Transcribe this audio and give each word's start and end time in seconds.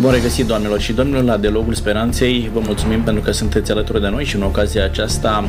Bun 0.00 0.10
regăsit, 0.10 0.46
doamnelor 0.46 0.80
și 0.80 0.92
domnilor, 0.92 1.22
la 1.22 1.36
Dialogul 1.36 1.74
Speranței. 1.74 2.50
Vă 2.52 2.60
mulțumim 2.64 3.02
pentru 3.02 3.22
că 3.22 3.30
sunteți 3.30 3.70
alături 3.70 4.00
de 4.00 4.08
noi 4.08 4.24
și 4.24 4.36
în 4.36 4.42
ocazia 4.42 4.84
aceasta 4.84 5.48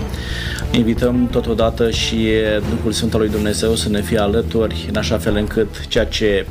invităm 0.71 1.27
totodată 1.31 1.91
și 1.91 2.27
Duhul 2.75 2.91
Sfânt 2.91 3.13
al 3.13 3.19
lui 3.19 3.29
Dumnezeu 3.29 3.75
să 3.75 3.89
ne 3.89 4.01
fie 4.01 4.19
alături, 4.19 4.85
în 4.89 4.95
așa 4.95 5.17
fel 5.17 5.35
încât 5.35 5.87
ceea 5.87 6.05
ce 6.05 6.45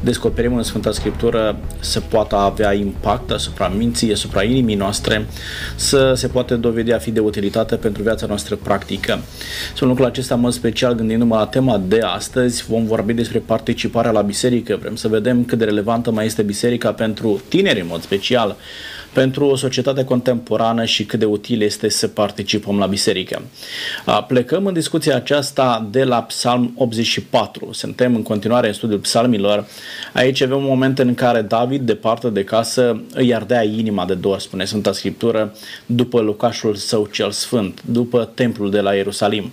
descoperim 0.00 0.56
în 0.56 0.62
Sfânta 0.62 0.92
Scriptură 0.92 1.56
să 1.80 2.00
poată 2.00 2.36
avea 2.36 2.72
impact 2.72 3.30
asupra 3.30 3.68
minții, 3.68 4.12
asupra 4.12 4.42
inimii 4.42 4.74
noastre, 4.74 5.26
să 5.74 6.12
se 6.16 6.26
poate 6.26 6.54
dovedi 6.54 6.92
a 6.92 6.98
fi 6.98 7.10
de 7.10 7.20
utilitate 7.20 7.76
pentru 7.76 8.02
viața 8.02 8.26
noastră 8.26 8.56
practică. 8.56 9.20
Sunt 9.74 9.88
lucrul 9.88 10.06
acesta, 10.06 10.34
în 10.34 10.40
mod 10.40 10.52
special, 10.52 10.94
gândindu-mă 10.94 11.36
la 11.36 11.46
tema 11.46 11.82
de 11.86 12.00
astăzi, 12.00 12.64
vom 12.68 12.86
vorbi 12.86 13.12
despre 13.12 13.38
participarea 13.38 14.10
la 14.10 14.22
biserică. 14.22 14.76
Vrem 14.80 14.96
să 14.96 15.08
vedem 15.08 15.44
cât 15.44 15.58
de 15.58 15.64
relevantă 15.64 16.10
mai 16.10 16.26
este 16.26 16.42
biserica 16.42 16.92
pentru 16.92 17.42
tineri, 17.48 17.80
în 17.80 17.86
mod 17.88 18.02
special, 18.02 18.56
pentru 19.14 19.46
o 19.46 19.56
societate 19.56 20.04
contemporană 20.04 20.84
și 20.84 21.04
cât 21.04 21.18
de 21.18 21.24
util 21.24 21.62
este 21.62 21.88
să 21.88 22.08
participăm 22.08 22.78
la 22.78 22.86
biserică. 22.86 23.42
Plecăm 24.26 24.66
în 24.66 24.72
discuția 24.72 25.16
aceasta 25.16 25.88
de 25.90 26.04
la 26.04 26.22
Psalm 26.22 26.72
84. 26.76 27.72
Suntem 27.72 28.14
în 28.14 28.22
continuare 28.22 28.66
în 28.66 28.72
studiul 28.72 28.98
psalmilor. 28.98 29.66
Aici 30.12 30.40
avem 30.40 30.56
un 30.56 30.64
moment 30.64 30.98
în 30.98 31.14
care 31.14 31.42
David, 31.42 31.82
departe 31.86 32.28
de 32.28 32.44
casă, 32.44 33.02
îi 33.14 33.34
ardea 33.34 33.62
inima 33.62 34.04
de 34.04 34.14
dor, 34.14 34.38
spune 34.38 34.64
Sfânta 34.64 34.92
Scriptură, 34.92 35.54
după 35.86 36.20
locașul 36.20 36.74
său 36.74 37.08
cel 37.12 37.30
sfânt, 37.30 37.82
după 37.84 38.30
templul 38.34 38.70
de 38.70 38.80
la 38.80 38.94
Ierusalim. 38.94 39.52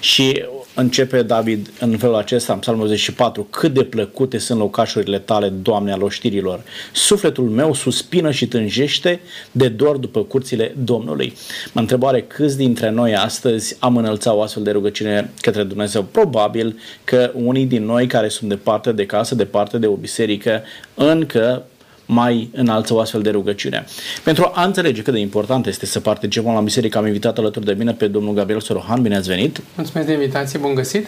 Și 0.00 0.44
începe 0.74 1.22
David 1.22 1.70
în 1.80 1.96
felul 1.96 2.14
acesta, 2.14 2.52
în 2.52 2.58
Psalmul 2.58 2.84
84, 2.84 3.46
cât 3.50 3.74
de 3.74 3.84
plăcute 3.84 4.38
sunt 4.38 4.58
locașurile 4.58 5.18
tale, 5.18 5.48
Doamne, 5.48 5.92
al 5.92 6.02
oștirilor. 6.02 6.60
Sufletul 6.92 7.48
meu 7.48 7.74
suspină 7.74 8.30
și 8.30 8.46
tânjește 8.46 9.20
de 9.52 9.68
dor 9.68 9.96
după 9.96 10.22
curțile 10.22 10.74
Domnului. 10.84 11.32
Mă 11.72 11.80
întrebare 11.80 12.22
câți 12.22 12.56
dintre 12.56 12.90
noi 12.90 13.14
astăzi 13.14 13.76
am 13.78 13.96
înălțat 13.96 14.34
o 14.34 14.42
astfel 14.42 14.62
de 14.62 14.70
rugăciune 14.70 15.30
către 15.40 15.62
Dumnezeu. 15.62 16.02
Probabil 16.02 16.78
că 17.04 17.30
unii 17.34 17.66
din 17.66 17.84
noi 17.84 18.06
care 18.06 18.28
sunt 18.28 18.48
departe 18.48 18.92
de 18.92 19.06
casă, 19.06 19.34
departe 19.34 19.78
de 19.78 19.86
o 19.86 19.94
biserică, 19.94 20.62
încă 20.94 21.64
mai 22.12 22.50
înalță 22.52 22.94
o 22.94 23.00
astfel 23.00 23.22
de 23.22 23.30
rugăciune. 23.30 23.84
Pentru 24.24 24.50
a 24.54 24.64
înțelege 24.64 25.02
cât 25.02 25.12
de 25.12 25.18
important 25.18 25.66
este 25.66 25.86
să 25.86 26.00
participăm 26.00 26.54
la 26.54 26.60
biserică, 26.60 26.98
am 26.98 27.06
invitat 27.06 27.38
alături 27.38 27.64
de 27.64 27.74
mine 27.78 27.92
pe 27.92 28.06
domnul 28.06 28.34
Gabriel 28.34 28.60
Sorohan. 28.60 29.02
Bine 29.02 29.16
ați 29.16 29.28
venit! 29.28 29.62
Mulțumesc 29.76 30.06
de 30.06 30.12
invitație, 30.12 30.58
bun 30.58 30.74
găsit! 30.74 31.06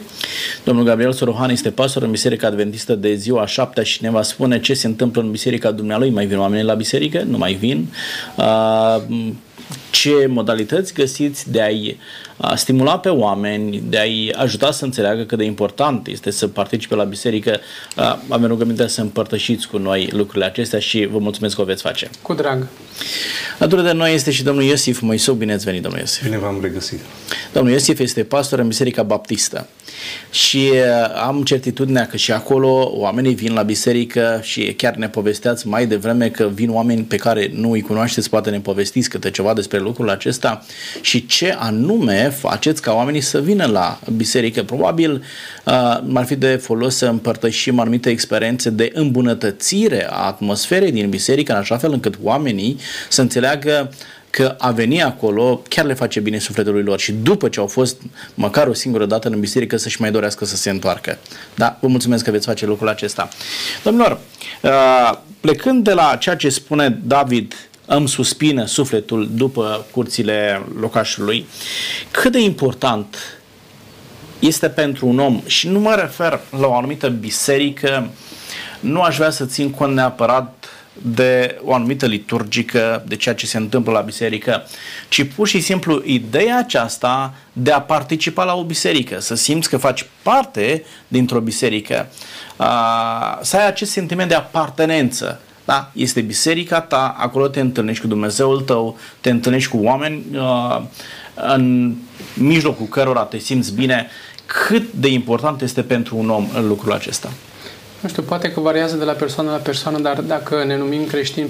Domnul 0.65 0.85
Gabriel 0.85 1.13
Sorohan 1.13 1.51
este 1.51 1.71
pastor 1.71 2.03
în 2.03 2.11
Biserica 2.11 2.47
Adventistă 2.47 2.95
de 2.95 3.15
ziua 3.15 3.47
șaptea 3.47 3.83
și 3.83 4.03
ne 4.03 4.11
va 4.11 4.23
spune 4.23 4.61
ce 4.61 4.75
se 4.75 4.87
întâmplă 4.87 5.23
în 5.23 5.31
Biserica 5.31 5.71
Dumnealui. 5.71 6.11
Mai 6.11 6.27
vin 6.27 6.39
oamenii 6.39 6.65
la 6.65 6.75
biserică? 6.75 7.23
Nu 7.27 7.39
mai 7.39 7.53
vin? 7.53 7.89
Uh, 8.37 9.03
ce 9.91 10.27
modalități 10.27 10.95
găsiți 10.95 11.51
de 11.51 11.63
a-i 11.63 11.99
stimula 12.55 12.99
pe 12.99 13.09
oameni, 13.09 13.83
de 13.89 13.99
a-i 13.99 14.33
ajuta 14.37 14.71
să 14.71 14.85
înțeleagă 14.85 15.23
cât 15.23 15.39
de 15.39 15.45
important 15.45 16.07
este 16.07 16.31
să 16.31 16.49
participe 16.49 16.95
la 16.95 17.05
biserică. 17.05 17.61
Avem 18.29 18.49
rugămintea 18.49 18.87
să 18.87 19.01
împărtășiți 19.01 19.69
cu 19.69 19.79
noi 19.79 20.09
lucrurile 20.13 20.45
acestea 20.45 20.79
și 20.79 21.07
vă 21.07 21.19
mulțumesc 21.19 21.55
că 21.55 21.61
o 21.61 21.65
veți 21.65 21.83
face. 21.83 22.11
Cu 22.23 22.35
drag. 22.35 22.67
Alături 23.59 23.83
de 23.83 23.93
noi 23.93 24.15
este 24.15 24.31
și 24.31 24.43
domnul 24.43 24.65
Iosif 24.65 25.01
Moisou. 25.01 25.35
Bine 25.35 25.53
ați 25.53 25.65
venit, 25.65 25.83
domnul 25.83 26.01
Iosif. 26.01 26.23
Bine 26.23 26.39
v-am 26.39 26.59
regăsit. 26.63 27.01
Domnul 27.53 27.73
Iosif 27.73 27.99
este 27.99 28.25
pastor 28.25 28.59
în 28.59 28.69
Biserica 28.69 29.03
Baptistă 29.03 29.69
și 30.31 30.71
am 31.27 31.43
certitudinea 31.43 32.07
că 32.07 32.17
și 32.17 32.33
acolo 32.33 32.91
oamenii 32.95 33.35
vin 33.35 33.53
la 33.53 33.63
biserică 33.63 34.41
și 34.43 34.73
chiar 34.73 34.95
ne 34.95 35.09
povesteați 35.09 35.67
mai 35.67 35.87
devreme 35.87 36.29
că 36.29 36.51
vin 36.55 36.71
oameni 36.71 37.03
pe 37.03 37.17
care 37.17 37.51
nu 37.55 37.71
îi 37.71 37.81
cunoașteți, 37.81 38.31
poate 38.31 38.51
ne 38.51 38.61
povestiți 38.61 39.09
câte 39.09 39.31
ceva 39.31 39.55
despre 39.55 39.79
lucrul 39.79 40.11
acesta 40.11 40.65
și 41.01 41.27
ce 41.27 41.57
anume 41.59 42.35
faceți 42.39 42.83
ca 42.83 42.93
oamenii 42.93 43.21
să 43.21 43.41
vină 43.41 43.67
la 43.67 44.01
biserică. 44.17 44.63
Probabil 44.63 45.13
uh, 45.65 45.73
ar 46.15 46.25
fi 46.25 46.37
de 46.37 46.57
folos 46.57 46.97
să 46.97 47.07
împărtășim 47.07 47.79
anumite 47.79 48.11
experiențe 48.11 48.71
de 48.71 48.91
îmbunătățire 48.95 50.07
a 50.11 50.27
atmosferei 50.27 50.93
din 50.93 51.09
biserică, 51.09 51.53
în 51.53 51.59
așa 51.59 51.77
fel 51.77 51.93
încât 51.93 52.15
oamenii 52.23 52.79
să 53.09 53.21
înțeleagă 53.21 53.91
că 54.31 54.55
a 54.59 54.71
veni 54.71 55.03
acolo 55.03 55.63
chiar 55.69 55.85
le 55.85 55.95
face 55.95 56.21
bine 56.21 56.39
sufletului 56.39 56.83
lor 56.83 56.99
și 56.99 57.13
după 57.13 57.49
ce 57.49 57.61
au 57.61 57.67
fost 57.67 57.97
măcar 58.35 58.67
o 58.67 58.73
singură 58.73 59.07
dată 59.07 59.29
în 59.29 59.41
biserică 59.41 59.77
să-și 59.77 60.01
mai 60.01 60.11
dorească 60.11 60.45
să 60.45 60.57
se 60.57 60.71
întoarcă. 60.71 61.19
Da, 61.55 61.79
vă 61.81 61.89
mulțumesc 61.89 62.25
că 62.25 62.31
veți 62.31 62.47
face 62.47 62.67
lucrul 62.67 62.89
acesta. 62.89 63.29
Domnilor, 63.83 64.21
uh, 64.63 65.19
plecând 65.41 65.85
de 65.85 65.93
la 65.93 66.17
ceea 66.17 66.37
ce 66.37 66.49
spune 66.49 66.99
David 67.03 67.55
îmi 67.87 68.09
suspină 68.09 68.65
sufletul 68.65 69.29
după 69.33 69.87
curțile 69.91 70.67
locașului. 70.81 71.47
Cât 72.11 72.33
de 72.33 72.41
important 72.41 73.17
este 74.39 74.69
pentru 74.69 75.07
un 75.07 75.19
om, 75.19 75.43
și 75.47 75.69
nu 75.69 75.79
mă 75.81 75.95
refer 75.95 76.41
la 76.59 76.67
o 76.67 76.75
anumită 76.75 77.09
biserică, 77.09 78.11
nu 78.81 79.01
aș 79.01 79.17
vrea 79.17 79.31
să 79.31 79.45
țin 79.45 79.71
cont 79.71 79.95
neapărat 79.95 80.64
de 81.03 81.61
o 81.63 81.75
anumită 81.75 82.07
liturgică, 82.07 83.05
de 83.07 83.17
ceea 83.17 83.35
ce 83.35 83.47
se 83.47 83.57
întâmplă 83.57 83.93
la 83.93 84.01
biserică, 84.01 84.67
ci 85.09 85.23
pur 85.23 85.49
și 85.49 85.61
simplu 85.61 86.03
ideea 86.05 86.59
aceasta 86.59 87.35
de 87.53 87.71
a 87.71 87.81
participa 87.81 88.45
la 88.45 88.55
o 88.55 88.65
biserică, 88.65 89.21
să 89.21 89.35
simți 89.35 89.69
că 89.69 89.77
faci 89.77 90.07
parte 90.23 90.85
dintr-o 91.09 91.41
biserică, 91.41 92.09
să 93.41 93.57
ai 93.57 93.67
acest 93.67 93.91
sentiment 93.91 94.29
de 94.29 94.35
apartenență, 94.35 95.41
da? 95.65 95.91
Este 95.93 96.21
biserica 96.21 96.81
ta, 96.81 97.15
acolo 97.19 97.49
te 97.49 97.61
întâlnești 97.61 98.03
cu 98.03 98.09
Dumnezeul 98.09 98.61
tău, 98.61 98.99
te 99.21 99.31
întâlnești 99.31 99.71
cu 99.71 99.79
oameni 99.83 100.25
uh, 100.33 100.83
în 101.35 101.95
mijlocul 102.35 102.87
cărora 102.87 103.23
te 103.23 103.39
simți 103.39 103.75
bine. 103.75 104.09
Cât 104.47 104.93
de 104.93 105.09
important 105.09 105.63
este 105.63 105.83
pentru 105.83 106.17
un 106.17 106.31
om 106.31 106.49
lucrul 106.61 106.93
acesta? 106.93 107.31
Nu 108.05 108.11
știu, 108.11 108.23
poate 108.23 108.53
că 108.53 108.61
variază 108.61 108.97
de 108.97 109.05
la 109.05 109.13
persoană 109.13 109.51
la 109.51 109.57
persoană, 109.57 109.99
dar 109.99 110.21
dacă 110.21 110.65
ne 110.67 110.77
numim 110.77 111.07
creștini 111.07 111.49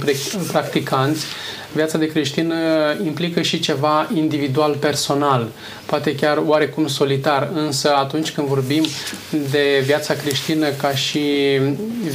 practicanți, 0.53 1.25
viața 1.73 1.99
de 1.99 2.07
creștin 2.07 2.51
uh, 2.51 3.07
implică 3.07 3.43
și 3.43 3.61
ceva 3.61 4.11
individual, 4.15 4.75
personal, 4.75 5.47
poate 5.87 6.15
chiar 6.15 6.43
oarecum 6.47 6.87
solitar, 6.87 7.49
însă 7.55 7.95
atunci 7.95 8.33
când 8.33 8.47
vorbim 8.47 8.85
de 9.51 9.83
viața 9.85 10.15
creștină 10.15 10.69
ca 10.69 10.91
și 10.91 11.21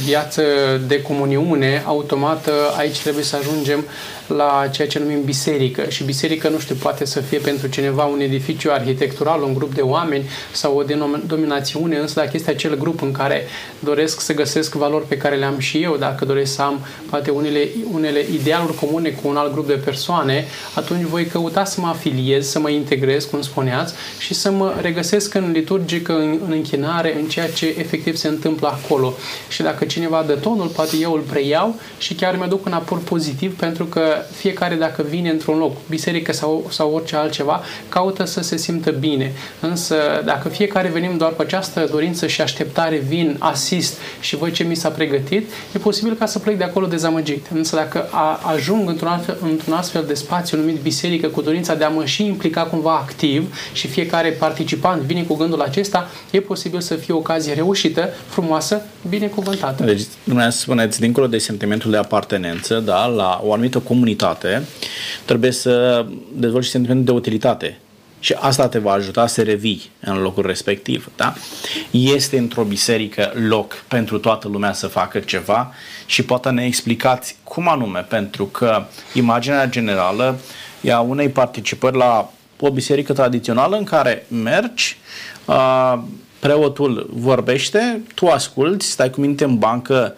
viață 0.04 0.42
de 0.86 1.02
comuniune, 1.02 1.82
automat 1.86 2.46
uh, 2.46 2.52
aici 2.78 3.00
trebuie 3.00 3.24
să 3.24 3.36
ajungem 3.36 3.84
la 4.30 4.68
ceea 4.72 4.88
ce 4.88 4.98
numim 4.98 5.22
biserică. 5.24 5.84
Și 5.88 6.04
biserică, 6.04 6.48
nu 6.48 6.58
știu, 6.58 6.74
poate 6.74 7.04
să 7.04 7.20
fie 7.20 7.38
pentru 7.38 7.66
cineva 7.66 8.04
un 8.04 8.20
edificiu 8.20 8.70
arhitectural, 8.70 9.42
un 9.42 9.54
grup 9.54 9.74
de 9.74 9.80
oameni 9.80 10.28
sau 10.52 10.76
o 10.76 10.82
denominațiune, 10.82 11.96
însă 11.96 12.14
dacă 12.20 12.30
este 12.32 12.50
acel 12.50 12.78
grup 12.78 13.02
în 13.02 13.12
care 13.12 13.46
doresc 13.78 14.20
să 14.20 14.34
găsesc 14.34 14.74
valori 14.74 15.06
pe 15.06 15.16
care 15.16 15.36
le 15.36 15.44
am 15.44 15.58
și 15.58 15.82
eu, 15.82 15.96
dacă 15.96 16.24
doresc 16.24 16.54
să 16.54 16.62
am 16.62 16.80
poate 17.10 17.30
unele, 17.30 17.68
unele 17.92 18.24
idealuri 18.32 18.74
comune 18.74 19.08
cu 19.08 19.28
un 19.28 19.36
alt 19.36 19.52
grup 19.52 19.66
de 19.66 19.80
persoane, 19.84 20.44
atunci 20.74 21.04
voi 21.04 21.26
căuta 21.26 21.64
să 21.64 21.80
mă 21.80 21.86
afiliez, 21.86 22.46
să 22.46 22.58
mă 22.58 22.70
integrez, 22.70 23.24
cum 23.24 23.42
spuneați, 23.42 23.94
și 24.18 24.34
să 24.34 24.50
mă 24.50 24.74
regăsesc 24.80 25.34
în 25.34 25.50
liturgică, 25.52 26.12
în, 26.12 26.38
în 26.44 26.52
închinare, 26.52 27.16
în 27.20 27.28
ceea 27.28 27.50
ce 27.50 27.74
efectiv 27.78 28.16
se 28.16 28.28
întâmplă 28.28 28.68
acolo. 28.68 29.14
Și 29.48 29.62
dacă 29.62 29.84
cineva 29.84 30.24
dă 30.26 30.32
tonul, 30.32 30.66
poate 30.66 30.96
eu 30.96 31.12
îl 31.12 31.20
preiau 31.20 31.74
și 31.98 32.14
chiar 32.14 32.36
mi-aduc 32.36 32.66
un 32.66 32.72
aport 32.72 33.02
pozitiv 33.02 33.56
pentru 33.56 33.84
că 33.84 34.02
fiecare 34.32 34.74
dacă 34.74 35.04
vine 35.08 35.30
într-un 35.30 35.58
loc, 35.58 35.76
biserică 35.88 36.32
sau, 36.32 36.66
sau 36.70 36.92
orice 36.94 37.16
altceva, 37.16 37.62
caută 37.88 38.24
să 38.24 38.42
se 38.42 38.56
simtă 38.56 38.90
bine. 38.90 39.32
Însă 39.60 39.96
dacă 40.24 40.48
fiecare 40.48 40.88
venim 40.88 41.16
doar 41.16 41.34
cu 41.34 41.42
această 41.42 41.88
dorință 41.90 42.26
și 42.26 42.40
așteptare, 42.40 42.96
vin, 42.96 43.36
asist 43.38 43.98
și 44.20 44.36
văd 44.36 44.52
ce 44.52 44.64
mi 44.64 44.74
s-a 44.74 44.88
pregătit, 44.88 45.50
e 45.74 45.78
posibil 45.78 46.14
ca 46.14 46.26
să 46.26 46.38
plec 46.38 46.58
de 46.58 46.64
acolo 46.64 46.86
dezamăgit. 46.86 47.46
Însă 47.54 47.76
dacă 47.76 48.08
a, 48.10 48.40
ajung 48.54 48.88
într-un 48.88 49.08
astfel, 49.08 49.36
într-un 49.42 49.74
astfel 49.74 50.04
de 50.06 50.14
spațiu 50.14 50.56
numit 50.56 50.80
biserică 50.80 51.28
cu 51.28 51.42
dorința 51.42 51.74
de 51.74 51.84
a 51.84 51.88
mă 51.88 52.04
și 52.04 52.26
implica 52.26 52.62
cumva 52.62 52.92
activ 52.92 53.54
și 53.72 53.86
fiecare 53.86 54.28
participant 54.30 55.02
vine 55.02 55.22
cu 55.22 55.34
gândul 55.34 55.60
acesta, 55.60 56.08
e 56.30 56.40
posibil 56.40 56.80
să 56.80 56.94
fie 56.94 57.14
o 57.14 57.16
ocazie 57.16 57.52
reușită, 57.52 58.08
frumoasă, 58.28 58.82
binecuvântată. 59.08 59.84
Deci, 59.84 60.02
dumneavoastră 60.24 60.64
spuneți, 60.64 61.00
dincolo 61.00 61.26
de 61.26 61.38
sentimentul 61.38 61.90
de 61.90 61.96
apartenență, 61.96 62.78
da, 62.78 63.06
la 63.06 63.40
o 63.44 63.52
anumită 63.52 63.78
comunitate, 63.78 64.09
trebuie 65.24 65.50
să 65.50 66.06
dezvolți 66.32 66.68
sentimentul 66.68 67.04
de 67.04 67.10
utilitate. 67.10 67.78
Și 68.22 68.34
asta 68.38 68.68
te 68.68 68.78
va 68.78 68.92
ajuta 68.92 69.26
să 69.26 69.42
revii 69.42 69.90
în 70.00 70.22
locul 70.22 70.46
respectiv. 70.46 71.10
Da? 71.16 71.34
Este 71.90 72.38
într-o 72.38 72.62
biserică 72.62 73.32
loc 73.48 73.74
pentru 73.88 74.18
toată 74.18 74.48
lumea 74.48 74.72
să 74.72 74.86
facă 74.86 75.18
ceva 75.18 75.72
și 76.06 76.22
poate 76.22 76.50
ne 76.50 76.64
explicați 76.64 77.36
cum 77.44 77.68
anume, 77.68 78.00
pentru 78.00 78.44
că 78.44 78.84
imaginea 79.14 79.68
generală 79.68 80.38
e 80.80 80.92
a 80.92 81.00
unei 81.00 81.28
participări 81.28 81.96
la 81.96 82.32
o 82.58 82.70
biserică 82.70 83.12
tradițională 83.12 83.76
în 83.76 83.84
care 83.84 84.26
mergi, 84.28 84.96
preotul 86.38 87.10
vorbește, 87.12 88.02
tu 88.14 88.26
asculți, 88.26 88.90
stai 88.90 89.10
cu 89.10 89.20
minte 89.20 89.44
în 89.44 89.58
bancă, 89.58 90.14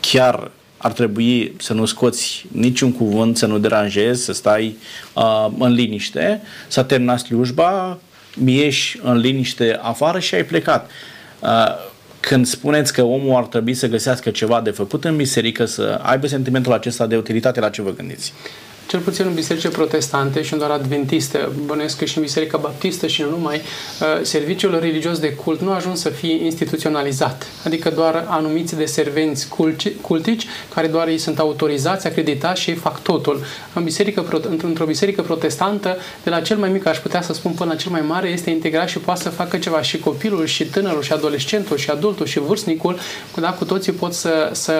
chiar 0.00 0.50
ar 0.84 0.92
trebui 0.92 1.54
să 1.58 1.72
nu 1.72 1.84
scoți 1.84 2.46
niciun 2.52 2.92
cuvânt, 2.92 3.36
să 3.36 3.46
nu 3.46 3.58
deranjezi, 3.58 4.24
să 4.24 4.32
stai 4.32 4.76
uh, 5.12 5.46
în 5.58 5.72
liniște, 5.72 6.40
să 6.68 6.82
terminat 6.82 7.18
slujba, 7.18 7.98
ieși 8.44 9.00
în 9.02 9.16
liniște 9.16 9.78
afară 9.82 10.18
și 10.18 10.34
ai 10.34 10.44
plecat. 10.44 10.90
Uh, 11.40 11.48
când 12.20 12.46
spuneți 12.46 12.92
că 12.92 13.02
omul 13.02 13.36
ar 13.36 13.46
trebui 13.46 13.74
să 13.74 13.86
găsească 13.86 14.30
ceva 14.30 14.60
de 14.60 14.70
făcut 14.70 15.04
în 15.04 15.16
biserică, 15.16 15.64
să 15.64 16.00
aibă 16.02 16.26
sentimentul 16.26 16.72
acesta 16.72 17.06
de 17.06 17.16
utilitate, 17.16 17.60
la 17.60 17.68
ce 17.68 17.82
vă 17.82 17.90
gândiți? 17.90 18.32
Cel 18.86 19.00
puțin 19.00 19.26
în 19.26 19.34
biserice 19.34 19.68
protestante 19.68 20.42
și 20.42 20.52
în 20.52 20.58
doar 20.58 20.70
adventiste, 20.70 21.48
bănuiesc 21.66 21.98
că 21.98 22.04
și 22.04 22.16
în 22.16 22.22
biserica 22.22 22.58
baptistă 22.58 23.06
și 23.06 23.22
nu 23.22 23.30
numai, 23.30 23.56
uh, 23.56 24.06
serviciul 24.22 24.78
religios 24.80 25.18
de 25.18 25.32
cult 25.32 25.60
nu 25.60 25.70
a 25.70 25.74
ajuns 25.74 26.00
să 26.00 26.08
fie 26.08 26.44
instituționalizat. 26.44 27.46
Adică 27.64 27.90
doar 27.90 28.24
anumiți 28.28 28.76
de 28.76 28.84
servenți 28.84 29.48
cultici 30.00 30.46
care 30.74 30.86
doar 30.86 31.08
ei 31.08 31.18
sunt 31.18 31.38
autorizați, 31.38 32.06
acreditați 32.06 32.60
și 32.60 32.70
ei 32.70 32.76
fac 32.76 33.02
totul. 33.02 33.42
În 33.72 33.84
biserică, 33.84 34.42
într-o 34.62 34.84
biserică 34.84 35.22
protestantă, 35.22 35.96
de 36.22 36.30
la 36.30 36.40
cel 36.40 36.56
mai 36.56 36.68
mic, 36.68 36.86
aș 36.86 36.98
putea 36.98 37.22
să 37.22 37.32
spun 37.32 37.52
până 37.52 37.70
la 37.70 37.76
cel 37.76 37.90
mai 37.90 38.00
mare, 38.00 38.28
este 38.28 38.50
integrat 38.50 38.88
și 38.88 38.98
poate 38.98 39.22
să 39.22 39.28
facă 39.28 39.56
ceva 39.56 39.82
și 39.82 39.98
copilul, 39.98 40.46
și 40.46 40.64
tânărul, 40.64 41.02
și 41.02 41.12
adolescentul, 41.12 41.76
și 41.76 41.90
adultul, 41.90 42.26
și 42.26 42.38
vârstnicul, 42.38 42.98
da, 43.40 43.52
cu 43.52 43.64
toții 43.64 43.92
pot 43.92 44.12
să, 44.12 44.50
să, 44.52 44.74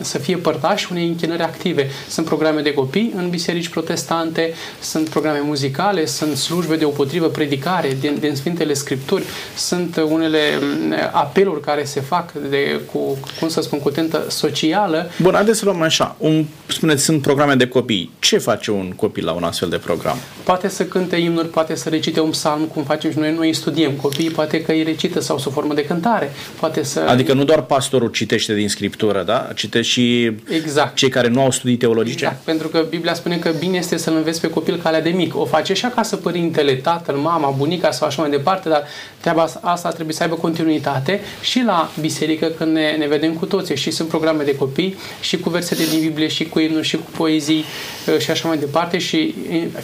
să 0.00 0.18
fie 0.18 0.36
părtași 0.36 0.88
unei 0.90 1.06
închinări 1.06 1.42
active. 1.42 1.90
Sunt 2.08 2.26
programe 2.26 2.60
de 2.60 2.74
copii 2.74 3.12
în 3.16 3.28
biserici 3.30 3.68
protestante, 3.68 4.52
sunt 4.80 5.08
programe 5.08 5.40
muzicale, 5.40 6.06
sunt 6.06 6.36
slujbe 6.36 6.76
de 6.76 6.84
potrivă 6.84 7.26
predicare 7.26 7.96
din, 8.00 8.16
din 8.20 8.34
Sfintele 8.34 8.72
Scripturi, 8.72 9.24
sunt 9.56 9.96
unele 9.96 10.38
mm, 10.60 10.94
apeluri 11.12 11.60
care 11.60 11.84
se 11.84 12.00
fac 12.00 12.32
de, 12.32 12.80
cu, 12.92 13.18
cum 13.38 13.48
să 13.48 13.60
spun, 13.60 13.78
cu 13.78 13.90
tentă 13.90 14.24
socială. 14.28 15.10
Bun, 15.22 15.34
haideți 15.34 15.58
să 15.58 15.64
luăm 15.64 15.82
așa. 15.82 16.16
Un, 16.18 16.44
spuneți, 16.66 17.04
sunt 17.04 17.22
programe 17.22 17.54
de 17.54 17.68
copii. 17.68 18.10
Ce 18.18 18.38
face 18.38 18.70
un 18.70 18.90
copil 18.90 19.24
la 19.24 19.32
un 19.32 19.42
astfel 19.42 19.68
de 19.68 19.76
program? 19.76 20.16
Poate 20.42 20.68
să 20.68 20.84
cânte 20.84 21.16
imnuri, 21.16 21.48
poate 21.48 21.74
să 21.74 21.88
recite 21.88 22.20
un 22.20 22.30
psalm, 22.30 22.64
cum 22.64 22.82
facem 22.82 23.10
și 23.10 23.18
noi, 23.18 23.32
noi 23.32 23.52
studiem. 23.52 23.92
Copiii 23.92 24.30
poate 24.30 24.62
că 24.62 24.72
îi 24.72 24.82
recită 24.82 25.20
sau 25.20 25.38
sub 25.38 25.52
formă 25.52 25.74
de 25.74 25.84
cântare. 25.84 26.32
Poate 26.58 26.82
să... 26.82 27.00
Adică 27.00 27.32
nu 27.32 27.44
doar 27.44 27.62
pastorul 27.62 28.08
citește 28.08 28.54
din 28.54 28.68
Scriptură, 28.68 29.22
da? 29.22 29.48
Citește 29.54 29.84
și 29.86 30.32
exact. 30.48 30.94
cei 30.94 31.08
care 31.08 31.28
nu 31.28 31.40
au 31.40 31.50
studii 31.50 31.76
teologice? 31.76 32.24
Exact, 32.24 32.44
pentru 32.44 32.68
că 32.68 32.86
Biblia 32.88 33.05
spune 33.14 33.38
că 33.38 33.50
bine 33.58 33.76
este 33.76 33.96
să-l 33.96 34.14
înveți 34.16 34.40
pe 34.40 34.50
copil 34.50 34.80
calea 34.82 35.02
de 35.02 35.10
mic. 35.10 35.36
O 35.36 35.44
face 35.44 35.72
și 35.74 35.84
acasă 35.84 36.16
părintele, 36.16 36.74
tatăl, 36.74 37.16
mama, 37.16 37.50
bunica 37.50 37.90
sau 37.90 38.06
așa 38.06 38.22
mai 38.22 38.30
departe, 38.30 38.68
dar 38.68 38.82
treaba 39.20 39.48
asta 39.60 39.88
trebuie 39.88 40.14
să 40.14 40.22
aibă 40.22 40.34
continuitate 40.34 41.20
și 41.40 41.62
la 41.66 41.90
biserică 42.00 42.46
când 42.46 42.72
ne, 42.72 42.90
ne 42.90 43.06
vedem 43.06 43.34
cu 43.34 43.46
toții. 43.46 43.76
Și 43.76 43.90
sunt 43.90 44.08
programe 44.08 44.44
de 44.44 44.56
copii 44.56 44.96
și 45.20 45.38
cu 45.38 45.50
versete 45.50 45.82
din 45.90 46.00
Biblie 46.00 46.28
și 46.28 46.44
cu 46.44 46.58
imnuri 46.58 46.86
și 46.86 46.96
cu 46.96 47.10
poezii 47.16 47.64
uh, 48.06 48.18
și 48.18 48.30
așa 48.30 48.48
mai 48.48 48.58
departe. 48.58 48.98
Și 48.98 49.34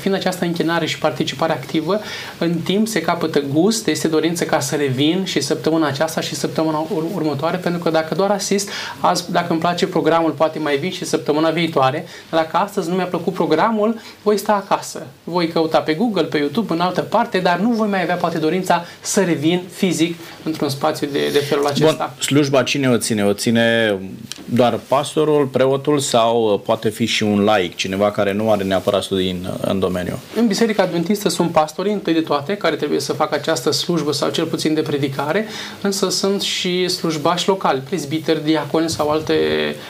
fiind 0.00 0.16
această 0.16 0.44
închinare 0.44 0.86
și 0.86 0.98
participare 0.98 1.52
activă, 1.52 2.00
în 2.38 2.54
timp 2.54 2.88
se 2.88 3.00
capătă 3.00 3.40
gust, 3.52 3.86
este 3.86 4.08
dorință 4.08 4.44
ca 4.44 4.60
să 4.60 4.76
revin 4.76 5.24
și 5.24 5.40
săptămâna 5.40 5.86
aceasta 5.86 6.20
și 6.20 6.34
săptămâna 6.34 6.78
ur- 6.78 7.04
următoare, 7.14 7.56
pentru 7.56 7.82
că 7.82 7.90
dacă 7.90 8.14
doar 8.14 8.30
asist, 8.30 8.70
azi, 9.00 9.32
dacă 9.32 9.46
îmi 9.52 9.60
place 9.60 9.86
programul, 9.86 10.30
poate 10.30 10.58
mai 10.58 10.76
vin 10.76 10.90
și 10.90 11.04
săptămâna 11.04 11.50
viitoare, 11.50 12.06
dar 12.30 12.42
dacă 12.42 12.56
astăzi 12.64 12.88
nu 12.88 12.94
mi-a 12.94 13.04
plăcut 13.12 13.32
programul, 13.32 14.00
voi 14.22 14.38
sta 14.38 14.52
acasă. 14.52 15.06
Voi 15.24 15.48
căuta 15.48 15.78
pe 15.78 15.94
Google, 15.94 16.22
pe 16.22 16.38
YouTube, 16.38 16.72
în 16.72 16.80
altă 16.80 17.00
parte, 17.00 17.38
dar 17.38 17.58
nu 17.58 17.70
voi 17.70 17.88
mai 17.88 18.02
avea 18.02 18.14
poate 18.14 18.38
dorința 18.38 18.84
să 19.00 19.20
revin 19.20 19.62
fizic 19.72 20.14
într-un 20.42 20.68
spațiu 20.68 21.08
de, 21.12 21.28
de 21.32 21.38
felul 21.38 21.66
acesta. 21.66 22.14
Bun, 22.14 22.22
slujba 22.22 22.62
cine 22.62 22.88
o 22.88 22.96
ține? 22.96 23.24
O 23.24 23.32
ține 23.32 23.96
doar 24.44 24.80
pastorul, 24.88 25.46
preotul 25.46 25.98
sau 25.98 26.62
poate 26.64 26.88
fi 26.88 27.06
și 27.06 27.22
un 27.22 27.44
laic, 27.44 27.74
cineva 27.74 28.10
care 28.10 28.32
nu 28.32 28.50
are 28.50 28.64
neapărat 28.64 29.02
studii 29.02 29.30
în, 29.30 29.50
în 29.60 29.78
domeniu? 29.78 30.18
În 30.36 30.46
Biserica 30.46 30.82
Adventistă 30.82 31.28
sunt 31.28 31.50
pastorii, 31.50 31.92
întâi 31.92 32.12
de 32.12 32.20
toate, 32.20 32.56
care 32.56 32.76
trebuie 32.76 33.00
să 33.00 33.12
facă 33.12 33.34
această 33.34 33.70
slujbă 33.70 34.12
sau 34.12 34.30
cel 34.30 34.44
puțin 34.44 34.74
de 34.74 34.80
predicare, 34.80 35.46
însă 35.80 36.10
sunt 36.10 36.42
și 36.42 36.88
slujbași 36.88 37.48
locali, 37.48 37.82
prezbiteri, 37.88 38.44
diaconi 38.44 38.90
sau 38.90 39.08
alte 39.08 39.34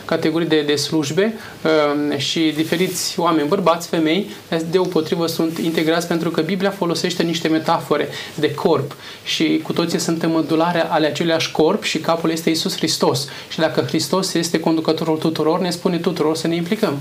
categorii 0.04 0.48
de, 0.48 0.62
de 0.62 0.74
slujbe 0.74 1.34
um, 1.64 2.18
și 2.18 2.52
diferiți 2.56 3.11
oameni, 3.20 3.48
bărbați, 3.48 3.88
femei, 3.88 4.30
deopotrivă 4.70 5.26
sunt 5.26 5.58
integrați 5.58 6.06
pentru 6.06 6.30
că 6.30 6.40
Biblia 6.40 6.70
folosește 6.70 7.22
niște 7.22 7.48
metafore 7.48 8.08
de 8.34 8.54
corp 8.54 8.96
și 9.24 9.60
cu 9.62 9.72
toții 9.72 9.98
suntem 9.98 10.30
mădulare 10.30 10.80
ale 10.88 11.06
aceluiași 11.06 11.52
corp 11.52 11.82
și 11.82 11.98
capul 11.98 12.30
este 12.30 12.50
Isus 12.50 12.76
Hristos. 12.76 13.28
Și 13.48 13.58
dacă 13.58 13.80
Hristos 13.80 14.34
este 14.34 14.60
conducătorul 14.60 15.16
tuturor, 15.16 15.60
ne 15.60 15.70
spune 15.70 15.98
tuturor 15.98 16.36
să 16.36 16.46
ne 16.46 16.54
implicăm. 16.54 16.98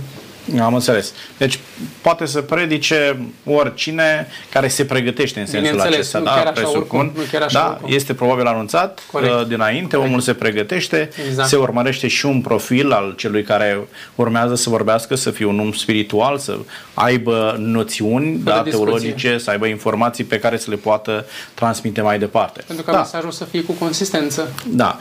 Am 0.61 0.73
înțeles. 0.73 1.13
Deci 1.37 1.59
poate 2.01 2.25
să 2.25 2.41
predice 2.41 3.19
oricine 3.45 4.27
care 4.49 4.67
se 4.67 4.85
pregătește 4.85 5.39
în 5.39 5.45
sensul 5.45 5.79
acesta. 5.79 6.17
Nu 6.17 6.23
da, 6.23 6.31
chiar 6.31 6.47
așa, 6.47 6.69
oricum, 6.69 7.11
nu 7.15 7.21
chiar 7.31 7.41
așa 7.41 7.59
da, 7.59 7.69
oricum. 7.69 7.93
este 7.93 8.13
probabil 8.13 8.45
anunțat 8.45 8.99
Corect. 9.11 9.33
Uh, 9.33 9.47
dinainte, 9.47 9.95
Corect. 9.95 10.09
omul 10.09 10.21
se 10.21 10.33
pregătește, 10.33 11.09
exact. 11.27 11.49
se 11.49 11.55
urmărește 11.55 12.07
și 12.07 12.25
un 12.25 12.41
profil 12.41 12.91
al 12.91 13.13
celui 13.17 13.43
care 13.43 13.87
urmează 14.15 14.55
să 14.55 14.69
vorbească, 14.69 15.15
să 15.15 15.31
fie 15.31 15.45
un 15.45 15.59
om 15.59 15.71
spiritual, 15.71 16.37
să 16.37 16.57
aibă 16.93 17.55
noțiuni 17.59 18.39
da, 18.43 18.61
teologice, 18.61 19.37
să 19.37 19.49
aibă 19.49 19.65
informații 19.65 20.23
pe 20.23 20.39
care 20.39 20.57
să 20.57 20.69
le 20.69 20.75
poată 20.75 21.25
transmite 21.53 22.01
mai 22.01 22.19
departe. 22.19 22.63
Pentru 22.67 22.85
ca 22.85 22.91
da. 22.91 22.97
mesajul 22.97 23.31
să 23.31 23.43
fie 23.43 23.63
cu 23.63 23.71
consistență. 23.71 24.53
Da. 24.67 24.97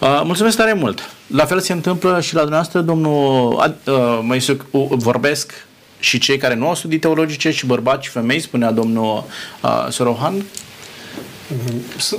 Uh, 0.00 0.20
mulțumesc 0.24 0.56
tare 0.56 0.72
mult! 0.72 1.08
La 1.26 1.44
fel 1.44 1.60
se 1.60 1.72
întâmplă 1.72 2.20
și 2.20 2.34
la 2.34 2.40
dumneavoastră, 2.40 2.80
domnul 2.80 3.52
uh, 3.52 4.18
Măisuc, 4.22 4.66
vorbesc 4.90 5.52
și 5.98 6.18
cei 6.18 6.36
care 6.36 6.54
nu 6.54 6.66
au 6.68 6.74
studii 6.74 6.98
teologice 6.98 7.50
și 7.50 7.66
bărbați 7.66 8.04
și 8.04 8.10
femei, 8.10 8.40
spunea 8.40 8.70
domnul 8.70 9.24
uh, 9.62 9.86
Sorohan? 9.90 10.44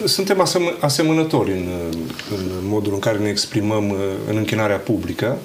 Suntem 0.05 0.41
asemă- 0.41 0.77
asemănători 0.79 1.51
în, 1.51 1.67
în 2.31 2.67
modul 2.67 2.93
în 2.93 2.99
care 2.99 3.17
ne 3.17 3.29
exprimăm 3.29 3.89
uh, 3.89 3.97
în 4.29 4.37
închinarea 4.37 4.77
publică. 4.77 5.37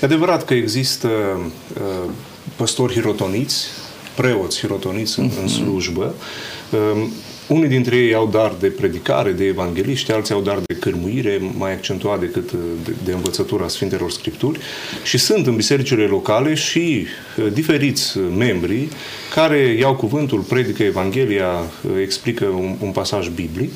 E 0.00 0.04
adevărat 0.04 0.44
că 0.44 0.54
există 0.54 1.08
uh, 1.08 2.10
păstori 2.56 2.92
hirotoniți, 2.92 3.66
preoți 4.14 4.58
hirotoniți 4.58 5.18
în, 5.18 5.24
în 5.24 5.44
mhm. 5.44 5.52
slujbă. 5.52 6.14
Uh, 6.70 7.06
unii 7.48 7.68
dintre 7.68 7.96
ei 7.96 8.14
au 8.14 8.26
dar 8.26 8.52
de 8.60 8.66
predicare, 8.66 9.30
de 9.30 9.44
evangeliști, 9.44 10.12
alții 10.12 10.34
au 10.34 10.40
dar 10.40 10.58
de 10.66 10.74
cârmuire, 10.74 11.40
mai 11.58 11.72
accentuat 11.72 12.20
decât 12.20 12.50
uh, 12.50 12.58
de, 12.84 12.92
de 13.04 13.12
învățătura 13.12 13.68
Sfintelor 13.68 14.10
Scripturi 14.10 14.58
și 15.02 15.18
sunt 15.18 15.46
în 15.46 15.56
bisericile 15.56 16.04
locale 16.04 16.54
și 16.54 17.06
uh, 17.36 17.52
diferiți 17.52 18.18
membri 18.18 18.88
care 19.34 19.58
iau 19.58 19.94
cuvântul, 19.94 20.40
predică 20.40 20.82
Evanghelia, 20.82 21.48
uh, 21.48 21.90
explică 22.00 22.44
un, 22.44 22.74
un 22.80 22.90
pasaj 22.90 23.28
biblic. 23.28 23.70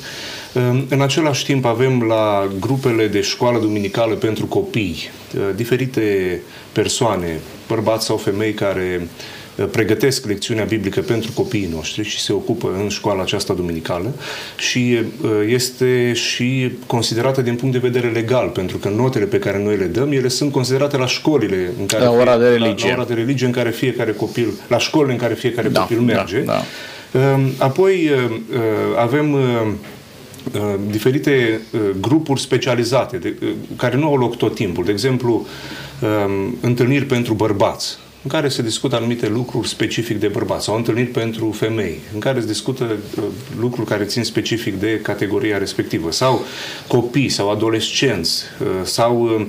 În 0.88 1.00
același 1.00 1.44
timp 1.44 1.64
avem 1.64 2.02
la 2.02 2.48
grupele 2.60 3.06
de 3.06 3.20
școală 3.20 3.58
duminicală 3.58 4.14
pentru 4.14 4.46
copii 4.46 5.10
diferite 5.54 6.40
persoane, 6.72 7.40
bărbați 7.68 8.06
sau 8.06 8.16
femei 8.16 8.52
care 8.52 9.00
Uh, 9.00 9.39
pregătesc 9.70 10.26
lecțiunea 10.26 10.64
biblică 10.64 11.00
pentru 11.00 11.30
copiii 11.34 11.70
noștri 11.74 12.04
și 12.04 12.20
se 12.20 12.32
ocupă 12.32 12.72
în 12.82 12.88
școala 12.88 13.22
aceasta 13.22 13.54
duminicală 13.54 14.14
și 14.58 14.98
uh, 15.22 15.30
este 15.46 16.12
și 16.12 16.72
considerată 16.86 17.42
din 17.42 17.54
punct 17.54 17.74
de 17.74 17.88
vedere 17.88 18.08
legal, 18.08 18.48
pentru 18.48 18.76
că 18.76 18.88
notele 18.88 19.24
pe 19.24 19.38
care 19.38 19.62
noi 19.62 19.76
le 19.76 19.84
dăm, 19.84 20.12
ele 20.12 20.28
sunt 20.28 20.52
considerate 20.52 20.96
la 20.96 21.06
școlile 21.06 21.72
în 21.78 21.86
care 21.86 22.04
la 22.04 22.10
ora 22.10 22.38
de 22.38 22.48
religie, 22.48 22.88
la, 22.88 22.94
la 22.94 23.00
ora 23.00 23.08
de 23.08 23.14
religie 23.14 23.46
în 23.46 23.52
care 23.52 23.70
fiecare 23.70 24.12
copil, 24.12 24.48
la 24.68 24.78
școlile 24.78 25.12
în 25.12 25.18
care 25.18 25.34
fiecare 25.34 25.68
da, 25.68 25.80
copil 25.80 25.96
da, 25.96 26.02
merge. 26.02 26.40
Da, 26.40 26.62
da. 27.10 27.40
Apoi 27.58 28.10
uh, 28.12 28.58
avem 28.96 29.36
diferite 30.90 31.60
grupuri 32.00 32.40
specializate 32.40 33.16
de, 33.16 33.34
care 33.76 33.96
nu 33.96 34.06
au 34.06 34.16
loc 34.16 34.36
tot 34.36 34.54
timpul. 34.54 34.84
De 34.84 34.90
exemplu, 34.90 35.46
um, 36.00 36.56
întâlniri 36.60 37.04
pentru 37.04 37.34
bărbați 37.34 37.98
în 38.22 38.30
care 38.30 38.48
se 38.48 38.62
discută 38.62 38.96
anumite 38.96 39.28
lucruri 39.28 39.68
specific 39.68 40.18
de 40.20 40.28
bărbați. 40.28 40.64
Sau 40.64 40.76
întâlniri 40.76 41.08
pentru 41.08 41.50
femei, 41.50 41.98
în 42.14 42.20
care 42.20 42.40
se 42.40 42.46
discută 42.46 42.84
uh, 43.16 43.24
lucruri 43.60 43.88
care 43.88 44.04
țin 44.04 44.24
specific 44.24 44.74
de 44.80 45.00
categoria 45.00 45.58
respectivă, 45.58 46.12
sau 46.12 46.44
copii 46.86 47.28
sau 47.28 47.50
adolescenți, 47.50 48.42
uh, 48.60 48.66
sau 48.84 49.22
uh, 49.22 49.46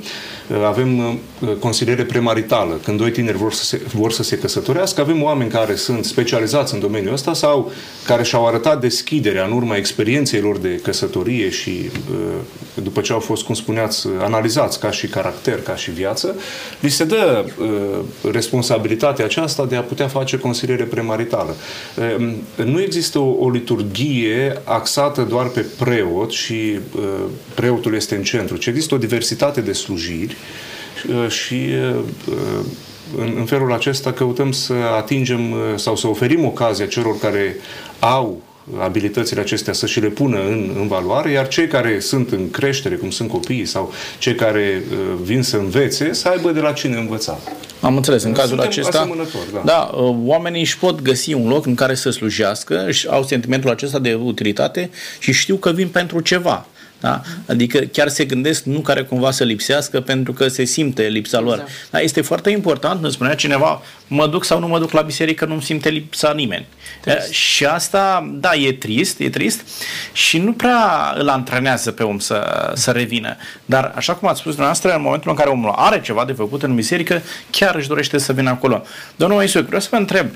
avem 0.66 1.20
consiliere 1.60 2.04
premaritală, 2.04 2.80
când 2.84 2.98
doi 2.98 3.12
tineri 3.12 3.38
vor 3.38 3.54
să, 3.54 3.64
se, 3.64 3.82
vor 3.94 4.12
să 4.12 4.24
se 4.24 4.38
căsătorească, 4.38 5.02
avem 5.02 5.24
oameni 5.24 5.50
care 5.50 5.76
sunt 5.76 6.06
specializați 6.06 6.74
în 6.74 6.80
domeniul 6.80 7.14
ăsta 7.14 7.34
sau 7.34 7.72
care 8.06 8.24
și-au 8.24 8.48
arătat 8.48 8.80
deschiderea 8.80 9.46
în 9.46 9.52
urma 9.52 9.76
experienței 9.76 10.40
lor 10.40 10.58
de 10.58 10.80
căsătorie 10.84 11.50
și 11.50 11.90
după 12.74 13.02
ce 13.02 13.14
au 13.14 13.20
fost, 13.20 13.44
cum 13.44 13.56
spuneați, 13.56 14.08
analizați 14.20 14.80
ca 14.80 14.92
și 14.92 15.08
caracter, 15.08 15.62
ca 15.62 15.76
și 15.76 15.92
viață, 15.92 16.36
li 16.80 16.90
se 16.90 17.04
dă 17.04 17.46
responsabilitatea 18.32 18.80
responsabilitatea 18.92 19.26
aceasta 19.26 19.66
de 19.66 19.76
a 19.76 19.82
putea 19.82 20.08
face 20.08 20.38
consiliere 20.38 20.84
premaritală. 20.84 21.56
Ehm, 21.98 22.36
nu 22.66 22.82
există 22.82 23.20
o, 23.20 23.36
o 23.40 23.50
liturghie 23.50 24.62
axată 24.64 25.22
doar 25.22 25.48
pe 25.48 25.66
preot 25.78 26.32
și 26.32 26.80
preotul 27.56 27.96
este 27.96 28.16
în 28.16 28.24
centru, 28.24 28.58
ci 28.58 28.66
există 28.66 28.96
o 28.96 28.98
diversitate 28.98 29.62
de 29.62 29.74
slujiri 29.74 30.36
și 31.28 31.70
în, 33.18 33.34
în 33.38 33.46
felul 33.46 33.74
acesta 33.74 34.14
căutăm 34.14 34.52
să 34.52 34.74
atingem 34.98 35.40
sau 35.76 35.96
să 35.96 36.08
oferim 36.08 36.46
ocazia 36.46 36.86
celor 36.86 37.20
care 37.20 37.56
au 38.00 38.42
abilitățile 38.80 39.42
acestea 39.42 39.74
să 39.74 39.86
și 39.86 40.00
le 40.00 40.08
pună 40.08 40.38
în, 40.40 40.72
în 40.80 40.88
valoare, 40.88 41.32
iar 41.32 41.48
cei 41.48 41.68
care 41.68 42.00
sunt 42.00 42.32
în 42.32 42.50
creștere, 42.52 42.96
cum 42.96 43.10
sunt 43.10 43.30
copiii 43.30 43.66
sau 43.66 43.94
cei 44.20 44.36
care 44.36 44.84
uh, 44.92 44.98
vin 45.24 45.44
să 45.44 45.58
învețe, 45.58 46.14
să 46.14 46.28
aibă 46.28 46.52
de 46.52 46.60
la 46.60 46.72
cine 46.72 46.98
învăța. 46.98 47.40
Am 47.80 47.96
înțeles, 47.96 48.24
în 48.24 48.32
cazul 48.32 48.48
Suntem 48.48 48.68
acesta, 48.68 49.10
da. 49.54 49.62
da, 49.66 49.92
uh, 49.94 50.16
oamenii 50.24 50.60
își 50.60 50.78
pot 50.78 51.02
găsi 51.02 51.34
un 51.34 51.48
loc 51.48 51.66
în 51.66 51.76
care 51.76 51.96
să 51.96 52.10
slujească, 52.10 52.92
și 52.92 53.08
au 53.10 53.24
sentimentul 53.24 53.70
acesta 53.70 54.00
de 54.00 54.14
utilitate 54.14 54.90
și 55.20 55.32
știu 55.32 55.56
că 55.56 55.72
vin 55.72 55.88
pentru 55.88 56.20
ceva. 56.20 56.66
Da? 57.02 57.22
Adică 57.48 57.80
chiar 57.80 58.08
se 58.08 58.26
gândesc 58.26 58.64
nu 58.64 58.80
care 58.80 59.04
cumva 59.04 59.32
să 59.32 59.44
lipsească 59.44 60.02
pentru 60.02 60.34
că 60.34 60.48
se 60.48 60.64
simte 60.64 61.04
lipsa 61.04 61.40
lor. 61.40 61.54
Exact. 61.54 61.72
Da, 61.90 62.00
este 62.00 62.22
foarte 62.22 62.50
important, 62.50 63.04
îmi 63.04 63.12
spunea 63.12 63.36
cineva, 63.36 63.82
mă 64.08 64.28
duc 64.28 64.44
sau 64.46 64.60
nu 64.60 64.68
mă 64.68 64.80
duc 64.80 64.92
la 64.92 65.02
biserică, 65.02 65.46
nu-mi 65.46 65.62
simte 65.62 65.90
lipsa 65.90 66.32
nimeni. 66.32 66.66
Trist. 67.02 67.30
Și 67.30 67.66
asta, 67.66 68.32
da, 68.34 68.56
e 68.56 68.72
trist, 68.72 69.20
e 69.20 69.30
trist 69.30 69.62
și 70.12 70.38
nu 70.38 70.54
prea 70.54 71.14
îl 71.18 71.30
antrenează 71.30 71.92
pe 71.92 72.04
om 72.04 72.20
să, 72.20 72.72
să 72.76 72.92
revină. 72.92 73.36
Dar, 73.66 73.92
așa 73.96 74.14
cum 74.14 74.28
ați 74.28 74.40
spus 74.40 74.52
dumneavoastră, 74.52 74.94
în 74.96 75.02
momentul 75.02 75.30
în 75.30 75.36
care 75.36 75.50
omul 75.50 75.74
are 75.76 76.02
ceva 76.02 76.26
de 76.26 76.34
făcut 76.34 76.64
în 76.64 76.76
biserică, 76.76 77.22
chiar 77.50 77.76
își 77.76 77.88
dorește 77.88 78.18
să 78.18 78.34
vină 78.34 78.50
acolo. 78.50 78.84
Domnul 79.16 79.38
Moisu, 79.38 79.62
vreau 79.62 79.82
să 79.82 79.88
vă 79.92 79.98
întreb, 79.98 80.28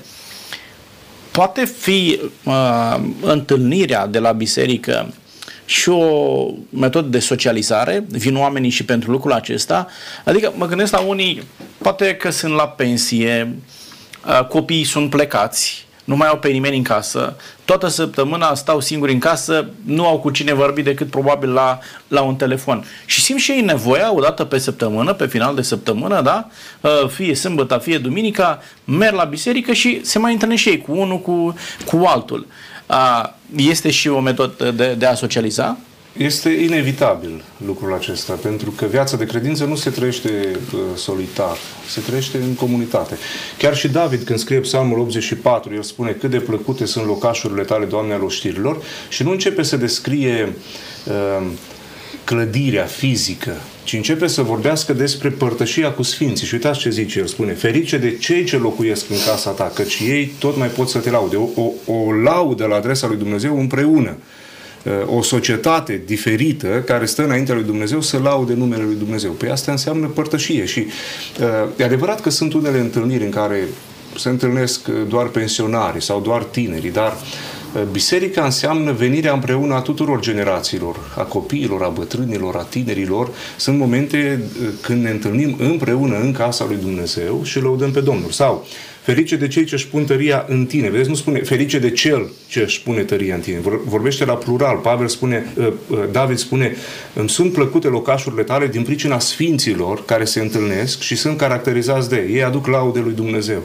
poate 1.30 1.64
fi 1.64 2.20
uh, 2.44 2.96
întâlnirea 3.20 4.06
de 4.06 4.18
la 4.18 4.32
biserică 4.32 5.12
și 5.66 5.88
o 5.88 6.46
metodă 6.68 7.08
de 7.08 7.18
socializare, 7.18 8.04
vin 8.08 8.36
oamenii 8.36 8.70
și 8.70 8.84
pentru 8.84 9.10
lucrul 9.10 9.32
acesta. 9.32 9.86
Adică 10.24 10.52
mă 10.56 10.66
gândesc 10.66 10.92
la 10.92 11.00
unii, 11.00 11.42
poate 11.78 12.14
că 12.14 12.30
sunt 12.30 12.54
la 12.54 12.68
pensie, 12.68 13.54
copiii 14.48 14.84
sunt 14.84 15.10
plecați, 15.10 15.86
nu 16.04 16.16
mai 16.16 16.28
au 16.28 16.38
pe 16.38 16.48
nimeni 16.48 16.76
în 16.76 16.82
casă, 16.82 17.36
toată 17.64 17.88
săptămâna 17.88 18.54
stau 18.54 18.80
singuri 18.80 19.12
în 19.12 19.18
casă, 19.18 19.68
nu 19.84 20.06
au 20.06 20.18
cu 20.18 20.30
cine 20.30 20.52
vorbi 20.52 20.82
decât 20.82 21.10
probabil 21.10 21.52
la, 21.52 21.78
la 22.08 22.22
un 22.22 22.36
telefon. 22.36 22.84
Și 23.06 23.22
simt 23.22 23.40
și 23.40 23.50
ei 23.50 23.60
nevoia, 23.60 24.14
o 24.14 24.20
dată 24.20 24.44
pe 24.44 24.58
săptămână, 24.58 25.12
pe 25.12 25.26
final 25.26 25.54
de 25.54 25.62
săptămână, 25.62 26.20
da? 26.20 26.48
fie 27.08 27.34
sâmbătă, 27.34 27.78
fie 27.78 27.98
duminica, 27.98 28.62
merg 28.84 29.14
la 29.14 29.24
biserică 29.24 29.72
și 29.72 30.00
se 30.04 30.18
mai 30.18 30.32
întâlnesc 30.32 30.62
și 30.62 30.68
ei 30.68 30.80
cu 30.80 30.92
unul, 30.92 31.20
cu, 31.20 31.54
cu 31.84 32.04
altul. 32.04 32.46
Este 33.56 33.90
și 33.90 34.08
o 34.08 34.20
metodă 34.20 34.70
de, 34.70 34.94
de 34.94 35.06
a 35.06 35.14
socializa? 35.14 35.78
Este 36.16 36.50
inevitabil 36.50 37.44
lucrul 37.66 37.94
acesta, 37.94 38.32
pentru 38.32 38.70
că 38.70 38.84
viața 38.86 39.16
de 39.16 39.26
credință 39.26 39.64
nu 39.64 39.74
se 39.74 39.90
trăiește 39.90 40.50
uh, 40.74 40.80
solitar, 40.94 41.56
se 41.88 42.00
trăiește 42.00 42.38
în 42.38 42.54
comunitate. 42.54 43.16
Chiar 43.58 43.76
și 43.76 43.88
David, 43.88 44.22
când 44.22 44.38
scrie 44.38 44.58
Psalmul 44.58 44.98
84, 44.98 45.74
el 45.74 45.82
spune 45.82 46.10
cât 46.10 46.30
de 46.30 46.38
plăcute 46.38 46.86
sunt 46.86 47.06
locașurile 47.06 47.62
tale, 47.62 47.84
Doamne, 47.84 48.14
al 48.14 48.22
oștirilor, 48.22 48.82
și 49.08 49.22
nu 49.22 49.30
începe 49.30 49.62
să 49.62 49.76
descrie 49.76 50.54
uh, 51.06 51.46
clădirea 52.26 52.84
fizică, 52.84 53.52
ci 53.84 53.92
începe 53.92 54.26
să 54.26 54.42
vorbească 54.42 54.92
despre 54.92 55.28
părtășia 55.28 55.90
cu 55.90 56.02
Sfinții. 56.02 56.46
Și 56.46 56.54
uitați 56.54 56.78
ce 56.78 56.90
zice, 56.90 57.18
el 57.18 57.26
spune, 57.26 57.52
ferice 57.52 57.96
de 57.96 58.16
cei 58.16 58.44
ce 58.44 58.56
locuiesc 58.56 59.10
în 59.10 59.16
casa 59.26 59.50
ta, 59.50 59.72
căci 59.74 59.98
ei 60.08 60.32
tot 60.38 60.56
mai 60.56 60.68
pot 60.68 60.88
să 60.88 60.98
te 60.98 61.10
laude. 61.10 61.36
O, 61.36 61.48
o, 61.54 61.92
o 61.92 62.12
laudă 62.12 62.66
la 62.66 62.76
adresa 62.76 63.06
lui 63.06 63.16
Dumnezeu 63.16 63.60
împreună. 63.60 64.16
O 65.06 65.22
societate 65.22 66.02
diferită 66.06 66.82
care 66.86 67.06
stă 67.06 67.24
înaintea 67.24 67.54
lui 67.54 67.64
Dumnezeu 67.64 68.00
să 68.00 68.18
laude 68.18 68.52
numele 68.54 68.82
lui 68.82 68.94
Dumnezeu. 68.94 69.30
Păi 69.30 69.48
asta 69.48 69.70
înseamnă 69.70 70.06
părtășie 70.06 70.64
și 70.64 70.86
e 71.76 71.84
adevărat 71.84 72.20
că 72.20 72.30
sunt 72.30 72.52
unele 72.52 72.78
întâlniri 72.78 73.24
în 73.24 73.30
care 73.30 73.62
se 74.18 74.28
întâlnesc 74.28 74.88
doar 75.08 75.26
pensionarii 75.26 76.02
sau 76.02 76.20
doar 76.20 76.42
tinerii, 76.42 76.90
dar 76.90 77.16
Biserica 77.90 78.44
înseamnă 78.44 78.92
venirea 78.92 79.32
împreună 79.32 79.74
a 79.74 79.80
tuturor 79.80 80.20
generațiilor, 80.20 80.96
a 81.16 81.22
copiilor, 81.22 81.82
a 81.82 81.88
bătrânilor, 81.88 82.56
a 82.56 82.62
tinerilor. 82.62 83.28
Sunt 83.56 83.78
momente 83.78 84.18
eh, 84.18 84.68
când 84.80 85.02
ne 85.02 85.10
întâlnim 85.10 85.56
împreună 85.58 86.18
în 86.18 86.32
casa 86.32 86.64
lui 86.64 86.76
Dumnezeu 86.76 87.40
și 87.44 87.60
lăudăm 87.60 87.90
pe 87.90 88.00
Domnul. 88.00 88.30
Sau 88.30 88.66
Ferice 89.06 89.36
de 89.36 89.48
cei 89.48 89.64
ce 89.64 89.74
își 89.74 89.88
pun 89.88 90.04
tăria 90.04 90.44
în 90.48 90.64
tine. 90.64 90.90
Vedeți, 90.90 91.08
nu 91.08 91.14
spune 91.14 91.40
ferice 91.40 91.78
de 91.78 91.90
cel 91.90 92.30
ce 92.48 92.60
își 92.60 92.82
pune 92.82 93.02
tăria 93.02 93.34
în 93.34 93.40
tine. 93.40 93.58
Vorbește 93.84 94.24
la 94.24 94.34
plural. 94.34 94.76
Pavel 94.76 95.08
spune, 95.08 95.52
uh, 95.56 95.66
uh, 95.88 95.98
David 96.12 96.38
spune, 96.38 96.76
îmi 97.14 97.28
sunt 97.28 97.52
plăcute 97.52 97.88
locașurile 97.88 98.42
tale 98.42 98.66
din 98.66 98.82
pricina 98.82 99.18
sfinților 99.18 100.04
care 100.04 100.24
se 100.24 100.40
întâlnesc 100.40 101.00
și 101.00 101.16
sunt 101.16 101.36
caracterizați 101.36 102.08
de 102.08 102.28
ei 102.30 102.42
aduc 102.42 102.66
laude 102.66 103.00
lui 103.00 103.12
Dumnezeu. 103.12 103.62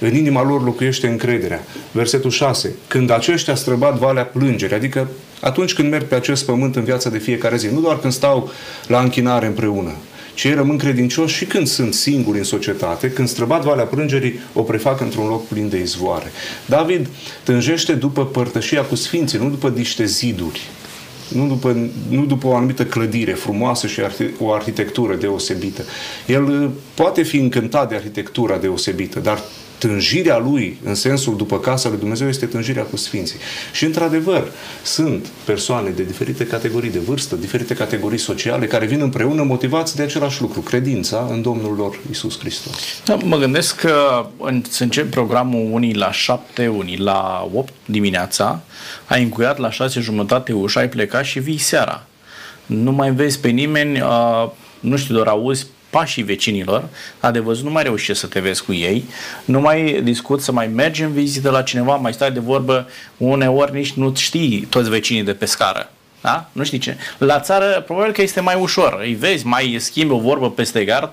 În 0.00 0.14
inima 0.14 0.42
lor 0.42 0.64
locuiește 0.64 1.06
încrederea. 1.06 1.64
Versetul 1.92 2.30
6. 2.30 2.74
Când 2.88 3.10
aceștia 3.10 3.54
străbat 3.54 3.98
valea 3.98 4.24
plângere, 4.24 4.74
adică 4.74 5.08
atunci 5.40 5.74
când 5.74 5.90
merg 5.90 6.04
pe 6.04 6.14
acest 6.14 6.44
pământ 6.44 6.76
în 6.76 6.84
viața 6.84 7.10
de 7.10 7.18
fiecare 7.18 7.56
zi, 7.56 7.68
nu 7.72 7.80
doar 7.80 7.98
când 7.98 8.12
stau 8.12 8.50
la 8.86 9.00
închinare 9.00 9.46
împreună, 9.46 9.92
ci 10.36 10.44
ei 10.44 10.54
rămân 10.54 10.78
credincioși 10.78 11.36
și 11.36 11.44
când 11.44 11.66
sunt 11.66 11.94
singuri 11.94 12.38
în 12.38 12.44
societate, 12.44 13.10
când 13.10 13.28
străbat 13.28 13.62
valea 13.62 13.84
plângerii, 13.84 14.40
o 14.52 14.62
prefac 14.62 15.00
într-un 15.00 15.28
loc 15.28 15.46
plin 15.46 15.68
de 15.68 15.80
izvoare. 15.80 16.32
David 16.66 17.08
tânjește 17.42 17.92
după 17.92 18.26
părtășia 18.26 18.82
cu 18.82 18.94
sfinții, 18.94 19.38
nu 19.38 19.50
după 19.50 19.68
niște 19.76 20.04
ziduri, 20.04 20.60
nu 21.28 21.46
după, 21.46 21.90
nu 22.08 22.24
după 22.24 22.46
o 22.46 22.54
anumită 22.54 22.84
clădire 22.84 23.32
frumoasă 23.32 23.86
și 23.86 24.00
o 24.38 24.52
arhitectură 24.52 25.14
deosebită. 25.14 25.84
El 26.26 26.44
uh, 26.44 26.70
poate 26.94 27.22
fi 27.22 27.36
încântat 27.36 27.88
de 27.88 27.94
arhitectura 27.94 28.56
deosebită, 28.56 29.20
dar 29.20 29.42
tânjirea 29.78 30.38
lui, 30.38 30.78
în 30.84 30.94
sensul 30.94 31.36
după 31.36 31.58
casa 31.58 31.88
lui 31.88 31.98
Dumnezeu, 31.98 32.28
este 32.28 32.46
tânjirea 32.46 32.82
cu 32.82 32.96
Sfinții. 32.96 33.38
Și, 33.72 33.84
într-adevăr, 33.84 34.44
sunt 34.82 35.26
persoane 35.44 35.90
de 35.90 36.02
diferite 36.02 36.46
categorii 36.46 36.90
de 36.90 36.98
vârstă, 36.98 37.36
diferite 37.36 37.74
categorii 37.74 38.18
sociale, 38.18 38.66
care 38.66 38.86
vin 38.86 39.00
împreună 39.00 39.42
motivați 39.42 39.96
de 39.96 40.02
același 40.02 40.40
lucru, 40.40 40.60
credința 40.60 41.26
în 41.30 41.42
Domnul 41.42 41.74
lor 41.76 41.98
Isus 42.10 42.38
Hristos. 42.38 42.74
Da, 43.04 43.14
mă 43.24 43.36
gândesc 43.36 43.80
că 43.80 44.26
să 44.68 44.82
încep 44.82 45.10
programul 45.10 45.68
unii 45.72 45.94
la 45.94 46.12
7, 46.12 46.66
unii 46.66 46.98
la 46.98 47.48
8 47.54 47.72
dimineața, 47.84 48.60
ai 49.06 49.22
încuiat 49.22 49.58
la 49.58 49.70
6 49.70 50.00
jumătate 50.00 50.52
ușa, 50.52 50.80
ai 50.80 50.88
plecat 50.88 51.24
și 51.24 51.38
vii 51.38 51.58
seara. 51.58 52.06
Nu 52.66 52.92
mai 52.92 53.10
vezi 53.10 53.40
pe 53.40 53.48
nimeni, 53.48 54.00
uh, 54.00 54.50
nu 54.80 54.96
știu, 54.96 55.14
doar 55.14 55.26
auzi 55.26 55.66
pașii 55.96 56.22
vecinilor, 56.22 56.84
dar 57.20 57.30
de 57.30 57.38
văzut 57.38 57.64
nu 57.64 57.70
mai 57.70 57.82
reușești 57.82 58.20
să 58.20 58.26
te 58.26 58.40
vezi 58.40 58.64
cu 58.64 58.72
ei, 58.72 59.04
nu 59.44 59.60
mai 59.60 60.00
discuți 60.02 60.44
să 60.44 60.52
mai 60.52 60.66
mergi 60.66 61.02
în 61.02 61.12
vizită 61.12 61.50
la 61.50 61.62
cineva, 61.62 61.94
mai 61.94 62.12
stai 62.12 62.32
de 62.32 62.40
vorbă, 62.40 62.88
uneori 63.16 63.72
nici 63.72 63.92
nu 63.92 64.12
știi 64.14 64.66
toți 64.70 64.90
vecinii 64.90 65.22
de 65.22 65.32
pe 65.32 65.44
scară. 65.44 65.90
Da? 66.20 66.48
Nu 66.52 66.64
știi 66.64 66.78
ce. 66.78 66.96
La 67.18 67.40
țară, 67.40 67.82
probabil 67.86 68.12
că 68.12 68.22
este 68.22 68.40
mai 68.40 68.56
ușor. 68.60 68.98
Îi 69.00 69.14
vezi, 69.14 69.46
mai 69.46 69.76
schimbi 69.78 70.12
o 70.12 70.18
vorbă 70.18 70.50
peste 70.50 70.84
gard, 70.84 71.12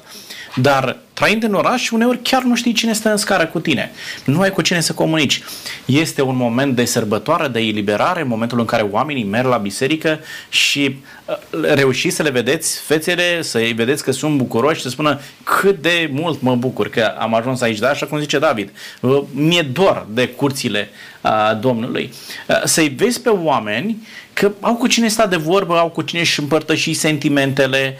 dar 0.56 0.98
trăind 1.14 1.44
în 1.44 1.54
oraș, 1.54 1.90
uneori 1.90 2.22
chiar 2.22 2.44
nu 2.44 2.56
știi 2.56 2.74
cine 2.74 2.94
stă 2.94 3.10
în 3.10 3.18
scară 3.18 3.46
cu 3.46 3.60
tine. 3.60 3.92
Nu 4.26 4.40
ai 4.40 4.52
cu 4.52 4.62
cine 4.62 4.80
să 4.80 4.94
comunici. 4.94 5.42
Este 5.86 6.22
un 6.22 6.36
moment 6.36 6.76
de 6.76 6.86
sărbătoare, 6.86 7.48
de 7.48 7.60
eliberare, 7.60 8.24
momentul 8.24 8.60
în 8.60 8.66
care 8.66 8.82
oamenii 8.82 9.24
merg 9.24 9.48
la 9.48 9.58
biserică 9.58 10.20
și 10.50 10.96
uh, 11.26 11.36
reușiți 11.74 12.16
să 12.16 12.24
le 12.24 12.30
vedeți 12.30 12.80
fețele, 12.80 13.42
să 13.42 13.58
îi 13.58 13.74
vedeți 13.74 14.04
că 14.04 14.12
sunt 14.12 14.38
bucuroși, 14.38 14.82
să 14.82 14.90
spună 14.90 15.20
cât 15.44 15.82
de 15.82 16.10
mult 16.12 16.42
mă 16.42 16.56
bucur 16.56 16.90
că 16.90 17.16
am 17.20 17.36
ajuns 17.36 17.62
aici, 17.62 17.80
da? 17.80 17.90
Așa 17.90 18.06
cum 18.06 18.20
zice 18.20 18.40
David. 18.40 18.70
Uh, 19.00 19.22
mi-e 19.32 19.62
dor 19.62 20.08
de 20.10 20.28
curțile 20.28 20.90
uh, 21.22 21.32
Domnului. 21.60 22.12
Să-i 22.64 22.90
vezi 22.90 23.22
pe 23.22 23.30
oameni 23.30 24.08
că 24.34 24.52
au 24.60 24.76
cu 24.76 24.88
cine 24.88 25.08
sta 25.08 25.28
de 25.28 25.36
vorbă, 25.36 25.78
au 25.78 25.90
cu 25.90 26.02
cine 26.02 26.22
își 26.22 26.40
împărtăși 26.40 26.94
sentimentele, 26.94 27.98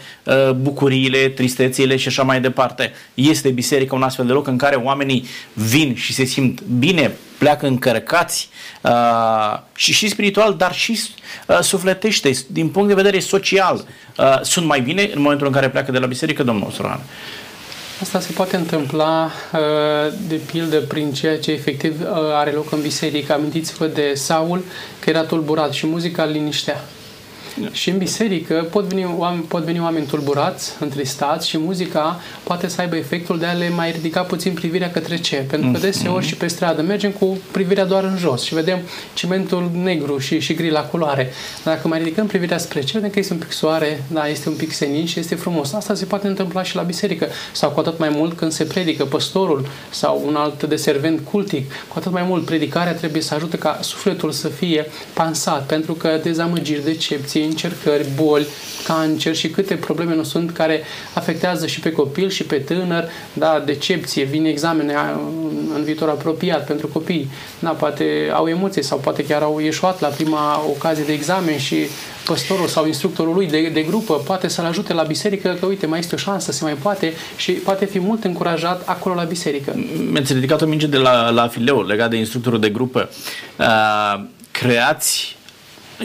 bucuriile, 0.56 1.28
tristețile 1.28 1.96
și 1.96 2.08
așa 2.08 2.22
mai 2.22 2.40
departe. 2.40 2.92
Este 3.14 3.48
biserica 3.48 3.94
un 3.94 4.02
astfel 4.02 4.26
de 4.26 4.32
loc 4.32 4.46
în 4.46 4.56
care 4.56 4.76
oamenii 4.76 5.26
vin 5.52 5.94
și 5.94 6.12
se 6.12 6.24
simt 6.24 6.62
bine, 6.62 7.16
pleacă 7.38 7.66
încărcați 7.66 8.48
uh, 8.82 9.58
și, 9.74 9.92
și 9.92 10.08
spiritual, 10.08 10.54
dar 10.54 10.74
și 10.74 11.00
uh, 11.46 11.58
sufletește, 11.60 12.30
din 12.46 12.68
punct 12.68 12.88
de 12.88 12.94
vedere 12.94 13.18
social. 13.18 13.84
Uh, 14.18 14.40
sunt 14.42 14.66
mai 14.66 14.80
bine 14.80 15.10
în 15.14 15.20
momentul 15.20 15.46
în 15.46 15.52
care 15.52 15.68
pleacă 15.68 15.92
de 15.92 15.98
la 15.98 16.06
biserică, 16.06 16.42
domnul 16.42 16.70
Soran. 16.70 17.00
Asta 18.00 18.20
se 18.20 18.32
poate 18.32 18.56
întâmpla 18.56 19.30
uh, 19.52 19.60
de 20.28 20.34
pildă 20.34 20.80
prin 20.80 21.12
ceea 21.12 21.38
ce 21.38 21.50
efectiv 21.50 22.00
uh, 22.00 22.06
are 22.32 22.50
loc 22.50 22.72
în 22.72 22.80
biserică. 22.80 23.32
Amintiți-vă 23.32 23.86
de 23.86 24.12
Saul, 24.14 24.64
că 24.98 25.10
era 25.10 25.22
tulburat 25.22 25.72
și 25.72 25.86
muzica 25.86 26.22
îl 26.22 26.34
liniștea. 27.54 27.80
Și 27.80 27.90
în 27.90 27.98
biserică 27.98 28.66
pot 28.70 28.84
veni, 28.84 29.14
oameni, 29.16 29.42
pot 29.42 29.62
veni 29.62 29.80
oameni 29.80 30.06
tulburați, 30.06 30.72
întristați 30.80 31.48
și 31.48 31.58
muzica 31.58 32.20
poate 32.42 32.68
să 32.68 32.80
aibă 32.80 32.96
efectul 32.96 33.38
de 33.38 33.46
a 33.46 33.52
le 33.52 33.68
mai 33.68 33.90
ridica 33.90 34.22
puțin 34.22 34.52
privirea 34.52 34.90
către 34.90 35.16
ce. 35.16 35.36
Pentru 35.36 35.70
că 35.70 35.78
deseori 35.78 36.26
și 36.26 36.36
pe 36.36 36.46
stradă 36.46 36.82
mergem 36.82 37.10
cu 37.10 37.38
privirea 37.50 37.84
doar 37.84 38.04
în 38.04 38.16
jos 38.18 38.42
și 38.42 38.54
vedem 38.54 38.78
cimentul 39.14 39.70
negru 39.82 40.18
și, 40.18 40.38
și 40.38 40.54
gri 40.54 40.70
la 40.70 40.80
culoare. 40.80 41.32
Dacă 41.64 41.88
mai 41.88 41.98
ridicăm 41.98 42.26
privirea 42.26 42.58
spre 42.58 42.80
cer, 42.80 42.94
vedem 42.94 43.10
că 43.10 43.18
este 43.18 43.32
un 43.32 43.38
pic 43.38 43.52
soare, 43.52 44.02
da, 44.12 44.26
este 44.26 44.48
un 44.48 44.54
pic 44.54 44.72
senin 44.72 45.06
și 45.06 45.18
este 45.18 45.34
frumos. 45.34 45.72
Asta 45.72 45.94
se 45.94 46.04
poate 46.04 46.26
întâmpla 46.26 46.62
și 46.62 46.76
la 46.76 46.82
biserică. 46.82 47.28
Sau 47.52 47.70
cu 47.70 47.80
atât 47.80 47.98
mai 47.98 48.08
mult 48.08 48.36
când 48.36 48.52
se 48.52 48.64
predică 48.64 49.04
păstorul 49.04 49.68
sau 49.90 50.22
un 50.26 50.34
alt 50.34 50.62
deservent 50.62 51.20
cultic, 51.30 51.72
cu 51.88 51.94
atât 51.98 52.12
mai 52.12 52.22
mult 52.22 52.44
predicarea 52.44 52.94
trebuie 52.94 53.22
să 53.22 53.34
ajute 53.34 53.58
ca 53.58 53.78
sufletul 53.82 54.30
să 54.30 54.48
fie 54.48 54.86
pansat, 55.12 55.66
pentru 55.66 55.92
că 55.92 56.20
dezamăgiri, 56.22 56.84
decepții, 56.84 57.43
încercări, 57.44 58.06
boli, 58.16 58.46
cancer 58.86 59.34
și 59.34 59.48
câte 59.48 59.74
probleme 59.74 60.14
nu 60.14 60.22
sunt 60.22 60.50
care 60.50 60.82
afectează 61.14 61.66
și 61.66 61.80
pe 61.80 61.92
copil 61.92 62.28
și 62.28 62.44
pe 62.44 62.56
tânăr, 62.56 63.08
da, 63.32 63.62
decepție, 63.66 64.24
vin 64.24 64.44
examene 64.44 64.94
în 65.74 65.84
viitor 65.84 66.08
apropiat 66.08 66.66
pentru 66.66 66.86
copii, 66.86 67.30
da, 67.58 67.70
poate 67.70 68.30
au 68.32 68.48
emoții 68.48 68.82
sau 68.82 68.98
poate 68.98 69.24
chiar 69.24 69.42
au 69.42 69.58
ieșuat 69.58 70.00
la 70.00 70.08
prima 70.08 70.64
ocazie 70.68 71.04
de 71.04 71.12
examen 71.12 71.58
și 71.58 71.76
păstorul 72.24 72.66
sau 72.66 72.86
instructorul 72.86 73.34
lui 73.34 73.46
de, 73.46 73.68
de 73.68 73.82
grupă 73.82 74.14
poate 74.14 74.48
să-l 74.48 74.64
ajute 74.64 74.92
la 74.92 75.02
biserică 75.02 75.56
că 75.60 75.66
uite, 75.66 75.86
mai 75.86 75.98
este 75.98 76.14
o 76.14 76.18
șansă, 76.18 76.52
se 76.52 76.64
mai 76.64 76.74
poate 76.74 77.12
și 77.36 77.52
poate 77.52 77.84
fi 77.84 77.98
mult 77.98 78.24
încurajat 78.24 78.82
acolo 78.88 79.14
la 79.14 79.22
biserică. 79.22 79.74
Mi-ați 80.10 80.32
ridicat 80.32 80.62
o 80.62 80.66
minge 80.66 80.86
de 80.86 80.96
la, 80.96 81.30
la 81.30 81.48
fileu 81.48 81.82
legat 81.82 82.10
de 82.10 82.16
instructorul 82.16 82.60
de 82.60 82.68
grupă. 82.68 83.10
Uh, 83.58 84.24
creați 84.50 85.36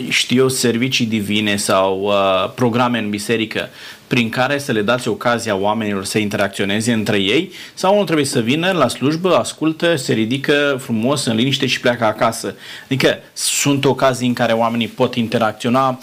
știu 0.09 0.41
eu, 0.41 0.49
servicii 0.49 1.05
divine 1.05 1.55
sau 1.55 2.01
uh, 2.01 2.51
programe 2.55 2.97
în 2.97 3.09
biserică 3.09 3.69
prin 4.07 4.29
care 4.29 4.57
să 4.57 4.71
le 4.71 4.81
dați 4.81 5.07
ocazia 5.07 5.55
oamenilor 5.55 6.05
să 6.05 6.17
interacționeze 6.17 6.93
între 6.93 7.17
ei 7.17 7.51
sau 7.73 7.93
unul 7.93 8.05
trebuie 8.05 8.25
să 8.25 8.39
vină 8.39 8.71
la 8.71 8.87
slujbă, 8.87 9.35
ascultă, 9.35 9.95
se 9.95 10.13
ridică 10.13 10.77
frumos 10.79 11.25
în 11.25 11.35
liniște 11.35 11.65
și 11.65 11.79
pleacă 11.79 12.05
acasă. 12.05 12.55
Adică 12.83 13.17
sunt 13.33 13.85
ocazii 13.85 14.27
în 14.27 14.33
care 14.33 14.53
oamenii 14.53 14.87
pot 14.87 15.15
interacționa 15.15 15.99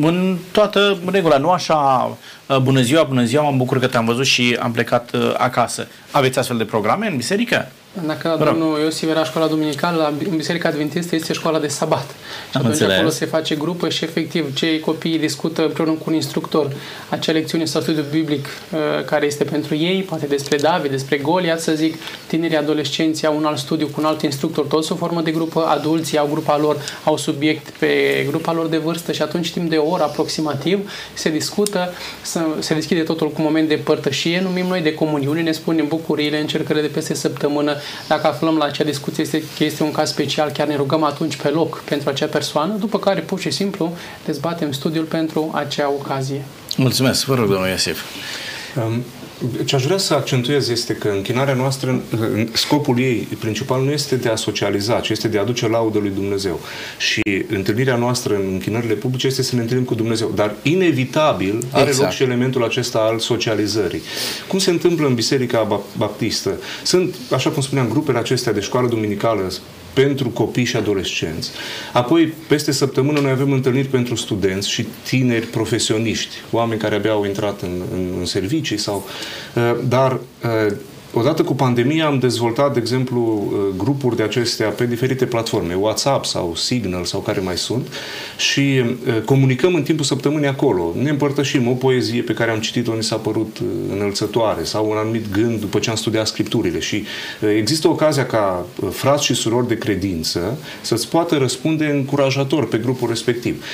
în 0.00 0.36
toată 0.52 0.98
regula, 1.10 1.38
nu 1.38 1.50
așa 1.50 2.10
uh, 2.46 2.56
bună 2.56 2.80
ziua, 2.80 3.02
bună 3.02 3.24
ziua, 3.24 3.42
mă 3.42 3.56
bucur 3.56 3.78
că 3.78 3.86
te-am 3.86 4.04
văzut 4.04 4.26
și 4.26 4.56
am 4.60 4.72
plecat 4.72 5.10
uh, 5.14 5.34
acasă. 5.36 5.88
Aveți 6.10 6.38
astfel 6.38 6.56
de 6.56 6.64
programe 6.64 7.06
în 7.06 7.16
biserică? 7.16 7.72
Dacă 8.06 8.36
la 8.38 8.44
domnul 8.44 8.80
Iosif 8.80 9.08
era 9.08 9.24
școala 9.24 9.46
duminicală, 9.46 9.96
la 10.02 10.14
Biserica 10.36 10.68
Adventistă 10.68 11.14
este 11.14 11.32
școala 11.32 11.58
de 11.58 11.68
sabat. 11.68 12.06
Și 12.50 12.56
Am 12.56 12.60
atunci 12.60 12.72
înțeles. 12.72 12.94
acolo 12.94 13.10
se 13.10 13.26
face 13.26 13.54
grupă 13.54 13.88
și 13.88 14.04
efectiv 14.04 14.54
cei 14.54 14.80
copii 14.80 15.18
discută 15.18 15.62
împreună 15.64 15.90
cu 15.90 16.04
un 16.06 16.14
instructor 16.14 16.72
acea 17.08 17.32
lecțiune 17.32 17.64
sau 17.64 17.80
studiu 17.80 18.04
biblic 18.10 18.46
uh, 18.46 19.04
care 19.04 19.26
este 19.26 19.44
pentru 19.44 19.74
ei, 19.74 20.02
poate 20.02 20.26
despre 20.26 20.56
David, 20.56 20.90
despre 20.90 21.16
Goliat, 21.16 21.60
să 21.60 21.72
zic, 21.72 21.94
tinerii 22.26 22.56
adolescenți 22.56 23.26
au 23.26 23.36
un 23.36 23.44
alt 23.44 23.58
studiu 23.58 23.86
cu 23.86 23.94
un 24.00 24.04
alt 24.04 24.22
instructor, 24.22 24.64
toți 24.64 24.86
sub 24.86 24.98
formă 24.98 25.20
de 25.20 25.30
grupă, 25.30 25.64
adulții 25.68 26.18
au 26.18 26.28
grupa 26.30 26.58
lor, 26.58 26.76
au 27.04 27.16
subiect 27.16 27.68
pe 27.68 28.24
grupa 28.28 28.52
lor 28.52 28.66
de 28.66 28.76
vârstă 28.76 29.12
și 29.12 29.22
atunci 29.22 29.52
timp 29.52 29.70
de 29.70 29.76
o 29.76 29.90
oră 29.90 30.02
aproximativ 30.02 30.90
se 31.14 31.30
discută, 31.30 31.92
se 32.58 32.74
deschide 32.74 33.00
totul 33.02 33.26
cu 33.26 33.34
un 33.36 33.44
moment 33.44 33.68
de 33.68 33.74
părtășie, 33.74 34.40
numim 34.40 34.66
noi 34.66 34.80
de 34.80 34.94
comuniune, 34.94 35.42
ne 35.42 35.52
spunem 35.52 35.86
bucuriile, 35.88 36.40
încercările 36.40 36.86
de 36.86 36.92
peste 36.92 37.14
săptămână, 37.14 37.76
dacă 38.08 38.26
aflăm 38.26 38.56
la 38.56 38.64
acea 38.64 38.84
discuție 38.84 39.22
este, 39.22 39.42
că 39.56 39.64
este 39.64 39.82
un 39.82 39.92
caz 39.92 40.10
special, 40.10 40.50
chiar 40.50 40.66
ne 40.66 40.76
rugăm 40.76 41.02
atunci 41.02 41.36
pe 41.36 41.48
loc 41.48 41.80
pentru 41.80 42.08
acea 42.08 42.26
persoană, 42.26 42.74
după 42.74 42.98
care 42.98 43.20
pur 43.20 43.40
și 43.40 43.50
simplu 43.50 43.96
dezbatem 44.24 44.72
studiul 44.72 45.04
pentru 45.04 45.50
acea 45.54 45.88
ocazie. 45.88 46.44
Mulțumesc, 46.76 47.24
vă 47.24 47.34
rog, 47.34 47.48
domnul 47.48 47.68
Iosif. 47.68 48.02
Um, 48.76 49.04
ce 49.64 49.74
aș 49.74 49.84
vrea 49.84 49.98
să 49.98 50.14
accentuez 50.14 50.68
este 50.68 50.92
că 50.94 51.08
închinarea 51.08 51.54
noastră, 51.54 52.00
scopul 52.52 52.98
ei 52.98 53.28
principal 53.38 53.82
nu 53.82 53.90
este 53.90 54.16
de 54.16 54.28
a 54.28 54.36
socializa, 54.36 55.00
ci 55.00 55.08
este 55.08 55.28
de 55.28 55.38
a 55.38 55.40
aduce 55.40 55.68
laudă 55.68 55.98
lui 55.98 56.10
Dumnezeu. 56.10 56.60
Și 56.98 57.20
întâlnirea 57.48 57.96
noastră 57.96 58.34
în 58.34 58.48
închinările 58.52 58.94
publice 58.94 59.26
este 59.26 59.42
să 59.42 59.54
ne 59.54 59.60
întâlnim 59.60 59.86
cu 59.86 59.94
Dumnezeu. 59.94 60.32
Dar 60.34 60.54
inevitabil 60.62 61.58
are 61.72 61.88
exact. 61.88 62.02
loc 62.02 62.10
și 62.10 62.22
elementul 62.22 62.64
acesta 62.64 62.98
al 62.98 63.18
socializării. 63.18 64.02
Cum 64.48 64.58
se 64.58 64.70
întâmplă 64.70 65.06
în 65.06 65.14
Biserica 65.14 65.82
Baptistă? 65.96 66.60
Sunt, 66.82 67.14
așa 67.32 67.50
cum 67.50 67.62
spuneam, 67.62 67.88
grupele 67.88 68.18
acestea 68.18 68.52
de 68.52 68.60
școală 68.60 68.88
duminicală 68.88 69.50
pentru 70.02 70.28
copii 70.28 70.64
și 70.64 70.76
adolescenți. 70.76 71.50
Apoi, 71.92 72.34
peste 72.48 72.72
săptămână, 72.72 73.20
noi 73.20 73.30
avem 73.30 73.52
întâlniri 73.52 73.88
pentru 73.88 74.14
studenți 74.14 74.70
și 74.70 74.86
tineri 75.04 75.46
profesioniști, 75.46 76.34
oameni 76.50 76.80
care 76.80 76.94
abia 76.94 77.10
au 77.10 77.24
intrat 77.24 77.62
în, 77.62 77.82
în, 77.92 78.06
în 78.18 78.24
servicii 78.24 78.76
sau... 78.76 79.06
Uh, 79.54 79.76
dar 79.88 80.12
uh, 80.12 80.76
Odată 81.12 81.42
cu 81.42 81.54
pandemia 81.54 82.06
am 82.06 82.18
dezvoltat, 82.18 82.72
de 82.72 82.78
exemplu, 82.78 83.20
uh, 83.20 83.58
grupuri 83.76 84.16
de 84.16 84.22
acestea 84.22 84.68
pe 84.68 84.86
diferite 84.86 85.26
platforme, 85.26 85.74
WhatsApp 85.74 86.24
sau 86.24 86.54
Signal 86.54 87.04
sau 87.04 87.20
care 87.20 87.40
mai 87.40 87.56
sunt 87.56 87.86
și 88.38 88.82
uh, 88.82 89.20
comunicăm 89.24 89.74
în 89.74 89.82
timpul 89.82 90.04
săptămânii 90.04 90.48
acolo. 90.48 90.94
Ne 91.02 91.10
împărtășim 91.10 91.68
o 91.68 91.72
poezie 91.72 92.22
pe 92.22 92.32
care 92.32 92.50
am 92.50 92.60
citit-o, 92.60 92.94
ni 92.94 93.02
s-a 93.02 93.16
părut 93.16 93.58
uh, 93.58 93.66
înălțătoare 93.92 94.64
sau 94.64 94.90
un 94.90 94.96
anumit 94.96 95.32
gând 95.32 95.60
după 95.60 95.78
ce 95.78 95.90
am 95.90 95.96
studiat 95.96 96.26
scripturile 96.26 96.78
și 96.78 97.04
există 97.56 97.88
ocazia 97.88 98.26
ca 98.26 98.66
frați 98.90 99.24
și 99.24 99.34
surori 99.34 99.68
de 99.68 99.78
credință 99.78 100.58
să-ți 100.80 101.08
poată 101.08 101.36
răspunde 101.36 101.84
încurajator 101.84 102.68
pe 102.68 102.78
grupul 102.78 103.08
respectiv. 103.08 103.64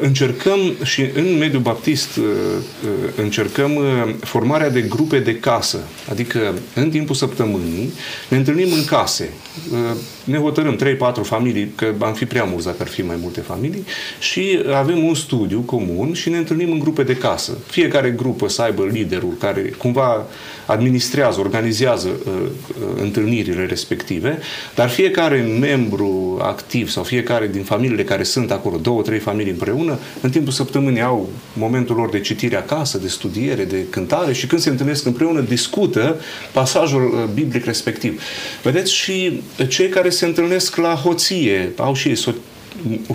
Încercăm 0.00 0.58
și 0.82 1.04
în 1.14 1.38
mediul 1.38 1.60
baptist 1.60 2.08
încercăm 3.16 3.70
formarea 4.20 4.70
de 4.70 4.80
grupe 4.80 5.18
de 5.18 5.36
casă, 5.36 5.78
adică 6.10 6.54
în 6.74 6.90
timpul 6.90 7.14
săptămânii 7.14 7.92
ne 8.28 8.36
întâlnim 8.36 8.72
în 8.72 8.84
case. 8.84 9.30
Uh, 9.72 9.96
ne 10.24 10.38
hotărâm 10.38 10.76
3-4 10.76 11.22
familii, 11.22 11.72
că 11.74 11.94
am 11.98 12.12
fi 12.12 12.24
prea 12.24 12.44
mulți 12.44 12.66
dacă 12.66 12.76
ar 12.80 12.88
fi 12.88 13.02
mai 13.02 13.16
multe 13.20 13.40
familii, 13.40 13.84
și 14.18 14.60
avem 14.74 15.04
un 15.04 15.14
studiu 15.14 15.60
comun 15.60 16.12
și 16.12 16.28
ne 16.28 16.36
întâlnim 16.36 16.70
în 16.70 16.78
grupe 16.78 17.02
de 17.02 17.16
casă. 17.16 17.58
Fiecare 17.66 18.10
grupă 18.10 18.48
să 18.48 18.62
aibă 18.62 18.84
liderul 18.92 19.36
care 19.38 19.60
cumva 19.60 20.26
administrează, 20.66 21.40
organizează 21.40 22.08
uh, 22.08 22.32
uh, 22.34 22.86
întâlnirile 23.00 23.66
respective, 23.66 24.38
dar 24.74 24.88
fiecare 24.88 25.40
membru 25.60 26.38
activ 26.42 26.90
sau 26.90 27.02
fiecare 27.02 27.46
din 27.46 27.62
familiile 27.62 28.04
care 28.04 28.22
sunt 28.22 28.50
acolo, 28.50 28.76
două, 28.76 29.02
trei 29.02 29.18
familii 29.18 29.50
împreună, 29.50 29.98
în 30.20 30.30
timpul 30.30 30.52
săptămânii 30.52 31.02
au 31.02 31.28
momentul 31.52 31.96
lor 31.96 32.10
de 32.10 32.20
citire 32.20 32.56
acasă, 32.56 32.98
de 32.98 33.08
studiere, 33.08 33.64
de 33.64 33.84
cântare 33.90 34.32
și 34.32 34.46
când 34.46 34.60
se 34.60 34.70
întâlnesc 34.70 35.06
împreună 35.06 35.40
discută 35.40 36.20
pasajul 36.52 37.02
uh, 37.02 37.24
biblic 37.34 37.64
respectiv. 37.64 38.22
Vedeți, 38.62 38.94
și 38.94 39.42
cei 39.68 39.88
care 39.88 40.10
se 40.10 40.26
întâlnesc 40.26 40.76
la 40.76 40.94
hoție 40.94 41.72
au 41.76 41.94
și 41.94 42.08
ei 42.08 42.16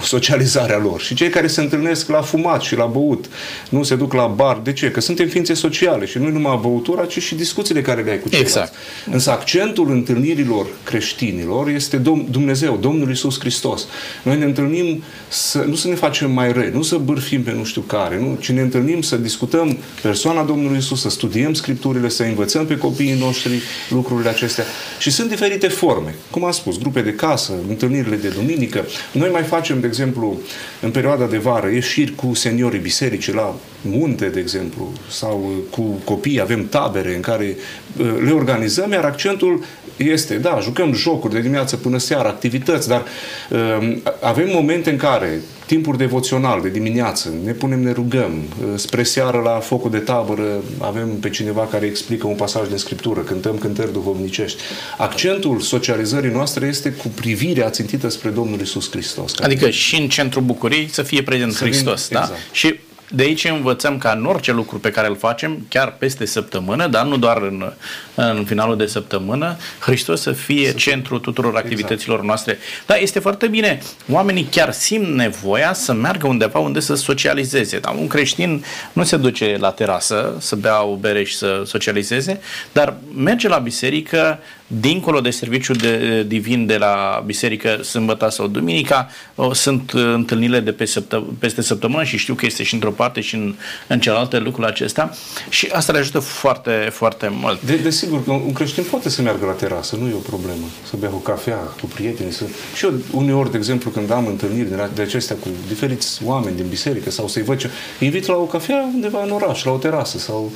socializarea 0.02 0.78
lor. 0.78 1.02
Și 1.02 1.15
cei 1.15 1.30
care 1.30 1.47
se 1.47 1.62
întâlnesc 1.62 2.10
la 2.10 2.21
fumat 2.21 2.62
și 2.62 2.76
la 2.76 2.86
băut, 2.86 3.26
nu 3.69 3.84
se 3.84 3.95
duc 3.95 4.13
la 4.13 4.26
bar. 4.26 4.60
De 4.63 4.73
ce? 4.73 4.91
Că 4.91 5.02
suntem 5.02 5.28
ființe 5.28 5.54
sociale 5.54 6.06
și 6.06 6.17
nu 6.17 6.30
numai 6.30 6.60
băutura, 6.62 7.06
ci 7.06 7.21
și 7.21 7.36
discuțiile 7.36 7.82
care 7.82 8.02
le 8.02 8.12
ai 8.12 8.19
cu 8.19 8.30
ceilalți. 8.30 8.58
Exact. 8.58 8.73
Însă 9.12 9.32
accentul 9.32 9.91
întâlnirilor 9.91 10.67
creștinilor 10.84 11.69
este 11.69 11.97
Dumnezeu, 12.30 12.78
Domnul 12.82 13.12
Isus 13.12 13.39
Hristos. 13.39 13.88
Noi 14.23 14.38
ne 14.38 14.45
întâlnim 14.45 15.04
să, 15.28 15.63
nu 15.67 15.76
să 15.76 15.88
ne 15.88 15.95
facem 15.95 16.32
mai 16.32 16.52
răi, 16.52 16.69
nu 16.73 16.82
să 16.82 16.95
bârfim 16.95 17.43
pe 17.43 17.52
nu 17.52 17.63
știu 17.63 17.82
care, 17.82 18.19
nu, 18.19 18.38
ci 18.39 18.52
ne 18.52 18.62
întâlnim 18.62 19.02
să 19.02 19.15
discutăm 19.15 19.78
persoana 20.02 20.43
Domnului 20.43 20.78
Isus, 20.78 21.02
să 21.02 21.10
studiem 21.10 21.54
Scripturile, 21.54 22.10
să 22.10 22.23
învățăm 22.23 22.65
pe 22.65 22.78
copiii 22.78 23.17
noștri 23.19 23.62
lucrurile 23.89 24.30
acestea. 24.30 24.63
Și 24.99 25.12
sunt 25.12 25.30
diferite 25.30 25.67
forme. 25.67 26.15
Cum 26.30 26.45
am 26.45 26.52
spus, 26.52 26.78
grupe 26.78 27.02
de 27.02 27.13
casă, 27.13 27.54
întâlnirile 27.69 28.15
de 28.15 28.28
duminică. 28.28 28.86
Noi 29.12 29.30
mai 29.30 29.43
facem, 29.56 29.80
de 29.80 29.88
exemplu, 29.88 30.38
în 30.82 30.92
perioada 30.92 31.26
de 31.26 31.38
vară, 31.38 31.70
ieșiri 31.70 32.16
cu 32.16 32.34
seniorii 32.34 32.80
bisericii 32.80 33.34
la 33.34 33.56
munte, 33.82 34.28
de 34.30 34.39
exemplu, 34.39 34.92
sau 35.10 35.52
cu 35.70 35.82
copii, 36.04 36.42
avem 36.42 36.68
tabere 36.68 37.16
în 37.16 37.22
care 37.22 37.56
uh, 37.98 38.16
le 38.26 38.32
organizăm, 38.32 38.92
iar 38.92 39.06
accentul 39.06 39.63
este, 39.97 40.36
da, 40.36 40.60
jucăm 40.62 40.93
jocuri 40.93 41.34
de 41.34 41.39
dimineață 41.39 41.75
până 41.75 41.97
seara, 41.97 42.29
activități, 42.29 42.88
dar 42.88 43.03
uh, 43.49 43.97
avem 44.21 44.49
momente 44.51 44.89
în 44.89 44.97
care 44.97 45.41
timpuri 45.65 45.97
devoțional 45.97 46.62
de 46.62 46.69
dimineață, 46.69 47.34
ne 47.43 47.51
punem, 47.51 47.79
ne 47.79 47.91
rugăm, 47.91 48.32
uh, 48.34 48.67
spre 48.75 49.03
seară 49.03 49.41
la 49.43 49.60
focul 49.60 49.91
de 49.91 49.97
tabără 49.97 50.63
avem 50.77 51.10
pe 51.10 51.29
cineva 51.29 51.67
care 51.71 51.86
explică 51.86 52.27
un 52.27 52.36
pasaj 52.36 52.67
din 52.67 52.77
Scriptură, 52.77 53.19
cântăm 53.19 53.58
cântări 53.58 53.91
duhovnicești. 53.91 54.62
Accentul 54.97 55.60
socializării 55.60 56.32
noastre 56.32 56.67
este 56.67 56.91
cu 56.91 57.08
privirea 57.08 57.69
țintită 57.69 58.10
spre 58.10 58.29
Domnul 58.29 58.60
Isus 58.60 58.89
Hristos. 58.89 59.34
Adică 59.39 59.69
și 59.69 59.95
în 59.95 60.10
centrul 60.10 60.41
bucuriei 60.41 60.89
să 60.91 61.01
fie 61.01 61.23
prezent 61.23 61.53
să 61.53 61.63
Hristos, 61.63 62.08
vin, 62.08 62.17
da? 62.17 62.23
Exact. 62.23 62.39
Și 62.51 62.79
de 63.10 63.24
aici 63.24 63.46
învățăm 63.46 63.98
ca 63.98 64.12
în 64.12 64.26
orice 64.26 64.52
lucru 64.52 64.80
pe 64.80 64.92
care 64.92 65.08
îl 65.08 65.16
facem, 65.16 65.66
chiar 65.70 65.96
peste 65.98 66.26
săptămână, 66.26 66.88
dar 66.88 67.06
nu 67.06 67.18
doar 67.18 67.42
în, 67.42 67.74
în 68.16 68.44
finalul 68.46 68.78
de 68.78 68.86
săptămână, 68.86 69.58
Hristos 69.80 70.22
să 70.22 70.32
fie 70.32 70.68
să 70.68 70.74
centrul 70.74 71.20
tuturor 71.20 71.50
exact. 71.50 71.66
activităților 71.66 72.20
exact. 72.20 72.28
noastre. 72.28 72.58
Dar 72.86 72.98
este 73.02 73.20
foarte 73.20 73.48
bine. 73.48 73.80
Oamenii 74.12 74.48
chiar 74.52 74.72
simt 74.72 75.08
nevoia 75.08 75.74
să 75.74 75.94
meargă 75.94 76.28
undeva 76.28 76.60
unde 76.60 76.80
să 76.80 76.96
socializeze. 76.96 77.80
Dar 77.80 77.96
un 78.00 78.08
creștin 78.08 78.63
nu 78.94 79.04
se 79.04 79.18
duce 79.18 79.58
la 79.60 79.72
terasă 79.72 80.36
să 80.39 80.56
bea 80.56 80.84
o 80.84 80.96
bere 80.96 81.24
și 81.24 81.36
să 81.36 81.62
socializeze, 81.66 82.39
dar 82.72 82.94
merge 83.16 83.48
la 83.48 83.58
biserică, 83.58 84.39
dincolo 84.67 85.21
de 85.21 85.30
serviciul 85.30 85.76
de, 85.76 86.23
divin 86.28 86.65
de 86.65 86.78
la 86.78 87.23
biserică 87.26 87.80
sâmbătă 87.84 88.30
sau 88.30 88.47
duminica, 88.47 89.10
sunt 89.52 89.91
întâlnirile 89.91 90.60
de 90.60 90.71
pe 90.71 90.86
săptă, 90.86 91.23
peste 91.39 91.62
săptămână 91.62 92.04
și 92.04 92.17
știu 92.17 92.34
că 92.34 92.45
este 92.45 92.63
și 92.63 92.73
într-o 92.73 92.91
parte 92.91 93.21
și 93.21 93.36
în, 93.36 93.56
în 93.88 93.99
celelalte 93.99 94.39
lucrul 94.39 94.65
acesta 94.65 95.12
și 95.49 95.69
asta 95.71 95.91
le 95.91 95.97
ajută 95.97 96.19
foarte, 96.19 96.89
foarte 96.91 97.28
mult. 97.32 97.62
De, 97.62 97.76
desigur 97.76 98.23
că 98.23 98.32
un 98.32 98.54
creștin 98.54 98.84
poate 98.84 99.10
să 99.10 99.21
meargă 99.21 99.45
la 99.45 99.52
terasă, 99.52 99.95
nu 99.95 100.08
e 100.08 100.13
o 100.13 100.17
problemă, 100.17 100.65
să 100.84 100.95
bea 100.99 101.10
o 101.13 101.17
cafea 101.17 101.56
cu 101.56 101.86
prietenii. 101.86 102.32
Să... 102.32 102.43
Și 102.76 102.86
eu 102.86 102.93
uneori, 103.12 103.52
de 103.52 103.58
exemplu, 103.58 103.89
când 103.89 104.12
am 104.12 104.28
întâlniri 104.28 104.69
de, 104.69 104.89
de 104.93 105.02
acestea 105.02 105.36
cu 105.36 105.47
diferiți 105.67 106.21
oameni 106.26 106.56
din 106.56 106.67
biserică 106.69 107.12
sau 107.12 107.28
să-i 107.28 107.43
văd 107.43 107.58
ce, 107.58 107.69
invit 107.99 108.26
la 108.26 108.36
o 108.36 108.45
cafea 108.45 108.89
undeva 108.93 109.23
în 109.23 109.32
oraș, 109.32 109.63
la 109.63 109.71
o 109.71 109.78
terasă 109.78 110.17
sau 110.17 110.52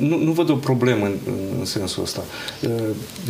nu, 0.00 0.18
nu 0.18 0.30
văd 0.32 0.50
o 0.50 0.54
problemă 0.54 1.04
în, 1.04 1.14
în 1.58 1.64
sensul 1.64 2.02
ăsta. 2.02 2.20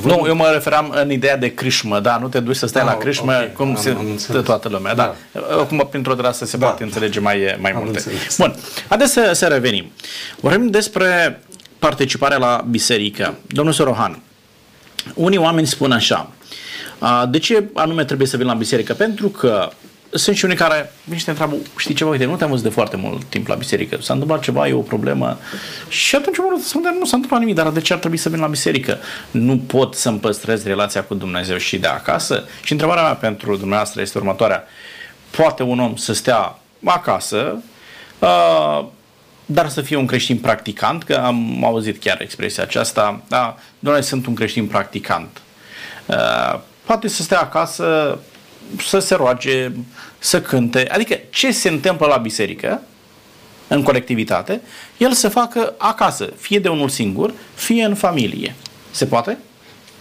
Văd... 0.01 0.13
Nu, 0.13 0.25
eu 0.27 0.35
mă 0.35 0.51
referam 0.53 0.95
în 1.03 1.11
ideea 1.11 1.37
de 1.37 1.55
crișmă, 1.55 2.01
da, 2.01 2.19
nu 2.19 2.29
te 2.29 2.41
duci 2.41 2.57
să 2.57 2.67
stai 2.67 2.83
ah, 2.83 2.89
la 2.89 2.95
crișmă 2.95 3.33
okay. 3.33 3.53
cum 3.53 3.69
am, 3.69 3.77
se 3.77 3.91
am 3.91 4.19
dă 4.31 4.41
toată 4.41 4.69
lumea, 4.69 4.95
da. 4.95 5.15
da. 5.33 5.41
Acum, 5.61 5.87
printr-o 5.91 6.15
drasă 6.15 6.45
se 6.45 6.57
da. 6.57 6.67
poate 6.67 6.83
înțelege 6.83 7.21
mai, 7.21 7.57
mai 7.61 7.73
multe. 7.77 7.97
Înțeles. 7.97 8.37
Bun, 8.39 8.55
haideți 8.89 9.13
să, 9.13 9.31
să 9.35 9.47
revenim. 9.47 9.91
Vorbim 10.41 10.67
despre 10.71 11.43
participarea 11.79 12.37
la 12.37 12.65
biserică. 12.71 13.35
Domnul 13.47 13.75
Sorohan, 13.75 14.23
unii 15.15 15.39
oameni 15.39 15.67
spun 15.67 15.93
așa, 15.93 16.31
de 17.31 17.39
ce 17.39 17.65
anume 17.75 18.05
trebuie 18.05 18.29
să 18.29 18.37
vin 18.37 18.47
la 18.47 18.55
biserică? 18.55 18.93
Pentru 18.93 19.29
că 19.29 19.69
sunt 20.15 20.37
și 20.37 20.45
unii 20.45 20.57
care 20.57 20.93
vin 21.05 21.19
și 21.19 21.25
te 21.25 21.31
întreabă, 21.31 21.57
știi 21.77 21.95
ceva, 21.95 22.11
uite, 22.11 22.25
nu 22.25 22.37
te-am 22.37 22.51
văzut 22.51 22.65
de 22.65 22.71
foarte 22.71 22.97
mult 22.97 23.25
timp 23.25 23.47
la 23.47 23.55
biserică, 23.55 23.99
s-a 24.01 24.13
întâmplat 24.13 24.43
ceva, 24.43 24.69
e 24.69 24.73
o 24.73 24.81
problemă 24.81 25.39
și 25.89 26.17
atunci 26.17 26.37
mă 26.37 26.61
spun, 26.65 26.83
nu 26.99 27.05
s-a 27.05 27.15
întâmplat 27.15 27.41
nimic, 27.41 27.55
dar 27.55 27.71
de 27.71 27.81
ce 27.81 27.93
ar 27.93 27.99
trebui 27.99 28.17
să 28.17 28.29
vin 28.29 28.41
la 28.41 28.47
biserică? 28.47 28.99
Nu 29.31 29.59
pot 29.59 29.95
să-mi 29.95 30.19
păstrez 30.19 30.65
relația 30.65 31.03
cu 31.03 31.15
Dumnezeu 31.15 31.57
și 31.57 31.79
de 31.79 31.87
acasă? 31.87 32.45
Și 32.63 32.73
întrebarea 32.73 33.03
mea 33.03 33.15
pentru 33.15 33.57
dumneavoastră 33.57 34.01
este 34.01 34.19
următoarea. 34.19 34.65
Poate 35.31 35.63
un 35.63 35.81
om 35.81 35.97
să 35.97 36.13
stea 36.13 36.59
acasă, 36.85 37.63
uh, 38.19 38.85
dar 39.47 39.69
să 39.69 39.81
fie 39.81 39.97
un 39.97 40.07
creștin 40.07 40.39
practicant, 40.39 41.03
că 41.03 41.15
am 41.15 41.65
auzit 41.65 42.01
chiar 42.01 42.21
expresia 42.21 42.63
aceasta, 42.63 43.21
da, 43.29 43.57
doamne, 43.79 44.01
sunt 44.01 44.27
un 44.27 44.35
creștin 44.35 44.67
practicant. 44.67 45.43
Uh, 46.07 46.61
poate 46.85 47.09
să 47.09 47.23
stea 47.23 47.41
acasă 47.41 48.19
să 48.79 48.99
se 48.99 49.15
roage, 49.15 49.71
să 50.19 50.41
cânte. 50.41 50.89
Adică 50.91 51.19
ce 51.31 51.53
se 51.53 51.69
întâmplă 51.69 52.07
la 52.07 52.17
biserică, 52.17 52.83
în 53.69 53.83
colectivitate, 53.83 54.61
el 54.97 55.13
să 55.13 55.29
facă 55.29 55.75
acasă, 55.79 56.33
fie 56.39 56.59
de 56.59 56.69
unul 56.69 56.89
singur, 56.89 57.35
fie 57.55 57.85
în 57.85 57.95
familie. 57.95 58.55
Se 58.91 59.07
poate? 59.07 59.39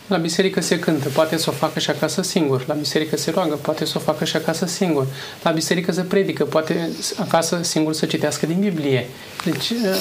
La 0.08 0.18
biserică 0.18 0.62
se 0.62 0.80
cântă, 0.80 1.10
poate 1.10 1.38
să 1.38 1.50
o 1.50 1.54
facă 1.54 1.80
și 1.80 1.90
acasă 1.90 2.22
singur. 2.22 2.66
La 2.68 2.74
biserică 2.74 3.18
se 3.18 3.32
roagă, 3.32 3.56
poate 3.56 3.86
să 3.86 3.94
o 3.96 4.00
facă 4.00 4.26
și 4.26 4.36
acasă 4.36 4.66
singur. 4.66 5.06
La 5.44 5.52
biserică 5.52 5.92
se 5.92 6.02
predică, 6.02 6.44
poate 6.44 6.90
acasă 7.20 7.60
singur 7.62 7.94
să 7.94 8.06
citească 8.06 8.46
din 8.46 8.60
Biblie. 8.60 9.08
Deci, 9.46 9.72
ă, 9.72 9.96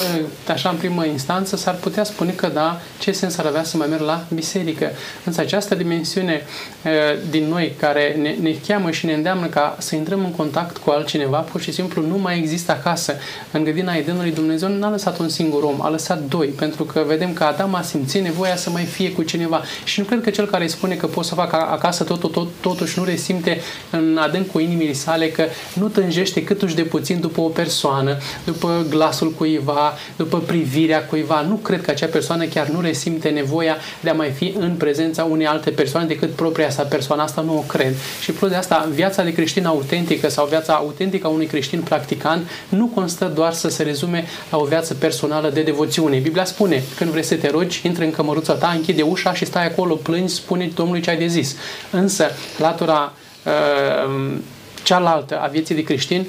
ă, 0.49 0.51
așa 0.51 0.69
în 0.69 0.75
primă 0.75 1.05
instanță, 1.05 1.55
s-ar 1.55 1.75
putea 1.75 2.03
spune 2.03 2.31
că 2.31 2.47
da, 2.47 2.81
ce 2.99 3.11
sens 3.11 3.37
ar 3.37 3.45
avea 3.45 3.63
să 3.63 3.77
mai 3.77 3.87
merg 3.87 4.01
la 4.01 4.25
biserică. 4.33 4.91
Însă 5.23 5.41
această 5.41 5.75
dimensiune 5.75 6.41
ă, 6.85 6.89
din 7.29 7.47
noi 7.47 7.73
care 7.79 8.15
ne, 8.21 8.35
ne 8.41 8.55
cheamă 8.67 8.91
și 8.91 9.05
ne 9.05 9.13
îndeamnă 9.13 9.47
ca 9.47 9.75
să 9.79 9.95
intrăm 9.95 10.19
în 10.19 10.31
contact 10.31 10.77
cu 10.77 10.89
altcineva, 10.89 11.37
pur 11.37 11.61
și 11.61 11.71
simplu 11.71 12.01
nu 12.01 12.17
mai 12.17 12.37
există 12.37 12.71
acasă. 12.71 13.15
În 13.51 13.63
grădina 13.63 13.93
Edenului 13.93 14.31
Dumnezeu 14.31 14.69
nu 14.69 14.85
a 14.85 14.89
lăsat 14.89 15.19
un 15.19 15.29
singur 15.29 15.63
om, 15.63 15.81
a 15.81 15.89
lăsat 15.89 16.21
doi, 16.21 16.47
pentru 16.47 16.83
că 16.83 17.03
vedem 17.07 17.33
că 17.33 17.43
Adam 17.43 17.75
a 17.75 17.81
simțit 17.81 18.21
nevoia 18.21 18.55
să 18.55 18.69
mai 18.69 18.83
fie 18.83 19.11
cu 19.11 19.23
cineva. 19.23 19.63
Și 19.93 19.99
nu 19.99 20.05
cred 20.05 20.21
că 20.21 20.29
cel 20.29 20.45
care 20.45 20.67
spune 20.67 20.95
că 20.95 21.07
poți 21.07 21.27
să 21.27 21.35
facă 21.35 21.55
acasă 21.55 22.03
tot, 22.03 22.31
tot, 22.31 22.47
totuși 22.61 22.99
nu 22.99 23.05
resimte 23.05 23.61
în 23.89 24.17
adâncul 24.21 24.61
inimii 24.61 24.93
sale 24.93 25.29
că 25.29 25.45
nu 25.73 25.87
tânjește 25.87 26.43
câtuși 26.43 26.75
de 26.75 26.81
puțin 26.81 27.19
după 27.19 27.41
o 27.41 27.47
persoană, 27.47 28.17
după 28.45 28.85
glasul 28.89 29.31
cuiva, 29.31 29.93
după 30.15 30.39
privirea 30.39 31.05
cuiva. 31.05 31.41
Nu 31.41 31.55
cred 31.55 31.81
că 31.81 31.91
acea 31.91 32.05
persoană 32.05 32.45
chiar 32.45 32.67
nu 32.67 32.81
resimte 32.81 33.29
nevoia 33.29 33.77
de 34.01 34.09
a 34.09 34.13
mai 34.13 34.29
fi 34.29 34.53
în 34.59 34.75
prezența 34.75 35.23
unei 35.23 35.45
alte 35.45 35.69
persoane 35.69 36.07
decât 36.07 36.31
propria 36.31 36.69
sa 36.69 36.83
persoană. 36.83 37.21
Asta 37.21 37.41
nu 37.41 37.57
o 37.57 37.61
cred. 37.61 37.95
Și 38.21 38.31
plus 38.31 38.49
de 38.49 38.55
asta, 38.55 38.89
viața 38.93 39.23
de 39.23 39.33
creștin 39.33 39.65
autentică 39.65 40.29
sau 40.29 40.45
viața 40.45 40.73
autentică 40.73 41.27
a 41.27 41.29
unui 41.29 41.45
creștin 41.45 41.81
practicant 41.81 42.49
nu 42.69 42.85
constă 42.85 43.31
doar 43.35 43.53
să 43.53 43.69
se 43.69 43.83
rezume 43.83 44.25
la 44.51 44.57
o 44.57 44.65
viață 44.65 44.93
personală 44.93 45.49
de 45.49 45.61
devoțiune. 45.61 46.17
Biblia 46.17 46.45
spune, 46.45 46.83
când 46.97 47.09
vrei 47.09 47.23
să 47.23 47.35
te 47.35 47.49
rogi, 47.49 47.81
intră 47.83 48.03
în 48.03 48.11
cămăruța 48.11 48.53
ta, 48.53 48.71
închide 48.75 49.01
ușa 49.01 49.33
și 49.33 49.45
stai 49.45 49.65
acolo, 49.65 49.81
plângi, 49.91 50.33
spune 50.33 50.71
Domnului 50.75 51.01
ce 51.01 51.09
ai 51.09 51.17
de 51.17 51.27
zis. 51.27 51.55
Însă, 51.91 52.31
latura 52.57 53.13
uh, 53.45 54.35
cealaltă 54.83 55.39
a 55.39 55.47
vieții 55.47 55.75
de 55.75 55.83
creștin 55.83 56.19
uh, 56.19 56.27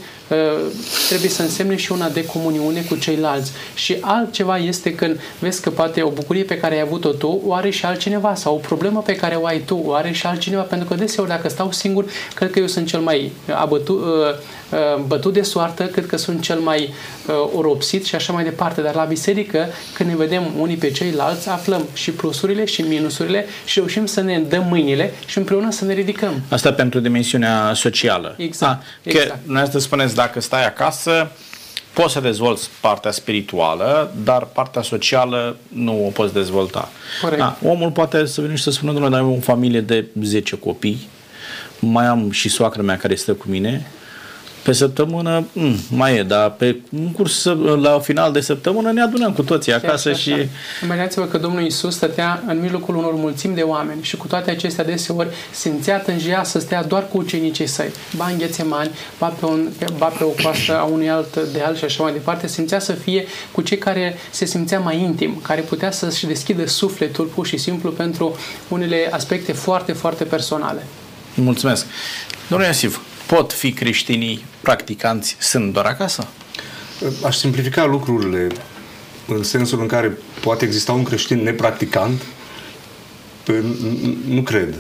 trebuie 1.08 1.30
să 1.30 1.42
însemne 1.42 1.76
și 1.76 1.92
una 1.92 2.08
de 2.08 2.24
comuniune 2.24 2.80
cu 2.80 2.96
ceilalți. 2.96 3.52
Și 3.74 3.96
altceva 4.00 4.58
este 4.58 4.94
când 4.94 5.20
vezi 5.38 5.62
că 5.62 5.70
poate 5.70 6.02
o 6.02 6.10
bucurie 6.10 6.42
pe 6.42 6.58
care 6.58 6.74
ai 6.74 6.80
avut-o 6.80 7.10
tu 7.10 7.40
o 7.46 7.54
are 7.54 7.70
și 7.70 7.84
altcineva 7.84 8.34
sau 8.34 8.54
o 8.54 8.58
problemă 8.58 9.02
pe 9.06 9.16
care 9.16 9.34
o 9.34 9.46
ai 9.46 9.58
tu 9.58 9.82
o 9.87 9.92
are 9.92 10.12
și 10.12 10.26
altcineva. 10.26 10.62
Pentru 10.62 10.88
că 10.88 10.94
deseori 10.94 11.28
dacă 11.28 11.48
stau 11.48 11.72
singur, 11.72 12.04
cred 12.34 12.50
că 12.50 12.58
eu 12.58 12.66
sunt 12.66 12.87
cel 12.87 13.00
mai 13.00 13.32
abătut, 13.54 14.00
uh, 14.00 14.08
uh, 14.70 15.02
bătut 15.06 15.32
de 15.32 15.42
soartă, 15.42 15.84
cred 15.84 16.06
că 16.06 16.16
sunt 16.16 16.42
cel 16.42 16.58
mai 16.58 16.94
oropsit 17.52 18.04
și 18.04 18.14
așa 18.14 18.32
mai 18.32 18.44
departe. 18.44 18.80
Dar 18.80 18.94
la 18.94 19.04
biserică, 19.04 19.66
când 19.94 20.08
ne 20.08 20.16
vedem 20.16 20.42
unii 20.58 20.76
pe 20.76 20.90
ceilalți, 20.90 21.48
aflăm 21.48 21.88
și 21.92 22.10
plusurile 22.10 22.64
și 22.64 22.82
minusurile 22.82 23.46
și 23.64 23.78
reușim 23.78 24.06
să 24.06 24.20
ne 24.20 24.38
dăm 24.38 24.66
mâinile 24.68 25.12
și 25.26 25.38
împreună 25.38 25.70
să 25.70 25.84
ne 25.84 25.92
ridicăm. 25.92 26.42
Asta 26.48 26.72
pentru 26.72 27.00
dimensiunea 27.00 27.72
socială. 27.74 28.34
Exact. 28.37 28.72
A, 28.72 28.84
că 29.02 29.08
exact. 29.08 29.38
Exact. 29.48 29.80
spuneți, 29.80 30.13
dacă 30.14 30.40
stai 30.40 30.66
acasă, 30.66 31.31
poți 31.92 32.12
să 32.12 32.20
dezvolți 32.20 32.70
partea 32.81 33.11
spirituală, 33.11 34.12
dar 34.24 34.44
partea 34.44 34.83
socială 34.83 35.57
nu 35.68 36.07
o 36.07 36.09
poți 36.09 36.33
dezvolta. 36.33 36.88
Corect. 37.22 37.42
A, 37.42 37.59
omul 37.64 37.90
poate 37.90 38.27
să 38.27 38.40
vină 38.40 38.55
și 38.55 38.62
să 38.62 38.70
spună, 38.70 38.92
domnule, 38.92 39.16
am 39.16 39.31
o 39.31 39.40
familie 39.40 39.81
de 39.81 40.07
10 40.22 40.57
copii, 40.57 41.09
mai 41.79 42.07
am 42.07 42.31
și 42.31 42.48
soacră 42.48 42.83
mea 42.83 42.96
care 42.96 43.14
stă 43.14 43.33
cu 43.33 43.44
mine, 43.48 43.87
pe 44.64 44.72
săptămână 44.72 45.44
mm, 45.53 45.77
mai 45.90 46.16
e, 46.16 46.22
dar 46.22 46.50
pe 46.50 46.77
în 46.96 47.12
curs, 47.12 47.44
la 47.81 47.98
final 47.98 48.33
de 48.33 48.40
săptămână 48.40 48.92
ne 48.92 49.03
adunăm 49.03 49.33
cu 49.33 49.42
toții 49.42 49.72
acasă 49.72 50.09
Chiar 50.09 50.18
și... 50.18 50.35
Imaginați-vă 50.83 51.24
că 51.24 51.38
Domnul 51.38 51.64
Isus 51.64 51.94
stătea 51.94 52.42
în 52.46 52.61
mijlocul 52.61 52.96
unor 52.96 53.14
mulțimi 53.14 53.55
de 53.55 53.61
oameni 53.61 54.03
și 54.03 54.16
cu 54.16 54.27
toate 54.27 54.50
acestea 54.50 54.85
deseori 54.85 55.29
simțea 55.50 55.98
tânjia 55.98 56.44
să 56.44 56.59
stea 56.59 56.85
doar 56.85 57.07
cu 57.09 57.18
ucenicii 57.18 57.66
săi. 57.66 57.90
Ba 58.16 58.27
în 58.27 58.38
ghețemani, 58.38 58.90
ba 59.18 59.27
pe, 59.27 59.44
un, 59.46 59.68
ba 59.96 60.07
pe 60.07 60.24
o 60.24 60.29
coastă 60.42 60.79
a 60.79 60.83
unui 60.83 61.11
alt 61.11 61.37
deal 61.53 61.77
și 61.77 61.85
așa 61.85 62.03
mai 62.03 62.12
departe. 62.12 62.46
Simțea 62.46 62.79
să 62.79 62.92
fie 62.92 63.24
cu 63.53 63.61
cei 63.61 63.79
care 63.79 64.16
se 64.31 64.44
simțea 64.44 64.79
mai 64.79 65.00
intim, 65.00 65.40
care 65.42 65.61
putea 65.61 65.90
să-și 65.90 66.27
deschidă 66.27 66.66
sufletul 66.66 67.24
pur 67.24 67.46
și 67.46 67.57
simplu 67.57 67.90
pentru 67.90 68.37
unele 68.68 69.09
aspecte 69.11 69.53
foarte, 69.53 69.92
foarte 69.92 70.24
personale. 70.24 70.83
Mulțumesc. 71.35 71.87
Domnule 72.48 72.70
Iosif, 72.70 72.98
pot 73.26 73.52
fi 73.52 73.72
creștinii 73.72 74.44
practicanți 74.60 75.37
sunt 75.38 75.72
doar 75.72 75.84
acasă? 75.84 76.28
Aș 77.24 77.37
simplifica 77.37 77.84
lucrurile 77.84 78.46
în 79.26 79.42
sensul 79.42 79.80
în 79.80 79.87
care 79.87 80.18
poate 80.40 80.64
exista 80.64 80.92
un 80.92 81.02
creștin 81.02 81.42
nepracticant 81.42 82.22
nu 84.28 84.40
cred. 84.40 84.74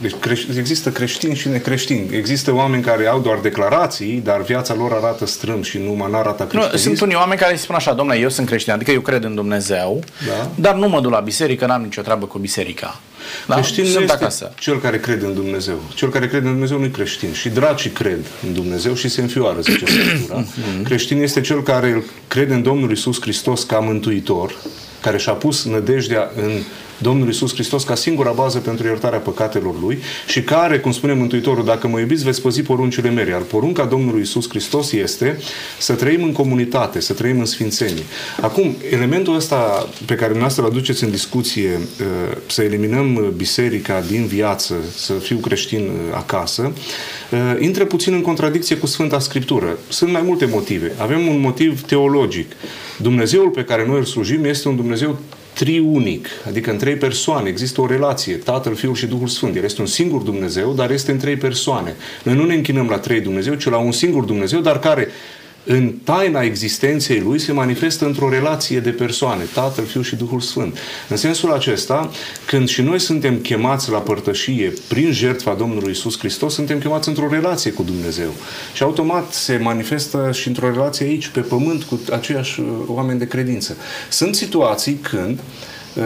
Deci 0.00 0.14
există 0.56 0.90
creștini 0.90 1.34
și 1.34 1.48
necreștini. 1.48 2.08
Există 2.16 2.54
oameni 2.54 2.82
care 2.82 3.06
au 3.06 3.20
doar 3.20 3.38
declarații, 3.38 4.20
dar 4.24 4.42
viața 4.42 4.74
lor 4.74 4.92
arată 4.92 5.26
strâmb 5.26 5.64
și 5.64 5.78
nu 5.78 5.92
mă 5.92 6.08
arată 6.12 6.42
creștinism. 6.42 6.76
Nu, 6.76 6.78
sunt 6.78 7.00
unii 7.00 7.16
oameni 7.16 7.40
care 7.40 7.56
spun 7.56 7.74
așa, 7.74 7.92
domnule, 7.92 8.18
eu 8.18 8.28
sunt 8.28 8.46
creștin, 8.46 8.72
adică 8.72 8.90
eu 8.90 9.00
cred 9.00 9.24
în 9.24 9.34
Dumnezeu, 9.34 10.04
da. 10.26 10.50
dar 10.54 10.74
nu 10.74 10.88
mă 10.88 11.00
duc 11.00 11.10
la 11.10 11.20
biserică, 11.20 11.66
n-am 11.66 11.82
nicio 11.82 12.02
treabă 12.02 12.26
cu 12.26 12.38
biserica. 12.38 13.00
Da? 13.46 13.54
Creștin 13.54 13.84
nu 13.84 14.00
este 14.00 14.12
acasă. 14.12 14.52
cel 14.58 14.80
care 14.80 14.98
crede 14.98 15.26
în 15.26 15.34
Dumnezeu. 15.34 15.80
Cel 15.94 16.08
care 16.08 16.28
crede 16.28 16.46
în 16.46 16.52
Dumnezeu 16.52 16.78
nu 16.78 16.84
e 16.84 16.88
creștin. 16.88 17.32
Și 17.32 17.48
dracii 17.48 17.90
cred 17.90 18.26
în 18.46 18.52
Dumnezeu 18.52 18.94
și 18.94 19.08
se 19.08 19.20
înfioară, 19.20 19.60
zice 19.60 19.84
Scriptura. 19.92 20.38
Mhm. 20.38 20.82
creștin 20.82 21.22
este 21.22 21.40
cel 21.40 21.62
care 21.62 22.04
crede 22.28 22.54
în 22.54 22.62
Domnul 22.62 22.90
Isus 22.90 23.20
Hristos 23.20 23.62
ca 23.62 23.78
mântuitor, 23.78 24.54
care 25.00 25.18
și-a 25.18 25.32
pus 25.32 25.64
nădejdea 25.64 26.30
în 26.36 26.50
Domnul 26.98 27.28
Isus 27.28 27.52
Hristos 27.52 27.82
ca 27.82 27.94
singura 27.94 28.30
bază 28.30 28.58
pentru 28.58 28.86
iertarea 28.86 29.18
păcatelor 29.18 29.74
Lui 29.80 29.98
și 30.26 30.42
care, 30.42 30.78
cum 30.78 30.92
spune 30.92 31.12
Mântuitorul, 31.12 31.64
dacă 31.64 31.88
mă 31.88 32.00
iubiți, 32.00 32.24
veți 32.24 32.42
păzi 32.42 32.62
poruncile 32.62 33.10
mele. 33.10 33.30
Iar 33.30 33.40
porunca 33.40 33.84
Domnului 33.84 34.20
Isus 34.20 34.48
Hristos 34.48 34.92
este 34.92 35.38
să 35.78 35.92
trăim 35.92 36.22
în 36.22 36.32
comunitate, 36.32 37.00
să 37.00 37.12
trăim 37.12 37.38
în 37.38 37.44
sfințenie. 37.44 38.02
Acum, 38.40 38.76
elementul 38.90 39.34
ăsta 39.34 39.88
pe 39.96 40.14
care 40.14 40.24
dumneavoastră 40.24 40.62
îl 40.62 40.68
aduceți 40.70 41.04
în 41.04 41.10
discuție, 41.10 41.70
uh, 41.74 42.36
să 42.46 42.62
eliminăm 42.62 43.32
biserica 43.36 44.00
din 44.00 44.26
viață, 44.26 44.74
să 44.94 45.12
fiu 45.12 45.36
creștin 45.36 45.80
uh, 45.80 46.14
acasă, 46.14 46.72
uh, 47.30 47.56
intră 47.60 47.84
puțin 47.84 48.12
în 48.12 48.22
contradicție 48.22 48.76
cu 48.76 48.86
Sfânta 48.86 49.18
Scriptură. 49.18 49.78
Sunt 49.88 50.12
mai 50.12 50.22
multe 50.22 50.44
motive. 50.44 50.92
Avem 50.96 51.26
un 51.26 51.40
motiv 51.40 51.82
teologic. 51.82 52.52
Dumnezeul 52.96 53.48
pe 53.48 53.64
care 53.64 53.86
noi 53.86 53.96
îl 53.96 54.04
slujim 54.04 54.44
este 54.44 54.68
un 54.68 54.76
Dumnezeu 54.76 55.18
triunic, 55.58 56.28
adică 56.46 56.70
în 56.70 56.78
trei 56.78 56.96
persoane, 56.96 57.48
există 57.48 57.80
o 57.80 57.86
relație, 57.86 58.34
Tatăl, 58.34 58.74
Fiul 58.74 58.94
și 58.94 59.06
Duhul 59.06 59.28
Sfânt. 59.28 59.56
El 59.56 59.64
este 59.64 59.80
un 59.80 59.86
singur 59.86 60.20
Dumnezeu, 60.20 60.72
dar 60.72 60.90
este 60.90 61.10
în 61.10 61.18
trei 61.18 61.36
persoane. 61.36 61.94
Noi 62.22 62.34
nu 62.34 62.44
ne 62.44 62.54
închinăm 62.54 62.88
la 62.88 62.98
trei 62.98 63.20
Dumnezeu, 63.20 63.54
ci 63.54 63.68
la 63.68 63.76
un 63.76 63.92
singur 63.92 64.24
Dumnezeu, 64.24 64.60
dar 64.60 64.78
care 64.78 65.08
în 65.70 65.92
taina 66.04 66.40
existenței 66.40 67.20
lui 67.20 67.38
se 67.38 67.52
manifestă 67.52 68.04
într-o 68.04 68.28
relație 68.28 68.80
de 68.80 68.90
persoane, 68.90 69.42
Tatăl, 69.54 69.84
Fiul 69.84 70.04
și 70.04 70.16
Duhul 70.16 70.40
Sfânt. 70.40 70.78
În 71.08 71.16
sensul 71.16 71.52
acesta, 71.52 72.10
când 72.46 72.68
și 72.68 72.82
noi 72.82 72.98
suntem 72.98 73.36
chemați 73.36 73.90
la 73.90 73.98
părtășie 73.98 74.72
prin 74.88 75.12
jertfa 75.12 75.54
Domnului 75.54 75.90
Isus 75.90 76.18
Hristos, 76.18 76.54
suntem 76.54 76.78
chemați 76.78 77.08
într-o 77.08 77.28
relație 77.30 77.70
cu 77.70 77.82
Dumnezeu. 77.82 78.30
Și 78.74 78.82
automat 78.82 79.32
se 79.32 79.56
manifestă 79.56 80.30
și 80.32 80.48
într-o 80.48 80.70
relație 80.70 81.06
aici, 81.06 81.28
pe 81.28 81.40
pământ, 81.40 81.82
cu 81.82 82.00
aceiași 82.12 82.60
uh, 82.60 82.66
oameni 82.86 83.18
de 83.18 83.26
credință. 83.26 83.76
Sunt 84.10 84.34
situații 84.34 84.94
când 84.94 85.38
uh, 85.94 86.04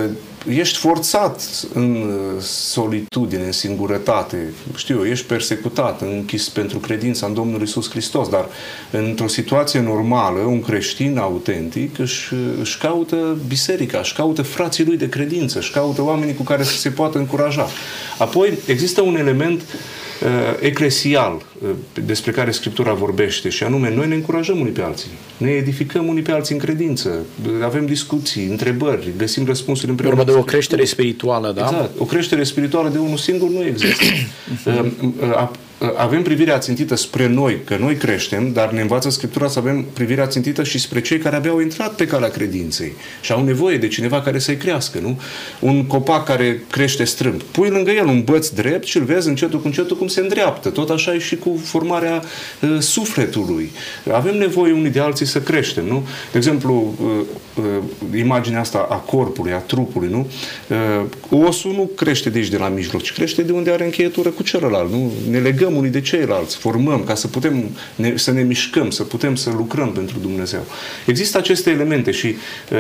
ești 0.49 0.79
forțat 0.79 1.43
în 1.73 1.95
uh, 1.95 2.43
solitudine, 2.43 3.45
în 3.45 3.53
singurătate, 3.53 4.53
știu 4.77 4.97
eu, 4.97 5.05
ești 5.05 5.27
persecutat, 5.27 6.01
închis 6.01 6.49
pentru 6.49 6.79
credința 6.79 7.27
în 7.27 7.35
Domnul 7.35 7.63
Isus 7.63 7.91
Hristos, 7.91 8.29
dar 8.29 8.49
într-o 8.91 9.29
situație 9.29 9.81
normală, 9.81 10.41
un 10.41 10.61
creștin 10.61 11.19
autentic 11.19 11.99
își, 11.99 12.35
își 12.61 12.79
caută 12.79 13.37
biserica, 13.47 13.99
își 13.99 14.15
caută 14.15 14.43
frații 14.43 14.85
lui 14.85 14.97
de 14.97 15.09
credință, 15.09 15.59
își 15.59 15.73
caută 15.73 16.03
oamenii 16.03 16.35
cu 16.35 16.43
care 16.43 16.63
să 16.63 16.77
se 16.77 16.91
poată 16.91 17.19
încuraja. 17.19 17.69
Apoi, 18.19 18.59
există 18.67 19.01
un 19.01 19.17
element 19.17 19.61
uh, 19.61 19.67
Uh, 19.69 20.12
eclesial 20.61 21.43
uh, 21.63 21.71
despre 22.05 22.31
care 22.31 22.51
Scriptura 22.51 22.93
vorbește 22.93 23.49
și 23.49 23.65
anume 23.65 23.95
noi 23.95 24.09
ne 24.09 24.15
încurajăm 24.15 24.61
unii 24.61 24.73
pe 24.73 24.83
alții, 24.83 25.11
ne 25.37 25.51
edificăm 25.51 26.07
unii 26.07 26.23
pe 26.23 26.33
alții 26.33 26.55
în 26.55 26.61
credință, 26.61 27.27
avem 27.63 27.87
discuții, 27.87 28.47
întrebări, 28.47 29.09
găsim 29.17 29.47
răspunsuri 29.47 29.91
împreună. 29.91 30.17
Vorba 30.17 30.33
de 30.33 30.39
o 30.39 30.43
creștere 30.43 30.85
spirituală, 30.85 31.53
da? 31.53 31.63
Exact. 31.63 31.99
O 31.99 32.05
creștere 32.05 32.43
spirituală 32.43 32.89
de 32.89 32.99
unul 32.99 33.17
singur 33.17 33.49
nu 33.49 33.65
există. 33.65 34.05
Uh, 35.83 35.89
avem 35.97 36.23
privirea 36.23 36.59
țintită 36.59 36.97
spre 36.97 37.27
noi, 37.27 37.61
că 37.65 37.77
noi 37.81 37.95
creștem, 37.95 38.53
dar 38.53 38.71
ne 38.71 38.81
învață 38.81 39.11
Scriptura 39.11 39.49
să 39.49 39.59
avem 39.59 39.85
privirea 39.93 40.27
țintită 40.27 40.63
și 40.63 40.79
spre 40.79 41.01
cei 41.01 41.19
care 41.19 41.37
abia 41.37 41.51
au 41.51 41.61
intrat 41.61 41.95
pe 41.95 42.07
calea 42.07 42.29
credinței 42.29 42.93
și 43.21 43.33
au 43.33 43.45
nevoie 43.45 43.77
de 43.77 43.89
cineva 43.89 44.21
care 44.21 44.39
să-i 44.39 44.57
crească, 44.57 44.99
nu? 44.99 45.21
Un 45.61 45.87
copac 45.87 46.25
care 46.25 46.63
crește 46.71 47.05
strâmb. 47.05 47.43
Pui 47.43 47.69
lângă 47.69 47.91
el 47.91 48.07
un 48.07 48.23
băț 48.25 48.49
drept 48.49 48.87
și 48.87 48.97
îl 48.97 49.05
vezi 49.05 49.29
încetul 49.29 49.61
cu 49.61 49.67
încetul 49.67 49.97
cum 49.97 50.07
se 50.07 50.21
îndreaptă. 50.21 50.69
Tot 50.69 50.91
așa 50.91 51.15
e 51.15 51.19
și 51.19 51.37
cu 51.37 51.61
formarea 51.65 52.23
uh, 52.61 52.77
sufletului. 52.79 53.71
Avem 54.13 54.39
nevoie 54.39 54.73
unii 54.73 54.91
de 54.91 55.01
alții 55.01 55.27
să 55.27 55.41
creștem, 55.41 55.85
nu? 55.87 56.07
De 56.33 56.39
exemplu, 56.39 56.95
uh, 57.03 57.11
uh, 57.57 58.19
imaginea 58.19 58.61
asta 58.61 58.87
a 58.91 58.97
corpului, 58.97 59.53
a 59.53 59.59
trupului, 59.59 60.09
nu? 60.09 60.31
Uh, 61.31 61.47
osul 61.47 61.73
nu 61.73 61.91
crește 61.97 62.31
de 62.31 62.39
aici 62.39 62.49
de 62.49 62.57
la 62.57 62.69
mijloc, 62.69 63.03
ci 63.03 63.13
crește 63.13 63.43
de 63.43 63.53
unde 63.53 63.71
are 63.71 63.85
încheietură 63.85 64.29
cu 64.29 64.43
celălalt, 64.43 64.91
nu? 64.91 65.13
Ne 65.31 65.39
legăm 65.39 65.72
legăm 65.73 65.77
unii 65.77 66.01
de 66.01 66.01
ceilalți, 66.01 66.57
formăm 66.57 67.05
ca 67.05 67.15
să 67.15 67.29
putem 67.29 67.71
ne, 67.95 68.17
să 68.17 68.31
ne 68.31 68.43
mișcăm, 68.43 68.91
să 68.91 69.03
putem 69.03 69.35
să 69.35 69.51
lucrăm 69.51 69.93
pentru 69.93 70.19
Dumnezeu. 70.19 70.65
Există 71.07 71.39
aceste 71.39 71.71
elemente 71.71 72.11
și 72.11 72.27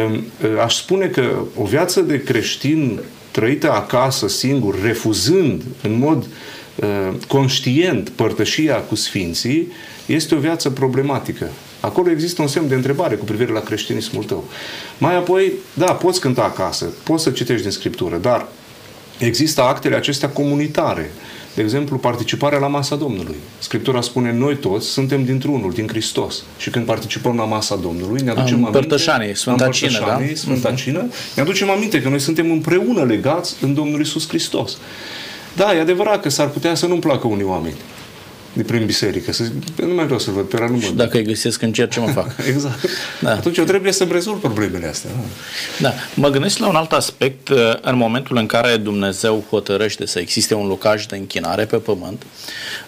um, 0.07 0.15
uh, 0.15 0.63
aș 0.65 0.75
spune 0.75 1.07
că 1.07 1.43
o 1.57 1.65
viață 1.65 2.01
de 2.01 2.23
creștin 2.23 3.01
trăită 3.31 3.73
acasă, 3.73 4.29
singur, 4.29 4.83
refuzând 4.83 5.63
în 5.83 5.99
mod 5.99 6.27
uh, 6.75 7.15
conștient 7.29 8.09
părtășia 8.09 8.77
cu 8.77 8.95
Sfinții, 8.95 9.69
este 10.07 10.35
o 10.35 10.39
viață 10.39 10.71
problematică. 10.71 11.51
Acolo 11.81 12.11
există 12.11 12.43
un 12.43 12.49
semn 12.49 12.69
de 12.69 12.75
întrebare 12.75 13.15
cu 13.15 13.25
privire 13.25 13.53
la 13.53 13.61
creștinismul 13.61 14.25
tău. 14.25 14.45
Mai 14.99 15.17
apoi, 15.17 15.53
da, 15.75 15.93
poți 15.93 16.21
cânta 16.21 16.43
acasă, 16.43 16.93
poți 17.03 17.23
să 17.23 17.31
citești 17.31 17.63
din 17.63 17.71
Scriptură, 17.71 18.17
dar 18.17 18.47
există 19.19 19.63
actele 19.63 19.97
acestea 19.97 20.29
comunitare. 20.29 21.11
De 21.55 21.63
exemplu, 21.63 21.97
participarea 21.97 22.59
la 22.59 22.67
masa 22.67 22.97
Domnului. 22.97 23.35
Scriptura 23.59 24.01
spune, 24.01 24.33
noi 24.33 24.57
toți 24.57 24.87
suntem 24.87 25.25
dintr-unul, 25.25 25.73
din 25.73 25.87
Hristos. 25.87 26.43
Și 26.59 26.71
când 26.71 26.87
participăm 26.87 27.37
la 27.37 27.45
masa 27.45 27.77
Domnului, 27.77 28.23
ne 28.23 28.31
aducem 28.31 28.55
aminte... 28.55 28.79
Sfânta 29.35 29.69
Cină, 29.69 29.99
da? 29.99 30.21
Sfânta 30.35 30.73
uh-huh. 30.73 30.77
Cină, 30.77 31.07
ne 31.35 31.43
aducem 31.43 31.71
aminte 31.71 32.03
că 32.03 32.09
noi 32.09 32.21
suntem 32.21 32.51
împreună 32.51 33.05
legați 33.05 33.55
în 33.61 33.75
Domnul 33.75 34.01
Isus 34.01 34.29
Hristos. 34.29 34.77
Da, 35.57 35.75
e 35.75 35.81
adevărat 35.81 36.23
că 36.23 36.29
s-ar 36.29 36.49
putea 36.49 36.75
să 36.75 36.87
nu-mi 36.87 37.01
placă 37.01 37.27
unii 37.27 37.45
oameni 37.45 37.77
de 38.53 38.63
prin 38.63 38.87
biserică. 38.87 39.33
Să 39.33 39.45
zic, 39.45 39.79
nu 39.79 39.95
mai 39.95 40.05
vreau 40.05 40.19
să-l 40.19 40.33
văd 40.33 40.45
pe 40.45 40.57
ăla, 40.57 40.67
nu 40.67 40.77
mă... 40.77 40.93
Dacă 40.95 41.17
îi 41.17 41.25
găsesc 41.25 41.63
în 41.63 41.73
cer, 41.73 41.89
ce 41.89 42.01
mă 42.01 42.07
fac? 42.07 42.35
exact. 42.53 42.89
Da. 43.21 43.31
Atunci 43.31 43.57
eu 43.57 43.65
trebuie 43.65 43.93
să-mi 43.93 44.13
rezolv 44.13 44.41
problemele 44.41 44.87
astea. 44.87 45.11
Da. 45.81 45.89
da. 45.89 45.95
Mă 46.15 46.29
gândesc 46.29 46.59
la 46.59 46.69
un 46.69 46.75
alt 46.75 46.93
aspect. 46.93 47.49
Uh, 47.49 47.59
în 47.81 47.97
momentul 47.97 48.37
în 48.37 48.47
care 48.47 48.77
Dumnezeu 48.77 49.45
hotărăște 49.51 50.07
să 50.07 50.19
existe 50.19 50.55
un 50.55 50.67
locaj 50.67 51.07
de 51.07 51.17
închinare 51.17 51.65
pe 51.65 51.77
pământ, 51.77 52.23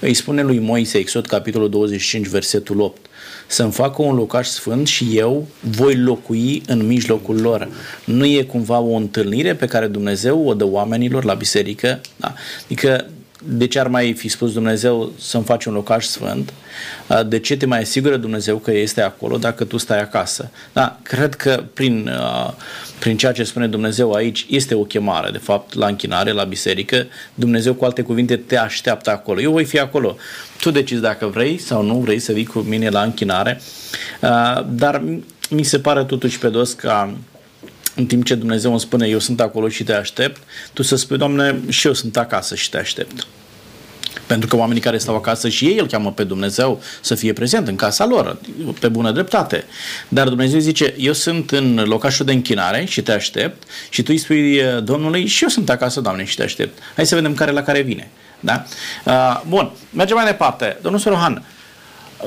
îi 0.00 0.14
spune 0.14 0.42
lui 0.42 0.58
Moise, 0.58 0.98
Exod, 0.98 1.26
capitolul 1.26 1.70
25, 1.70 2.26
versetul 2.26 2.80
8, 2.80 3.06
să-mi 3.46 3.72
facă 3.72 4.02
un 4.02 4.14
locaș 4.14 4.46
sfânt 4.46 4.86
și 4.86 5.16
eu 5.16 5.48
voi 5.60 5.96
locui 5.96 6.62
în 6.66 6.86
mijlocul 6.86 7.40
lor. 7.40 7.68
Nu 8.04 8.24
e 8.24 8.42
cumva 8.42 8.78
o 8.78 8.94
întâlnire 8.94 9.54
pe 9.54 9.66
care 9.66 9.86
Dumnezeu 9.86 10.46
o 10.46 10.54
dă 10.54 10.66
oamenilor 10.66 11.24
la 11.24 11.34
biserică? 11.34 12.00
Da. 12.16 12.34
Adică 12.64 13.06
de 13.46 13.66
ce 13.66 13.78
ar 13.80 13.88
mai 13.88 14.12
fi 14.12 14.28
spus 14.28 14.52
Dumnezeu 14.52 15.12
să-mi 15.18 15.44
faci 15.44 15.64
un 15.64 15.72
locaș 15.72 16.04
sfânt? 16.04 16.52
De 17.26 17.38
ce 17.38 17.56
te 17.56 17.66
mai 17.66 17.80
asigură 17.80 18.16
Dumnezeu 18.16 18.56
că 18.56 18.70
este 18.70 19.00
acolo 19.00 19.36
dacă 19.36 19.64
tu 19.64 19.76
stai 19.76 20.00
acasă? 20.00 20.50
Da, 20.72 20.98
cred 21.02 21.34
că 21.34 21.64
prin, 21.74 22.10
prin 22.98 23.16
ceea 23.16 23.32
ce 23.32 23.44
spune 23.44 23.66
Dumnezeu 23.66 24.12
aici 24.12 24.46
este 24.50 24.74
o 24.74 24.82
chemare, 24.82 25.30
de 25.30 25.38
fapt, 25.38 25.74
la 25.74 25.86
închinare, 25.86 26.32
la 26.32 26.44
biserică. 26.44 27.06
Dumnezeu, 27.34 27.74
cu 27.74 27.84
alte 27.84 28.02
cuvinte, 28.02 28.36
te 28.36 28.56
așteaptă 28.56 29.10
acolo. 29.10 29.40
Eu 29.40 29.52
voi 29.52 29.64
fi 29.64 29.78
acolo. 29.78 30.16
Tu 30.60 30.70
decizi 30.70 31.00
dacă 31.00 31.26
vrei 31.26 31.58
sau 31.58 31.82
nu 31.82 31.94
vrei 31.94 32.18
să 32.18 32.32
vii 32.32 32.46
cu 32.46 32.58
mine 32.58 32.88
la 32.88 33.02
închinare. 33.02 33.60
Dar 34.68 35.02
mi 35.50 35.62
se 35.62 35.78
pare 35.78 36.04
totuși 36.04 36.38
pe 36.38 36.48
dos 36.48 36.72
ca 36.72 37.16
în 37.94 38.06
timp 38.06 38.24
ce 38.24 38.34
Dumnezeu 38.34 38.70
îmi 38.70 38.80
spune 38.80 39.06
eu 39.06 39.18
sunt 39.18 39.40
acolo 39.40 39.68
și 39.68 39.84
te 39.84 39.92
aștept, 39.92 40.42
tu 40.72 40.82
să 40.82 40.96
spui, 40.96 41.18
Doamne, 41.18 41.60
și 41.68 41.86
eu 41.86 41.92
sunt 41.92 42.16
acasă 42.16 42.54
și 42.54 42.70
te 42.70 42.76
aștept. 42.76 43.26
Pentru 44.26 44.48
că 44.48 44.56
oamenii 44.56 44.82
care 44.82 44.98
stau 44.98 45.14
acasă 45.14 45.48
și 45.48 45.64
ei 45.64 45.78
îl 45.78 45.86
cheamă 45.86 46.12
pe 46.12 46.24
Dumnezeu 46.24 46.82
să 47.00 47.14
fie 47.14 47.32
prezent 47.32 47.68
în 47.68 47.76
casa 47.76 48.06
lor, 48.06 48.38
pe 48.80 48.88
bună 48.88 49.10
dreptate. 49.10 49.64
Dar 50.08 50.28
Dumnezeu 50.28 50.58
zice, 50.58 50.94
eu 50.98 51.12
sunt 51.12 51.50
în 51.50 51.82
locașul 51.84 52.26
de 52.26 52.32
închinare 52.32 52.84
și 52.84 53.02
te 53.02 53.12
aștept 53.12 53.62
și 53.88 54.02
tu 54.02 54.08
îi 54.10 54.18
spui 54.18 54.60
Domnului 54.82 55.26
și 55.26 55.42
eu 55.42 55.48
sunt 55.48 55.70
acasă, 55.70 56.00
Doamne, 56.00 56.24
și 56.24 56.36
te 56.36 56.42
aștept. 56.42 56.78
Hai 56.94 57.06
să 57.06 57.14
vedem 57.14 57.34
care 57.34 57.50
la 57.50 57.62
care 57.62 57.80
vine. 57.80 58.10
Da? 58.40 58.64
Uh, 59.04 59.40
bun, 59.48 59.70
mergem 59.90 60.16
mai 60.16 60.26
departe. 60.26 60.78
Domnul 60.82 61.00
Sorohan, 61.00 61.44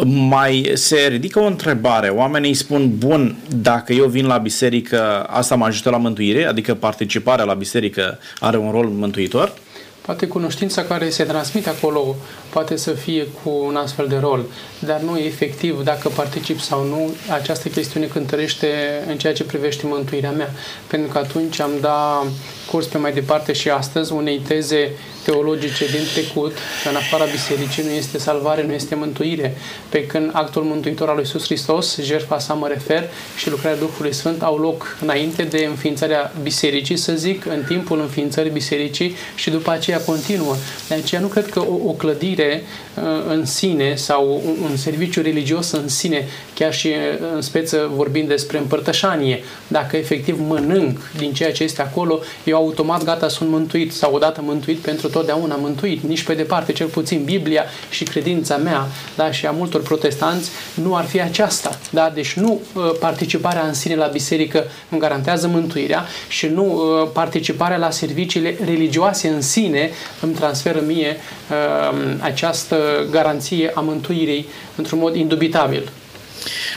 mai 0.03 0.71
se 0.73 1.07
ridică 1.09 1.39
o 1.39 1.45
întrebare. 1.45 2.09
Oamenii 2.09 2.53
spun, 2.53 2.97
bun, 2.97 3.35
dacă 3.61 3.93
eu 3.93 4.05
vin 4.05 4.25
la 4.25 4.37
biserică, 4.37 5.23
asta 5.23 5.55
mă 5.55 5.65
ajută 5.65 5.89
la 5.89 5.97
mântuire, 5.97 6.45
adică 6.45 6.73
participarea 6.73 7.45
la 7.45 7.53
biserică 7.53 8.19
are 8.39 8.57
un 8.57 8.71
rol 8.71 8.85
mântuitor? 8.85 9.53
Poate 10.01 10.27
cunoștința 10.27 10.83
care 10.83 11.09
se 11.09 11.23
transmite 11.23 11.69
acolo 11.69 12.15
poate 12.57 12.75
să 12.75 12.91
fie 12.91 13.27
cu 13.43 13.49
un 13.65 13.75
astfel 13.75 14.07
de 14.07 14.17
rol, 14.17 14.45
dar 14.79 14.99
nu 14.99 15.17
efectiv 15.17 15.83
dacă 15.83 16.09
particip 16.09 16.59
sau 16.59 16.83
nu, 16.83 17.11
această 17.29 17.67
chestiune 17.67 18.05
cântărește 18.05 18.67
în 19.07 19.17
ceea 19.17 19.33
ce 19.33 19.43
privește 19.43 19.85
mântuirea 19.85 20.31
mea. 20.31 20.49
Pentru 20.87 21.11
că 21.11 21.17
atunci 21.17 21.59
am 21.59 21.71
da 21.81 22.23
curs 22.71 22.85
pe 22.85 22.97
mai 22.97 23.13
departe 23.13 23.53
și 23.53 23.69
astăzi 23.69 24.13
unei 24.13 24.39
teze 24.39 24.91
teologice 25.23 25.85
din 25.85 26.03
trecut 26.13 26.51
că 26.83 26.89
în 26.89 26.95
afara 26.95 27.25
bisericii 27.25 27.83
nu 27.83 27.89
este 27.89 28.17
salvare, 28.17 28.63
nu 28.63 28.73
este 28.73 28.95
mântuire. 28.95 29.57
Pe 29.89 30.05
când 30.05 30.29
actul 30.33 30.63
mântuitor 30.63 31.07
al 31.07 31.15
lui 31.15 31.23
Iisus 31.23 31.43
Hristos, 31.43 31.97
jertfa 32.01 32.39
sa 32.39 32.53
mă 32.53 32.67
refer, 32.67 33.09
și 33.37 33.49
lucrarea 33.49 33.77
Duhului 33.77 34.13
Sfânt 34.13 34.41
au 34.41 34.57
loc 34.57 34.97
înainte 35.01 35.43
de 35.43 35.65
înființarea 35.69 36.33
bisericii, 36.41 36.97
să 36.97 37.13
zic, 37.13 37.45
în 37.45 37.63
timpul 37.67 37.99
înființării 37.99 38.51
bisericii 38.51 39.15
și 39.35 39.49
după 39.49 39.71
aceea 39.71 39.99
continuă. 39.99 40.55
De 40.87 40.93
aceea 40.93 41.21
nu 41.21 41.27
cred 41.27 41.49
că 41.49 41.59
o, 41.59 41.73
o 41.85 41.91
clădire 41.91 42.46
uh, 42.53 43.03
în 43.27 43.45
sine 43.45 43.95
sau 43.95 44.41
un, 44.45 44.69
un 44.69 44.75
serviciu 44.75 45.21
religios 45.21 45.71
în 45.71 45.87
sine, 45.87 46.27
chiar 46.53 46.73
și 46.73 46.87
uh, 46.87 47.27
în 47.35 47.41
speță 47.41 47.89
vorbind 47.95 48.27
despre 48.27 48.57
împărtășanie, 48.57 49.43
dacă 49.67 49.97
efectiv 49.97 50.39
mănânc 50.47 51.11
din 51.17 51.33
ceea 51.33 51.51
ce 51.51 51.63
este 51.63 51.81
acolo, 51.81 52.19
eu 52.43 52.57
automat 52.57 53.03
gata 53.03 53.27
sunt 53.27 53.49
mântuit 53.49 53.93
sau 53.93 54.13
odată 54.13 54.41
mântuit 54.43 54.77
pentru 54.77 55.07
totdeauna 55.07 55.55
mântuit. 55.55 56.01
Nici 56.01 56.23
pe 56.23 56.33
departe, 56.33 56.71
cel 56.71 56.87
puțin 56.87 57.23
Biblia 57.23 57.63
și 57.89 58.03
credința 58.03 58.57
mea 58.57 58.87
da, 59.15 59.31
și 59.31 59.45
a 59.45 59.51
multor 59.51 59.81
protestanți 59.81 60.49
nu 60.73 60.95
ar 60.95 61.05
fi 61.05 61.21
aceasta. 61.21 61.79
Da? 61.91 62.11
Deci 62.13 62.33
nu 62.33 62.61
uh, 62.73 62.91
participarea 62.99 63.65
în 63.67 63.73
sine 63.73 63.95
la 63.95 64.05
biserică 64.07 64.63
îmi 64.89 64.99
garantează 64.99 65.47
mântuirea 65.47 66.05
și 66.27 66.47
nu 66.47 66.63
uh, 66.63 67.09
participarea 67.13 67.77
la 67.77 67.91
serviciile 67.91 68.57
religioase 68.65 69.27
în 69.27 69.41
sine 69.41 69.89
îmi 70.21 70.33
transferă 70.33 70.83
mie 70.85 71.17
uh, 71.49 71.97
această 72.27 73.07
garanție 73.11 73.71
a 73.73 73.79
mântuirii 73.79 74.45
într-un 74.75 74.99
mod 74.99 75.15
indubitabil. 75.15 75.89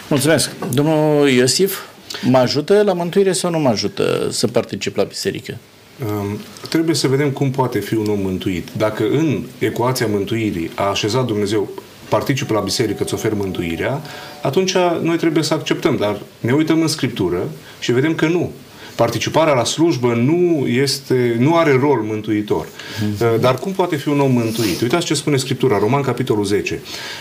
Mulțumesc. 0.09 0.51
Domnul 0.73 1.29
Iosif, 1.29 1.79
mă 2.23 2.39
ajută 2.39 2.83
la 2.83 2.93
mântuire 2.93 3.33
sau 3.33 3.51
nu 3.51 3.59
mă 3.59 3.69
ajută 3.69 4.29
să 4.31 4.47
particip 4.47 4.97
la 4.97 5.03
biserică? 5.03 5.59
Um, 6.07 6.39
trebuie 6.69 6.95
să 6.95 7.09
vedem 7.09 7.31
cum 7.31 7.51
poate 7.51 7.79
fi 7.79 7.95
un 7.95 8.07
om 8.07 8.21
mântuit. 8.21 8.69
Dacă 8.77 9.03
în 9.03 9.45
ecuația 9.59 10.07
mântuirii 10.07 10.71
a 10.75 10.83
așezat 10.83 11.25
Dumnezeu 11.25 11.69
participă 12.09 12.53
la 12.53 12.61
biserică, 12.61 13.03
îți 13.03 13.15
ofer 13.15 13.35
mântuirea, 13.35 14.01
atunci 14.43 14.75
noi 15.03 15.17
trebuie 15.17 15.43
să 15.43 15.55
acceptăm. 15.55 15.97
Dar 15.97 16.21
ne 16.41 16.53
uităm 16.53 16.81
în 16.81 16.89
Scriptură 16.89 17.49
și 17.81 17.93
vedem 17.93 18.15
că 18.15 18.27
nu. 18.27 18.53
Participarea 19.01 19.55
la 19.55 19.65
slujbă 19.65 20.15
nu, 20.15 20.67
este, 20.67 21.37
nu 21.39 21.57
are 21.57 21.79
rol 21.81 22.03
mântuitor. 22.03 22.67
Mm-hmm. 22.67 23.41
Dar 23.41 23.59
cum 23.59 23.73
poate 23.73 23.97
fi 23.97 24.09
un 24.09 24.21
om 24.21 24.33
mântuit? 24.33 24.81
Uitați 24.81 25.07
ce 25.07 25.15
spune 25.15 25.37
Scriptura, 25.37 25.79
Roman 25.79 26.03
capitolul 26.03 26.45
10. 26.45 26.81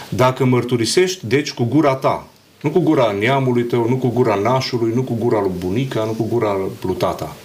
Dacă 0.10 0.46
mărturisești, 0.46 1.28
deci 1.28 1.52
cu 1.52 1.64
gura 1.64 1.96
ta, 1.96 2.28
nu 2.62 2.70
cu 2.70 2.80
gura 2.80 3.16
neamului 3.20 3.64
tău, 3.64 3.90
nu 3.90 3.96
cu 3.96 4.08
gura 4.08 4.36
nașului, 4.36 4.92
nu 4.96 5.02
cu 5.02 5.14
gura 5.14 5.42
lui 5.42 5.52
bunica, 5.58 6.04
nu 6.04 6.12
cu 6.12 6.28
gura 6.32 6.58
lui 6.82 6.96
tata, 6.96 7.36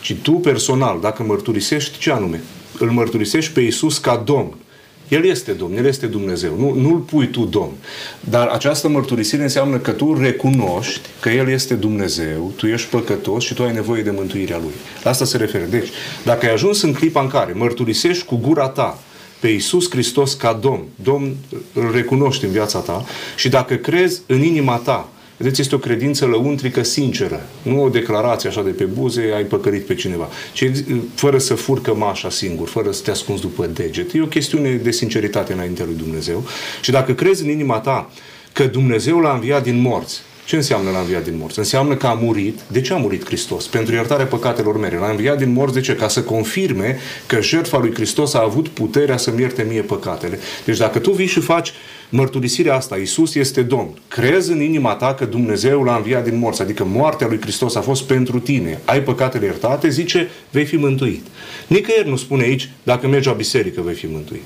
ci 0.00 0.16
tu 0.22 0.32
personal, 0.32 0.98
dacă 1.00 1.22
mărturisești, 1.22 1.98
ce 1.98 2.10
anume? 2.10 2.42
Îl 2.78 2.90
mărturisești 2.90 3.52
pe 3.52 3.60
Iisus 3.60 3.98
ca 3.98 4.22
Domn. 4.24 4.54
El 5.12 5.24
este 5.24 5.52
Domn, 5.52 5.76
El 5.76 5.86
este 5.86 6.06
Dumnezeu. 6.06 6.56
Nu, 6.58 6.74
nu-L 6.80 6.98
pui 6.98 7.26
tu 7.26 7.44
Domn. 7.44 7.72
Dar 8.20 8.46
această 8.46 8.88
mărturisire 8.88 9.42
înseamnă 9.42 9.78
că 9.78 9.90
tu 9.90 10.18
recunoști 10.20 11.08
că 11.20 11.30
El 11.30 11.48
este 11.48 11.74
Dumnezeu, 11.74 12.52
tu 12.56 12.66
ești 12.66 12.88
păcătos 12.88 13.44
și 13.44 13.54
tu 13.54 13.62
ai 13.62 13.72
nevoie 13.72 14.02
de 14.02 14.10
mântuirea 14.10 14.58
Lui. 14.58 14.72
La 15.02 15.10
asta 15.10 15.24
se 15.24 15.36
referă. 15.36 15.64
Deci, 15.64 15.88
dacă 16.24 16.46
ai 16.46 16.52
ajuns 16.52 16.82
în 16.82 16.92
clipa 16.92 17.20
în 17.20 17.28
care 17.28 17.52
mărturisești 17.52 18.24
cu 18.24 18.36
gura 18.36 18.68
ta 18.68 18.98
pe 19.40 19.48
Iisus 19.48 19.90
Hristos 19.90 20.34
ca 20.34 20.52
Domn, 20.52 20.84
Domn 21.02 21.36
îl 21.72 21.90
recunoști 21.94 22.44
în 22.44 22.50
viața 22.50 22.78
ta 22.78 23.04
și 23.36 23.48
dacă 23.48 23.74
crezi 23.74 24.20
în 24.26 24.42
inima 24.42 24.76
ta 24.76 25.08
Vedeți, 25.42 25.60
este 25.60 25.74
o 25.74 25.78
credință 25.78 26.26
lăuntrică 26.26 26.82
sinceră, 26.82 27.46
nu 27.62 27.82
o 27.82 27.88
declarație 27.88 28.48
așa 28.48 28.62
de 28.62 28.70
pe 28.70 28.84
buze, 28.84 29.32
ai 29.34 29.44
păcărit 29.44 29.86
pe 29.86 29.94
cineva, 29.94 30.28
ci 30.52 30.70
fără 31.14 31.38
să 31.38 31.54
furcă 31.54 31.94
mașa 31.94 32.30
singur, 32.30 32.68
fără 32.68 32.90
să 32.90 33.02
te 33.02 33.10
ascunzi 33.10 33.42
după 33.42 33.66
deget. 33.66 34.14
E 34.14 34.22
o 34.22 34.26
chestiune 34.26 34.70
de 34.74 34.90
sinceritate 34.90 35.52
înaintea 35.52 35.84
lui 35.84 35.94
Dumnezeu. 35.94 36.44
Și 36.80 36.90
dacă 36.90 37.12
crezi 37.12 37.42
în 37.42 37.50
inima 37.50 37.78
ta 37.78 38.10
că 38.52 38.64
Dumnezeu 38.64 39.18
l-a 39.18 39.32
înviat 39.32 39.62
din 39.62 39.80
morți, 39.80 40.20
ce 40.44 40.56
înseamnă 40.56 40.90
l-a 40.90 40.98
înviat 40.98 41.24
din 41.24 41.36
morți? 41.38 41.58
Înseamnă 41.58 41.94
că 41.94 42.06
a 42.06 42.12
murit. 42.12 42.60
De 42.66 42.80
ce 42.80 42.92
a 42.92 42.96
murit 42.96 43.24
Hristos? 43.24 43.66
Pentru 43.66 43.94
iertarea 43.94 44.26
păcatelor 44.26 44.78
mele. 44.78 44.96
L-a 44.96 45.10
înviat 45.10 45.38
din 45.38 45.52
morți 45.52 45.74
de 45.74 45.80
ce? 45.80 45.94
Ca 45.94 46.08
să 46.08 46.22
confirme 46.22 46.98
că 47.26 47.40
jertfa 47.40 47.78
lui 47.78 47.94
Hristos 47.94 48.34
a 48.34 48.42
avut 48.42 48.68
puterea 48.68 49.16
să-mi 49.16 49.40
ierte 49.40 49.66
mie 49.68 49.82
păcatele. 49.82 50.38
Deci 50.64 50.78
dacă 50.78 50.98
tu 50.98 51.10
vii 51.10 51.26
și 51.26 51.40
faci 51.40 51.72
mărturisirea 52.12 52.74
asta, 52.74 52.96
Isus 52.96 53.34
este 53.34 53.62
Domn, 53.62 53.98
crezi 54.08 54.52
în 54.52 54.60
inima 54.60 54.94
ta 54.94 55.14
că 55.14 55.24
Dumnezeu 55.24 55.82
l-a 55.82 55.96
înviat 55.96 56.24
din 56.24 56.38
morți, 56.38 56.62
adică 56.62 56.84
moartea 56.84 57.26
lui 57.26 57.40
Hristos 57.40 57.74
a 57.74 57.80
fost 57.80 58.02
pentru 58.02 58.38
tine, 58.38 58.80
ai 58.84 59.02
păcatele 59.02 59.44
iertate, 59.44 59.88
zice, 59.88 60.28
vei 60.50 60.64
fi 60.64 60.76
mântuit. 60.76 61.26
Nicăieri 61.66 62.08
nu 62.08 62.16
spune 62.16 62.42
aici, 62.42 62.70
dacă 62.82 63.06
mergi 63.06 63.28
la 63.28 63.34
biserică, 63.34 63.80
vei 63.80 63.94
fi 63.94 64.06
mântuit. 64.06 64.42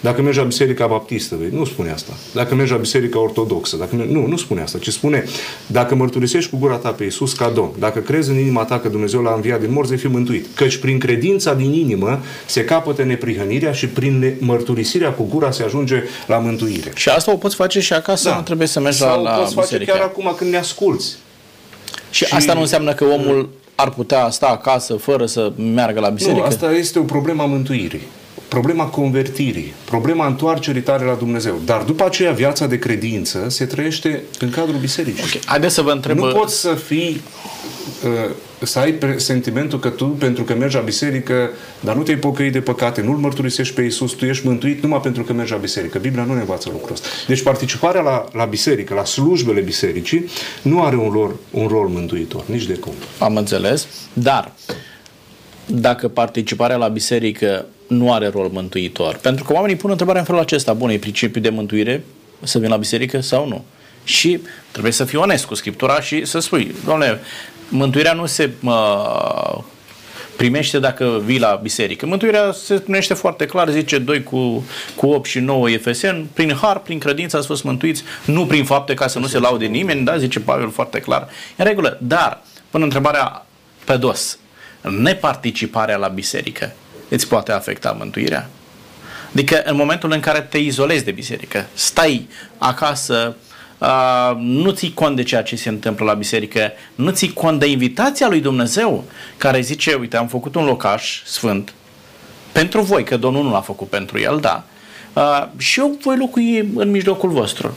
Dacă 0.00 0.22
mergi 0.22 0.38
la 0.38 0.44
Biserica 0.44 0.86
Baptistă, 0.86 1.36
vei, 1.40 1.48
nu 1.52 1.64
spune 1.64 1.90
asta. 1.90 2.12
Dacă 2.34 2.54
mergi 2.54 2.72
la 2.72 2.78
Biserica 2.78 3.20
Ortodoxă, 3.20 3.76
dacă 3.76 3.96
mergi, 3.96 4.12
nu, 4.12 4.26
nu 4.26 4.36
spune 4.36 4.60
asta, 4.60 4.78
ci 4.78 4.88
spune 4.88 5.24
dacă 5.66 5.94
mărturisești 5.94 6.50
cu 6.50 6.56
gura 6.56 6.74
ta 6.74 6.90
pe 6.90 7.04
Iisus 7.04 7.32
ca 7.32 7.48
Domn, 7.48 7.72
dacă 7.78 7.98
crezi 7.98 8.30
în 8.30 8.38
inima 8.38 8.64
ta 8.64 8.78
că 8.78 8.88
Dumnezeu 8.88 9.22
l-a 9.22 9.34
înviat 9.34 9.60
din 9.60 9.72
morți, 9.72 9.90
vei 9.90 9.98
fi 9.98 10.06
mântuit. 10.06 10.46
Căci 10.54 10.76
prin 10.76 10.98
credința 10.98 11.54
din 11.54 11.72
inimă 11.72 12.20
se 12.46 12.64
capătă 12.64 13.02
neprihănirea 13.02 13.72
și 13.72 13.86
prin 13.86 14.36
mărturisirea 14.38 15.10
cu 15.10 15.22
gura 15.22 15.50
se 15.50 15.62
ajunge 15.62 16.02
la 16.26 16.38
mântuire. 16.38 16.90
Și 16.94 17.08
asta 17.08 17.32
o 17.32 17.36
poți 17.36 17.54
face 17.54 17.80
și 17.80 17.92
acasă, 17.92 18.28
da. 18.28 18.36
nu 18.36 18.42
trebuie 18.42 18.66
să 18.66 18.80
mergi 18.80 18.98
Sau 18.98 19.22
la, 19.22 19.36
la 19.36 19.42
poți 19.42 19.54
face 19.54 19.78
chiar 19.78 20.00
acum 20.00 20.34
când 20.36 20.50
ne 20.50 20.56
asculți. 20.56 21.16
Și, 22.10 22.24
și 22.24 22.34
asta 22.34 22.54
nu 22.54 22.60
înseamnă 22.60 22.92
că 22.92 23.04
omul 23.04 23.48
ar 23.74 23.90
putea 23.90 24.30
sta 24.30 24.46
acasă 24.46 24.94
fără 24.94 25.26
să 25.26 25.52
meargă 25.56 26.00
la 26.00 26.08
biserică? 26.08 26.40
Nu, 26.40 26.44
asta 26.46 26.72
este 26.72 26.98
o 26.98 27.02
problemă 27.02 27.42
a 27.42 27.46
mântuirii 27.46 28.02
problema 28.48 28.84
convertirii, 28.84 29.72
problema 29.84 30.26
întoarcerii 30.26 30.82
tare 30.82 31.04
la 31.04 31.14
Dumnezeu. 31.14 31.60
Dar 31.64 31.82
după 31.82 32.04
aceea 32.04 32.32
viața 32.32 32.66
de 32.66 32.78
credință 32.78 33.46
se 33.48 33.64
trăiește 33.64 34.22
în 34.38 34.50
cadrul 34.50 34.78
bisericii. 34.78 35.24
Okay. 35.26 35.40
Haideți 35.44 35.74
să 35.74 35.82
vă 35.82 35.90
întreb... 35.90 36.18
Nu 36.18 36.32
poți 36.32 36.60
să 36.60 36.74
fii 36.74 37.20
uh, 38.04 38.30
să 38.62 38.78
ai 38.78 38.98
sentimentul 39.16 39.78
că 39.78 39.88
tu, 39.88 40.04
pentru 40.04 40.44
că 40.44 40.54
mergi 40.54 40.76
la 40.76 40.82
biserică, 40.82 41.50
dar 41.80 41.96
nu 41.96 42.02
te-ai 42.02 42.16
pocăit 42.16 42.52
de 42.52 42.60
păcate, 42.60 43.00
nu-L 43.00 43.16
mărturisești 43.16 43.74
pe 43.74 43.82
Iisus, 43.82 44.12
tu 44.12 44.24
ești 44.24 44.46
mântuit 44.46 44.82
numai 44.82 45.00
pentru 45.00 45.22
că 45.22 45.32
mergi 45.32 45.52
la 45.52 45.58
biserică. 45.58 45.98
Biblia 45.98 46.24
nu 46.24 46.34
ne 46.34 46.40
învață 46.40 46.68
lucrul 46.72 46.92
ăsta. 46.92 47.08
Deci 47.26 47.42
participarea 47.42 48.00
la, 48.00 48.24
la 48.32 48.44
biserică, 48.44 48.94
la 48.94 49.04
slujbele 49.04 49.60
bisericii, 49.60 50.28
nu 50.62 50.82
are 50.82 50.96
un 50.96 51.10
rol, 51.10 51.34
un 51.50 51.66
rol 51.66 51.88
mântuitor, 51.88 52.42
nici 52.46 52.66
de 52.66 52.74
cum. 52.74 52.92
Am 53.18 53.36
înțeles, 53.36 53.86
dar 54.12 54.52
dacă 55.66 56.08
participarea 56.08 56.76
la 56.76 56.88
biserică 56.88 57.66
nu 57.88 58.12
are 58.12 58.28
rol 58.28 58.48
mântuitor. 58.52 59.16
Pentru 59.16 59.44
că 59.44 59.52
oamenii 59.52 59.76
pun 59.76 59.90
întrebarea 59.90 60.20
în 60.20 60.26
felul 60.26 60.40
acesta, 60.40 60.72
bun, 60.72 60.90
e 60.90 60.98
principiul 60.98 61.42
de 61.42 61.48
mântuire 61.48 62.04
să 62.42 62.58
vin 62.58 62.68
la 62.68 62.76
biserică 62.76 63.20
sau 63.20 63.48
nu? 63.48 63.64
Și 64.04 64.40
trebuie 64.70 64.92
să 64.92 65.04
fii 65.04 65.18
onest 65.18 65.44
cu 65.44 65.54
Scriptura 65.54 66.00
și 66.00 66.24
să 66.24 66.38
spui, 66.38 66.74
domnule, 66.84 67.20
mântuirea 67.68 68.12
nu 68.12 68.26
se 68.26 68.50
uh, 68.64 69.58
primește 70.36 70.78
dacă 70.78 71.20
vii 71.24 71.38
la 71.38 71.58
biserică. 71.62 72.06
Mântuirea 72.06 72.52
se 72.52 72.74
primește 72.74 73.14
foarte 73.14 73.46
clar, 73.46 73.70
zice 73.70 73.98
2 73.98 74.22
cu, 74.22 74.64
cu 74.96 75.06
8 75.06 75.26
și 75.26 75.38
9 75.38 75.70
Efesen, 75.70 76.26
prin 76.32 76.54
har, 76.60 76.78
prin 76.78 76.98
credință 76.98 77.36
ați 77.36 77.46
fost 77.46 77.64
mântuiți, 77.64 78.02
nu 78.24 78.46
prin 78.46 78.64
fapte 78.64 78.94
ca 78.94 79.06
să 79.06 79.18
nu 79.18 79.26
se 79.26 79.38
laude 79.38 79.66
nimeni, 79.66 80.04
da, 80.04 80.18
zice 80.18 80.40
Pavel 80.40 80.70
foarte 80.70 81.00
clar. 81.00 81.28
În 81.56 81.64
regulă, 81.64 81.98
dar, 82.00 82.42
până 82.70 82.84
întrebarea 82.84 83.46
pe 83.84 83.96
dos, 83.96 84.38
neparticiparea 84.80 85.96
la 85.96 86.08
biserică 86.08 86.72
îți 87.08 87.28
poate 87.28 87.52
afecta 87.52 87.96
mântuirea? 87.98 88.50
Adică 89.32 89.62
în 89.64 89.76
momentul 89.76 90.12
în 90.12 90.20
care 90.20 90.40
te 90.40 90.58
izolezi 90.58 91.04
de 91.04 91.10
biserică, 91.10 91.66
stai 91.74 92.28
acasă, 92.58 93.36
uh, 93.78 94.32
nu 94.36 94.70
ții 94.70 94.94
cont 94.94 95.16
de 95.16 95.22
ceea 95.22 95.42
ce 95.42 95.56
se 95.56 95.68
întâmplă 95.68 96.04
la 96.04 96.14
biserică, 96.14 96.72
nu 96.94 97.10
ții 97.10 97.32
cont 97.32 97.58
de 97.58 97.66
invitația 97.66 98.28
lui 98.28 98.40
Dumnezeu, 98.40 99.04
care 99.36 99.60
zice, 99.60 99.94
uite, 99.94 100.16
am 100.16 100.28
făcut 100.28 100.54
un 100.54 100.64
locaș 100.64 101.22
sfânt 101.24 101.72
pentru 102.52 102.80
voi, 102.80 103.04
că 103.04 103.16
Domnul 103.16 103.44
nu 103.44 103.50
l-a 103.50 103.60
făcut 103.60 103.88
pentru 103.88 104.18
el, 104.18 104.38
da, 104.40 104.64
uh, 105.12 105.46
și 105.56 105.80
eu 105.80 105.98
voi 106.02 106.16
locui 106.16 106.58
în 106.74 106.90
mijlocul 106.90 107.30
vostru. 107.30 107.74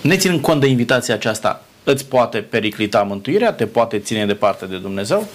Ne 0.00 0.16
ținând 0.16 0.40
cont 0.40 0.60
de 0.60 0.66
invitația 0.66 1.14
aceasta, 1.14 1.64
îți 1.84 2.06
poate 2.06 2.38
periclita 2.38 3.02
mântuirea, 3.02 3.52
te 3.52 3.66
poate 3.66 3.98
ține 3.98 4.26
departe 4.26 4.66
de 4.66 4.76
Dumnezeu? 4.76 5.28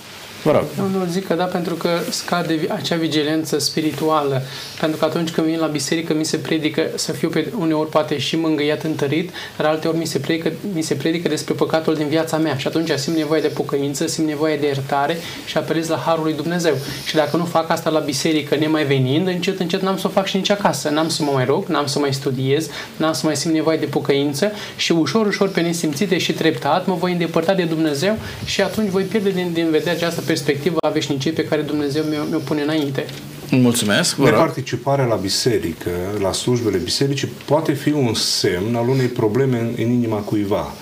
Vă 0.43 0.51
rog. 0.51 0.63
Eu 0.77 0.87
nu 0.87 1.05
zic 1.05 1.27
că 1.27 1.33
da, 1.33 1.43
pentru 1.43 1.73
că 1.73 1.89
scade 2.09 2.59
acea 2.69 2.95
vigilență 2.95 3.57
spirituală. 3.57 4.41
Pentru 4.79 4.97
că 4.97 5.05
atunci 5.05 5.29
când 5.29 5.47
vin 5.47 5.59
la 5.59 5.65
biserică, 5.65 6.13
mi 6.13 6.23
se 6.23 6.37
predică 6.37 6.87
să 6.95 7.11
fiu 7.11 7.29
pe 7.29 7.51
uneori 7.59 7.89
poate 7.89 8.17
și 8.17 8.35
mângâiat, 8.35 8.83
întărit, 8.83 9.31
dar 9.57 9.67
alteori 9.67 9.97
mi 9.97 10.05
se, 10.05 10.19
predică, 10.19 10.51
mi 10.73 10.81
se 10.81 10.93
predică 10.93 11.27
despre 11.27 11.53
păcatul 11.53 11.95
din 11.95 12.07
viața 12.07 12.37
mea. 12.37 12.57
Și 12.57 12.67
atunci 12.67 12.91
simt 12.91 13.15
nevoie 13.15 13.41
de 13.41 13.47
pocăință, 13.47 14.07
simt 14.07 14.27
nevoie 14.27 14.57
de 14.57 14.65
iertare 14.65 15.17
și 15.45 15.57
apelez 15.57 15.87
la 15.87 16.03
Harul 16.05 16.23
lui 16.23 16.33
Dumnezeu. 16.33 16.73
Și 17.05 17.15
dacă 17.15 17.37
nu 17.37 17.45
fac 17.45 17.69
asta 17.69 17.89
la 17.89 17.99
biserică, 17.99 18.55
nemai 18.55 18.85
venind, 18.85 19.27
încet, 19.27 19.59
încet 19.59 19.81
n-am 19.81 19.97
să 19.97 20.07
o 20.07 20.09
fac 20.09 20.25
și 20.25 20.35
nici 20.35 20.49
acasă. 20.49 20.89
N-am 20.89 21.09
să 21.09 21.23
mă 21.23 21.31
mai 21.33 21.45
rog, 21.45 21.65
n-am 21.65 21.85
să 21.85 21.99
mai 21.99 22.13
studiez, 22.13 22.69
n-am 22.97 23.13
să 23.13 23.21
mai 23.25 23.35
simt 23.35 23.53
nevoie 23.53 23.77
de 23.77 23.85
pocăință 23.85 24.51
și 24.75 24.91
ușor, 24.91 25.25
ușor, 25.25 25.49
pe 25.49 25.61
nesimțite 25.61 26.17
și 26.17 26.33
treptat, 26.33 26.85
mă 26.85 26.93
voi 26.93 27.11
îndepărta 27.11 27.53
de 27.53 27.63
Dumnezeu 27.63 28.17
și 28.45 28.61
atunci 28.61 28.89
voi 28.89 29.03
pierde 29.03 29.29
din, 29.29 29.49
din 29.53 29.69
vedere 29.69 29.95
această 29.95 30.21
perspectivă 30.31 30.77
a 30.81 30.89
veșniciei 30.89 31.33
pe 31.33 31.45
care 31.45 31.61
Dumnezeu 31.61 32.03
mi-o, 32.03 32.23
mi 32.31 32.41
pune 32.43 32.61
înainte. 32.61 33.05
Mulțumesc. 33.51 34.17
Neparticiparea 34.17 35.05
la 35.05 35.15
biserică, 35.15 35.89
la 36.19 36.31
slujbele 36.31 36.77
bisericii, 36.77 37.29
poate 37.45 37.73
fi 37.73 37.91
un 37.91 38.13
semn 38.13 38.75
al 38.75 38.87
unei 38.87 39.07
probleme 39.07 39.59
în, 39.59 39.73
în 39.77 39.91
inima 39.91 40.17
cuiva. 40.17 40.73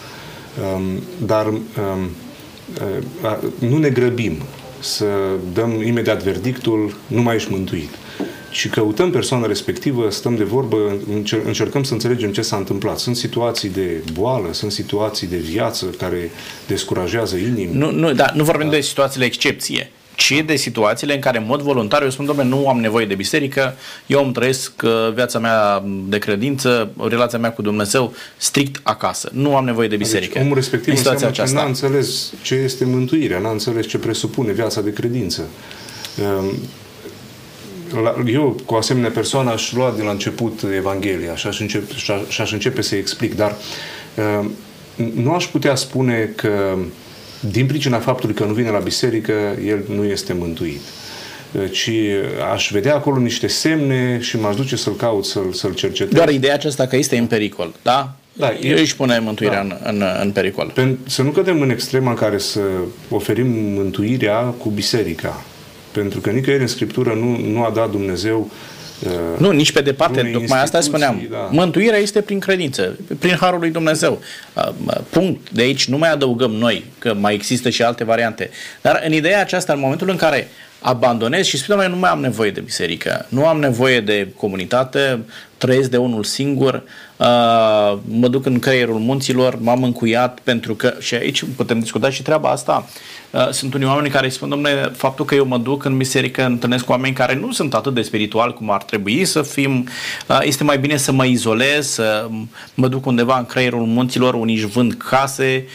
Um, 0.75 0.81
dar 1.25 1.45
um, 1.47 1.61
uh, 3.23 3.37
nu 3.59 3.77
ne 3.77 3.89
grăbim 3.89 4.37
să 4.79 5.05
dăm 5.53 5.81
imediat 5.81 6.23
verdictul, 6.23 6.95
nu 7.07 7.21
mai 7.21 7.35
ești 7.35 7.51
mântuit. 7.51 7.89
Și 8.57 8.69
căutăm 8.69 9.11
persoana 9.11 9.45
respectivă, 9.45 10.09
stăm 10.09 10.35
de 10.35 10.43
vorbă, 10.43 10.77
încercăm 11.45 11.83
să 11.83 11.93
înțelegem 11.93 12.31
ce 12.31 12.41
s-a 12.41 12.55
întâmplat. 12.55 12.99
Sunt 12.99 13.15
situații 13.15 13.69
de 13.69 14.03
boală, 14.13 14.47
sunt 14.51 14.71
situații 14.71 15.27
de 15.27 15.37
viață 15.37 15.85
care 15.85 16.31
descurajează 16.67 17.35
inimi. 17.35 17.69
Nu, 17.73 17.91
nu, 17.91 18.13
da, 18.13 18.31
nu 18.35 18.43
vorbim 18.43 18.69
da. 18.69 18.75
de 18.75 18.81
situațiile 18.81 19.25
excepție 19.25 19.91
ci 20.15 20.43
de 20.45 20.55
situațiile 20.55 21.13
în 21.13 21.19
care, 21.19 21.37
în 21.37 21.45
mod 21.47 21.61
voluntar, 21.61 22.01
eu 22.03 22.09
spun, 22.09 22.25
domnule, 22.25 22.47
nu 22.47 22.69
am 22.69 22.79
nevoie 22.79 23.05
de 23.05 23.15
biserică, 23.15 23.75
eu 24.05 24.23
îmi 24.23 24.33
trăiesc 24.33 24.71
uh, 24.83 25.13
viața 25.13 25.39
mea 25.39 25.83
de 26.07 26.17
credință, 26.17 26.91
relația 27.09 27.39
mea 27.39 27.51
cu 27.51 27.61
Dumnezeu 27.61 28.13
strict 28.37 28.79
acasă. 28.83 29.29
Nu 29.33 29.55
am 29.55 29.65
nevoie 29.65 29.87
de 29.87 29.95
deci, 29.95 30.05
biserică. 30.05 30.33
Deci, 30.33 30.43
omul 30.43 30.55
respectiv 30.55 30.89
în 30.93 30.97
înseamnă 30.97 31.27
aceasta. 31.27 31.55
că 31.55 31.61
n-a 31.61 31.67
înțeles 31.67 32.33
ce 32.41 32.55
este 32.55 32.85
mântuirea, 32.85 33.39
n-a 33.39 33.51
înțeles 33.51 33.87
ce 33.87 33.97
presupune 33.97 34.51
viața 34.51 34.81
de 34.81 34.93
credință. 34.93 35.47
Um, 37.95 38.27
eu, 38.27 38.55
cu 38.65 38.73
o 38.73 38.77
asemenea 38.77 39.09
persoană, 39.09 39.51
aș 39.51 39.73
lua 39.73 39.93
de 39.97 40.03
la 40.03 40.11
început 40.11 40.63
Evanghelia 40.75 41.35
și 41.35 41.47
aș 41.47 41.59
începe, 41.59 41.93
și 42.29 42.41
aș 42.41 42.51
începe 42.51 42.81
să 42.81 42.95
explic, 42.95 43.35
dar 43.35 43.55
um, 44.39 44.51
nu 45.15 45.33
aș 45.33 45.45
putea 45.45 45.75
spune 45.75 46.33
că 46.35 46.77
din 47.39 47.65
pricina 47.65 47.99
faptului 47.99 48.35
că 48.35 48.43
nu 48.43 48.53
vine 48.53 48.69
la 48.69 48.79
biserică, 48.79 49.33
el 49.65 49.83
nu 49.95 50.03
este 50.03 50.33
mântuit. 50.33 50.81
Ci 51.71 51.91
aș 52.53 52.69
vedea 52.71 52.95
acolo 52.95 53.17
niște 53.19 53.47
semne 53.47 54.19
și 54.21 54.39
m-aș 54.39 54.55
duce 54.55 54.75
să-l 54.75 54.95
caut, 54.95 55.25
să-l, 55.25 55.53
să-l 55.53 55.73
cercetez. 55.73 56.13
Doar 56.13 56.29
ideea 56.29 56.53
aceasta 56.53 56.87
că 56.87 56.95
este 56.95 57.17
în 57.17 57.25
pericol, 57.25 57.73
da? 57.81 58.15
Da, 58.33 58.53
El 58.61 58.77
își 58.77 58.95
pune 58.95 59.19
mântuirea 59.19 59.63
da. 59.63 59.77
în, 59.83 59.95
în, 60.01 60.07
în 60.21 60.31
pericol. 60.31 60.71
Pen, 60.73 60.97
să 61.07 61.21
nu 61.21 61.29
cădem 61.29 61.61
în 61.61 61.69
extrema 61.69 62.09
în 62.09 62.15
care 62.15 62.37
să 62.37 62.59
oferim 63.09 63.47
mântuirea 63.49 64.39
cu 64.39 64.69
biserica. 64.69 65.43
Pentru 65.99 66.21
că 66.21 66.29
nicăieri 66.29 66.61
în 66.61 66.67
Scriptură 66.67 67.13
nu, 67.13 67.37
nu 67.51 67.63
a 67.63 67.71
dat 67.75 67.91
Dumnezeu 67.91 68.51
Uh, 69.05 69.11
nu, 69.37 69.51
nici 69.51 69.71
pe 69.71 69.81
departe, 69.81 70.29
tocmai 70.33 70.61
asta 70.61 70.81
spuneam. 70.81 71.27
Da. 71.31 71.49
Mântuirea 71.51 71.99
este 71.99 72.21
prin 72.21 72.39
credință, 72.39 72.97
prin 73.19 73.35
harul 73.35 73.59
lui 73.59 73.69
Dumnezeu. 73.69 74.21
Uh, 74.53 74.97
punct. 75.09 75.51
De 75.51 75.61
aici 75.61 75.87
nu 75.87 75.97
mai 75.97 76.11
adăugăm 76.11 76.51
noi, 76.51 76.85
că 76.99 77.13
mai 77.13 77.33
există 77.33 77.69
și 77.69 77.83
alte 77.83 78.03
variante. 78.03 78.49
Dar 78.81 79.01
în 79.05 79.13
ideea 79.13 79.39
aceasta, 79.39 79.73
în 79.73 79.79
momentul 79.79 80.09
în 80.09 80.15
care 80.15 80.47
abandonez 80.79 81.45
și 81.45 81.57
spun, 81.57 81.85
nu 81.89 81.95
mai 81.95 82.09
am 82.09 82.19
nevoie 82.19 82.51
de 82.51 82.59
biserică, 82.59 83.25
nu 83.29 83.47
am 83.47 83.59
nevoie 83.59 84.01
de 84.01 84.27
comunitate, 84.35 85.19
trăiesc 85.57 85.89
de 85.89 85.97
unul 85.97 86.23
singur, 86.23 86.83
uh, 87.17 87.97
mă 88.09 88.27
duc 88.27 88.45
în 88.45 88.59
creierul 88.59 88.99
munților, 88.99 89.57
m-am 89.61 89.83
încuiat 89.83 90.39
pentru 90.43 90.75
că, 90.75 90.93
și 90.99 91.15
aici 91.15 91.43
putem 91.55 91.79
discuta 91.79 92.09
și 92.09 92.21
treaba 92.21 92.49
asta, 92.49 92.89
uh, 93.31 93.49
sunt 93.49 93.73
unii 93.73 93.87
oameni 93.87 94.09
care 94.09 94.25
îi 94.25 94.31
spun, 94.31 94.49
domnule, 94.49 94.91
faptul 94.95 95.25
că 95.25 95.35
eu 95.35 95.45
mă 95.45 95.57
duc 95.57 95.83
în 95.83 95.97
biserică, 95.97 96.45
întâlnesc 96.45 96.85
cu 96.85 96.91
oameni 96.91 97.13
care 97.13 97.35
nu 97.35 97.51
sunt 97.51 97.73
atât 97.73 97.93
de 97.93 98.01
spiritual 98.01 98.53
cum 98.53 98.71
ar 98.71 98.83
trebui 98.83 99.25
să 99.25 99.41
fim, 99.41 99.87
uh, 100.27 100.39
este 100.41 100.63
mai 100.63 100.79
bine 100.79 100.97
să 100.97 101.11
mă 101.11 101.25
izolez, 101.25 101.87
să 101.87 102.27
mă 102.73 102.87
duc 102.87 103.05
undeva 103.05 103.37
în 103.37 103.45
creierul 103.45 103.85
munților, 103.85 104.33
unii 104.33 104.55
își 104.55 104.65
vând 104.65 104.93
case, 104.93 105.65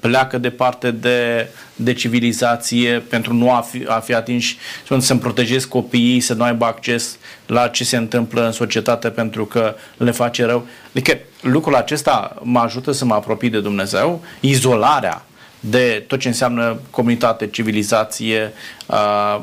pleacă 0.00 0.38
departe 0.38 0.90
de, 0.90 1.48
de 1.76 1.92
civilizație 1.92 3.02
pentru 3.08 3.34
nu 3.34 3.50
a 3.50 3.60
fi, 3.60 3.84
a 3.86 3.98
fi 3.98 4.14
atinși, 4.14 4.56
să-mi 4.98 5.20
protejez 5.20 5.64
copiii, 5.64 6.20
să 6.20 6.34
nu 6.34 6.42
aibă 6.42 6.64
acces 6.64 7.18
la 7.50 7.68
ce 7.68 7.84
se 7.84 7.96
întâmplă 7.96 8.44
în 8.44 8.52
societate 8.52 9.10
pentru 9.10 9.44
că 9.44 9.74
le 9.96 10.10
face 10.10 10.44
rău. 10.44 10.66
Adică 10.90 11.18
lucrul 11.42 11.74
acesta 11.74 12.36
mă 12.42 12.58
ajută 12.58 12.92
să 12.92 13.04
mă 13.04 13.14
apropii 13.14 13.50
de 13.50 13.60
Dumnezeu. 13.60 14.22
Izolarea 14.40 15.24
de 15.60 16.04
tot 16.06 16.18
ce 16.18 16.28
înseamnă 16.28 16.78
comunitate, 16.90 17.46
civilizație, 17.46 18.52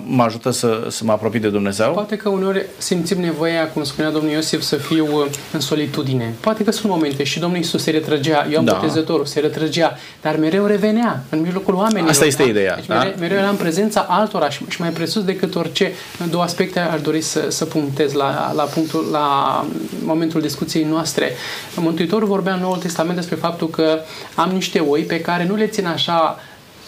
mă 0.06 0.24
ajută 0.24 0.52
să, 0.52 0.88
să 0.90 1.04
mă 1.04 1.12
apropii 1.12 1.40
de 1.40 1.50
Dumnezeu? 1.50 1.92
Poate 1.92 2.16
că 2.16 2.30
uneori 2.30 2.66
simțim 2.78 3.20
nevoia, 3.20 3.68
cum 3.68 3.84
spunea 3.84 4.12
domnul 4.12 4.32
Iosif, 4.32 4.62
să 4.62 4.76
fiu 4.76 5.06
uh, 5.06 5.26
în 5.52 5.60
solitudine. 5.60 6.34
Poate 6.40 6.64
că 6.64 6.72
sunt 6.72 6.92
momente 6.92 7.24
și 7.24 7.40
domnul 7.40 7.58
Iisus 7.58 7.84
se 7.84 7.92
retrăgea, 7.92 8.48
eu 8.52 8.58
am 8.58 8.66
da. 8.66 8.74
botezătorul, 8.74 9.26
se 9.26 9.40
retrăgea, 9.40 9.98
dar 10.22 10.38
mereu 10.38 10.66
revenea 10.66 11.24
în 11.30 11.42
mijlocul 11.42 11.74
oamenilor. 11.74 12.10
Asta 12.10 12.26
este 12.26 12.44
da? 12.44 12.50
ideea. 12.50 12.76
Deci 12.76 12.86
da? 12.86 12.98
mereu, 12.98 13.14
mereu 13.20 13.38
era 13.38 13.50
în 13.50 13.56
prezența 13.56 14.06
altora 14.10 14.50
și, 14.50 14.66
și 14.70 14.82
mai 14.82 14.90
presus 14.90 15.24
decât 15.24 15.56
orice. 15.56 15.92
Două 16.30 16.44
aspecte 16.44 16.80
ar 16.80 17.00
dori 17.00 17.22
să, 17.22 17.46
să 17.50 17.66
punctez 17.66 18.14
la, 18.14 18.52
la, 18.56 18.64
punctul, 18.64 19.08
la 19.12 19.66
momentul 20.04 20.42
discuției 20.42 20.84
noastre. 20.84 21.32
Mântuitorul 21.76 22.28
vorbea 22.28 22.54
în 22.54 22.60
Noul 22.60 22.78
Testament 22.78 23.16
despre 23.16 23.36
faptul 23.36 23.70
că 23.70 24.00
am 24.36 24.50
niște 24.50 24.80
oi 24.80 25.02
pe 25.02 25.22
care 25.22 25.46
nu 25.46 25.56
le 25.56 25.68
țin 25.68 25.86
așa 25.86 26.07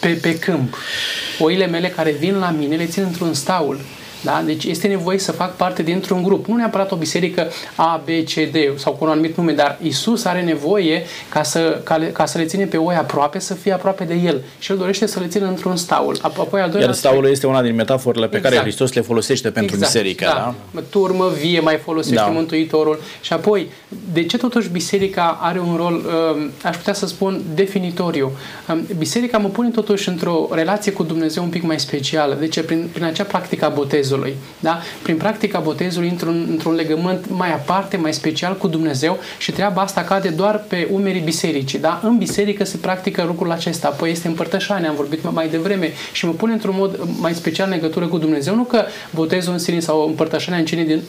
pe, 0.00 0.08
pe 0.08 0.38
câmp. 0.38 0.76
Oile 1.38 1.66
mele 1.66 1.88
care 1.88 2.10
vin 2.10 2.38
la 2.38 2.50
mine 2.50 2.76
le 2.76 2.86
țin 2.86 3.02
într-un 3.02 3.34
staul 3.34 3.80
da? 4.24 4.42
Deci 4.46 4.64
este 4.64 4.86
nevoie 4.86 5.18
să 5.18 5.32
fac 5.32 5.56
parte 5.56 5.82
dintr-un 5.82 6.22
grup. 6.22 6.46
Nu 6.46 6.56
neapărat 6.56 6.92
o 6.92 6.96
biserică 6.96 7.48
A, 7.74 8.02
B, 8.04 8.08
C, 8.08 8.32
D 8.32 8.78
sau 8.78 8.92
cu 8.92 9.04
un 9.04 9.10
anumit 9.10 9.36
nume, 9.36 9.52
dar 9.52 9.78
Isus 9.82 10.24
are 10.24 10.42
nevoie 10.42 11.02
ca 11.28 11.42
să, 11.42 11.80
ca, 11.84 11.96
le, 11.96 12.06
ca 12.06 12.26
să 12.26 12.38
le 12.38 12.44
ține 12.44 12.64
pe 12.64 12.76
oi 12.76 12.94
aproape, 12.94 13.38
să 13.38 13.54
fie 13.54 13.72
aproape 13.72 14.04
de 14.04 14.14
El. 14.14 14.42
Și 14.58 14.70
El 14.72 14.78
dorește 14.78 15.06
să 15.06 15.20
le 15.20 15.26
țină 15.26 15.46
într-un 15.46 15.76
staul. 15.76 16.18
Apoi, 16.22 16.60
al 16.60 16.74
Iar 16.80 16.92
staul 16.92 17.26
este 17.26 17.46
una 17.46 17.62
din 17.62 17.74
metaforele 17.74 18.26
pe 18.28 18.36
exact. 18.36 18.54
care 18.54 18.66
Hristos 18.66 18.92
le 18.92 19.00
folosește 19.00 19.50
pentru 19.50 19.74
exact. 19.74 19.92
biserică. 19.92 20.24
Da. 20.24 20.54
da? 20.70 20.80
Turmă 20.90 21.32
vie 21.40 21.60
mai 21.60 21.76
folosește 21.76 22.14
da. 22.16 22.26
Mântuitorul. 22.26 23.00
Și 23.20 23.32
apoi, 23.32 23.70
de 24.12 24.24
ce 24.24 24.36
totuși 24.36 24.68
biserica 24.68 25.38
are 25.40 25.58
un 25.58 25.76
rol, 25.76 25.94
uh, 25.94 26.46
aș 26.64 26.76
putea 26.76 26.92
să 26.92 27.06
spun, 27.06 27.42
definitoriu? 27.54 28.32
Uh, 28.68 28.78
biserica 28.98 29.38
mă 29.38 29.48
pune 29.48 29.68
totuși 29.68 30.08
într-o 30.08 30.48
relație 30.50 30.92
cu 30.92 31.02
Dumnezeu 31.02 31.42
un 31.42 31.48
pic 31.48 31.62
mai 31.62 31.80
specială. 31.80 32.36
De 32.40 32.48
ce? 32.48 32.62
Prin, 32.62 32.88
prin 32.92 33.04
acea 33.04 33.24
practică 33.24 33.64
a 33.64 33.68
botezului 33.68 34.08
botezului. 34.10 34.36
Da? 34.60 34.78
Prin 35.02 35.16
practica 35.16 35.58
botezului 35.58 36.08
într-un, 36.08 36.46
într-un 36.50 36.74
legământ 36.74 37.24
mai 37.28 37.52
aparte, 37.52 37.96
mai 37.96 38.12
special 38.12 38.56
cu 38.56 38.68
Dumnezeu 38.68 39.18
și 39.38 39.52
treaba 39.52 39.82
asta 39.82 40.00
cade 40.00 40.28
doar 40.28 40.64
pe 40.68 40.88
umerii 40.92 41.20
bisericii. 41.20 41.78
Da? 41.78 42.00
În 42.02 42.18
biserică 42.18 42.64
se 42.64 42.76
practică 42.76 43.24
lucrul 43.26 43.50
acesta, 43.50 43.88
apoi 43.88 44.10
este 44.10 44.28
împărtășania, 44.28 44.88
am 44.88 44.94
vorbit 44.94 45.30
mai 45.32 45.48
devreme 45.48 45.92
și 46.12 46.26
mă 46.26 46.32
pune 46.32 46.52
într-un 46.52 46.74
mod 46.78 47.08
mai 47.20 47.34
special 47.34 47.66
în 47.66 47.72
legătură 47.72 48.06
cu 48.06 48.18
Dumnezeu. 48.18 48.54
Nu 48.54 48.62
că 48.62 48.84
botezul 49.14 49.52
în 49.52 49.58
sine 49.58 49.80
sau 49.80 50.06
împărtășania 50.06 50.58
în 50.60 50.66
sine, 50.66 50.84
din, 50.84 51.02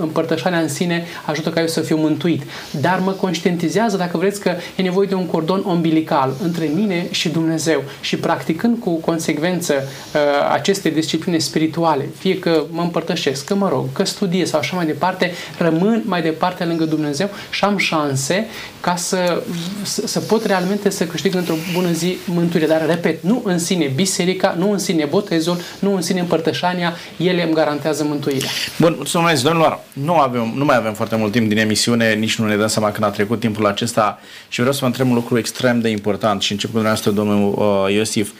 împărtășania 0.00 0.58
în 0.58 0.68
sine 0.68 1.04
ajută 1.24 1.50
ca 1.50 1.60
eu 1.60 1.66
să 1.66 1.80
fiu 1.80 1.96
mântuit, 1.96 2.42
dar 2.80 2.98
mă 3.04 3.10
conștientizează, 3.10 3.96
dacă 3.96 4.18
vreți, 4.18 4.40
că 4.40 4.52
e 4.76 4.82
nevoie 4.82 5.08
de 5.08 5.14
un 5.14 5.26
cordon 5.26 5.62
umbilical 5.66 6.34
între 6.42 6.70
mine 6.74 7.06
și 7.10 7.28
Dumnezeu 7.28 7.82
și 8.00 8.16
practicând 8.16 8.78
cu 8.78 8.90
consecvență 8.90 9.74
uh, 9.74 10.20
aceste 10.52 10.88
discipline 10.88 11.38
spirituale, 11.38 12.08
fie 12.26 12.38
că 12.38 12.64
mă 12.70 12.82
împărtășesc, 12.82 13.44
că 13.44 13.54
mă 13.54 13.68
rog, 13.68 13.92
că 13.92 14.04
studiez 14.04 14.48
sau 14.48 14.58
așa 14.58 14.76
mai 14.76 14.86
departe, 14.86 15.32
rămân 15.58 16.02
mai 16.04 16.22
departe 16.22 16.64
lângă 16.64 16.84
Dumnezeu 16.84 17.30
și 17.50 17.64
am 17.64 17.76
șanse 17.76 18.46
ca 18.80 18.96
să, 18.96 19.42
să, 19.82 20.06
să 20.06 20.20
pot 20.20 20.44
realmente 20.44 20.90
să 20.90 21.06
câștig 21.06 21.34
într-o 21.34 21.54
bună 21.74 21.90
zi 21.92 22.16
mântuire. 22.24 22.66
Dar, 22.66 22.86
repet, 22.86 23.22
nu 23.22 23.42
în 23.44 23.58
sine 23.58 23.92
biserica, 23.94 24.54
nu 24.58 24.70
în 24.70 24.78
sine 24.78 25.04
botezul, 25.04 25.60
nu 25.78 25.94
în 25.94 26.02
sine 26.02 26.20
împărtășania, 26.20 26.96
ele 27.16 27.42
îmi 27.42 27.54
garantează 27.54 28.04
mântuirea. 28.04 28.48
Bun, 28.78 28.94
mulțumesc, 28.96 29.42
domnilor. 29.42 29.80
Nu, 29.92 30.14
avem, 30.14 30.52
nu 30.56 30.64
mai 30.64 30.76
avem 30.76 30.94
foarte 30.94 31.16
mult 31.16 31.32
timp 31.32 31.48
din 31.48 31.58
emisiune, 31.58 32.14
nici 32.14 32.38
nu 32.38 32.46
ne 32.46 32.56
dăm 32.56 32.66
seama 32.66 32.90
când 32.90 33.04
a 33.04 33.10
trecut 33.10 33.40
timpul 33.40 33.66
acesta 33.66 34.20
și 34.48 34.58
vreau 34.58 34.72
să 34.72 34.80
vă 34.80 34.86
întreb 34.86 35.08
un 35.08 35.14
lucru 35.14 35.38
extrem 35.38 35.80
de 35.80 35.88
important 35.88 36.42
și 36.42 36.52
încep 36.52 36.70
cu 36.70 36.74
dumneavoastră, 36.74 37.10
domnul 37.10 37.54
uh, 37.58 37.94
Iosif 37.94 38.30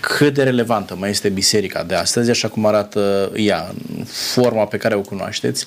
cât 0.00 0.34
de 0.34 0.42
relevantă 0.42 0.94
mai 0.94 1.10
este 1.10 1.28
biserica 1.28 1.82
de 1.82 1.94
astăzi, 1.94 2.30
așa 2.30 2.48
cum 2.48 2.66
arată 2.66 3.32
ea, 3.36 3.74
în 3.96 4.04
forma 4.04 4.64
pe 4.64 4.76
care 4.76 4.94
o 4.94 5.00
cunoașteți, 5.00 5.66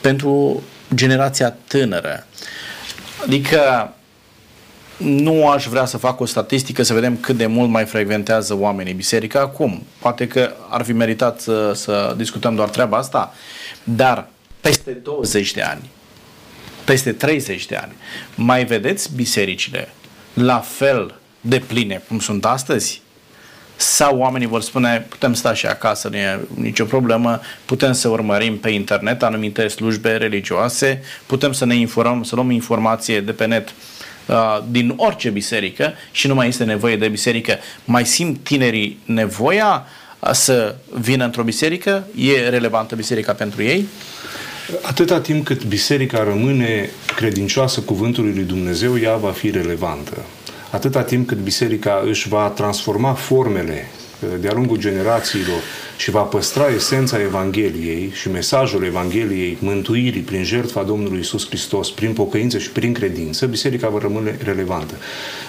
pentru 0.00 0.62
generația 0.94 1.56
tânără. 1.66 2.26
Adică 3.24 3.92
nu 4.96 5.48
aș 5.48 5.66
vrea 5.66 5.84
să 5.84 5.96
fac 5.96 6.20
o 6.20 6.24
statistică 6.24 6.82
să 6.82 6.94
vedem 6.94 7.16
cât 7.16 7.36
de 7.36 7.46
mult 7.46 7.70
mai 7.70 7.84
frecventează 7.84 8.54
oamenii 8.58 8.92
biserica 8.92 9.40
acum. 9.40 9.86
Poate 9.98 10.26
că 10.26 10.52
ar 10.68 10.82
fi 10.82 10.92
meritat 10.92 11.40
să, 11.40 11.72
să 11.74 12.14
discutăm 12.16 12.54
doar 12.54 12.68
treaba 12.68 12.96
asta, 12.96 13.34
dar 13.84 14.28
peste 14.60 14.90
20 14.90 15.52
de 15.52 15.62
ani, 15.62 15.90
peste 16.84 17.12
30 17.12 17.66
de 17.66 17.76
ani, 17.76 17.92
mai 18.34 18.64
vedeți 18.64 19.14
bisericile 19.14 19.88
la 20.34 20.58
fel 20.58 21.14
de 21.40 21.58
pline 21.58 22.02
cum 22.08 22.20
sunt 22.20 22.44
astăzi? 22.44 23.01
Sau 23.76 24.18
oamenii 24.18 24.46
vor 24.46 24.60
spune 24.60 25.06
putem 25.08 25.34
sta 25.34 25.54
și 25.54 25.66
acasă, 25.66 26.08
nu 26.08 26.16
e 26.16 26.40
nicio 26.54 26.84
problemă, 26.84 27.40
putem 27.64 27.92
să 27.92 28.08
urmărim 28.08 28.58
pe 28.58 28.70
internet 28.70 29.22
anumite 29.22 29.68
slujbe 29.68 30.16
religioase, 30.16 31.02
putem 31.26 31.52
să 31.52 31.64
ne 31.64 31.74
informăm, 31.74 32.22
să 32.22 32.34
luăm 32.34 32.50
informație 32.50 33.20
de 33.20 33.32
pe 33.32 33.46
net 33.46 33.68
uh, 34.26 34.58
din 34.70 34.92
orice 34.96 35.30
biserică 35.30 35.92
și 36.10 36.26
nu 36.26 36.34
mai 36.34 36.48
este 36.48 36.64
nevoie 36.64 36.96
de 36.96 37.08
biserică. 37.08 37.58
Mai 37.84 38.06
simt 38.06 38.38
tinerii 38.42 38.98
nevoia 39.04 39.86
să 40.32 40.74
vină 41.00 41.24
într-o 41.24 41.42
biserică? 41.42 42.06
E 42.16 42.48
relevantă 42.48 42.94
biserica 42.94 43.32
pentru 43.32 43.62
ei? 43.62 43.86
Atâta 44.82 45.20
timp 45.20 45.44
cât 45.44 45.64
biserica 45.64 46.24
rămâne 46.24 46.90
credincioasă 47.16 47.80
cuvântului 47.80 48.32
lui 48.34 48.44
Dumnezeu, 48.44 48.98
ea 48.98 49.16
va 49.16 49.30
fi 49.30 49.50
relevantă. 49.50 50.16
Atâta 50.72 51.02
timp 51.02 51.26
cât 51.26 51.38
biserica 51.38 52.02
își 52.06 52.28
va 52.28 52.48
transforma 52.48 53.12
formele 53.12 53.86
uh, 54.20 54.28
de-a 54.40 54.52
lungul 54.52 54.76
generațiilor 54.76 55.60
și 55.96 56.10
va 56.10 56.20
păstra 56.20 56.66
esența 56.74 57.20
Evangheliei 57.20 58.10
și 58.14 58.30
mesajul 58.30 58.84
Evangheliei 58.84 59.58
mântuirii 59.60 60.20
prin 60.20 60.44
jertfa 60.44 60.82
Domnului 60.82 61.18
Isus 61.20 61.46
Hristos, 61.46 61.90
prin 61.90 62.12
pocăință 62.12 62.58
și 62.58 62.70
prin 62.70 62.92
credință, 62.92 63.46
biserica 63.46 63.88
va 63.88 63.98
rămâne 63.98 64.38
relevantă. 64.44 64.94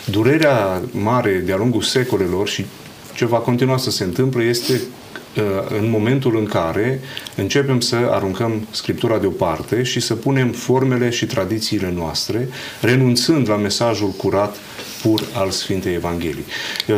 Durerea 0.06 0.82
mare 0.92 1.42
de-a 1.46 1.58
lungul 1.58 1.82
secolelor 1.82 2.48
și 2.48 2.66
ce 3.14 3.26
va 3.26 3.38
continua 3.38 3.78
să 3.78 3.92
se 3.92 4.04
întâmple 4.04 4.44
este 4.44 4.74
uh, 4.74 4.80
în 5.80 5.90
momentul 5.90 6.38
în 6.38 6.46
care 6.46 7.00
începem 7.36 7.80
să 7.80 7.96
aruncăm 7.96 8.68
Scriptura 8.72 9.18
deoparte 9.18 9.84
și 9.84 10.00
să 10.00 10.16
punem 10.16 10.50
formele 10.50 11.10
și 11.10 11.26
tradițiile 11.26 11.94
noastre, 11.96 12.48
renunțând 12.82 13.50
la 13.50 13.56
mesajul 13.56 14.10
curat 14.10 14.56
pur 15.02 15.24
al 15.34 15.50
Sfintei 15.50 15.94
Evanghelii. 15.94 16.46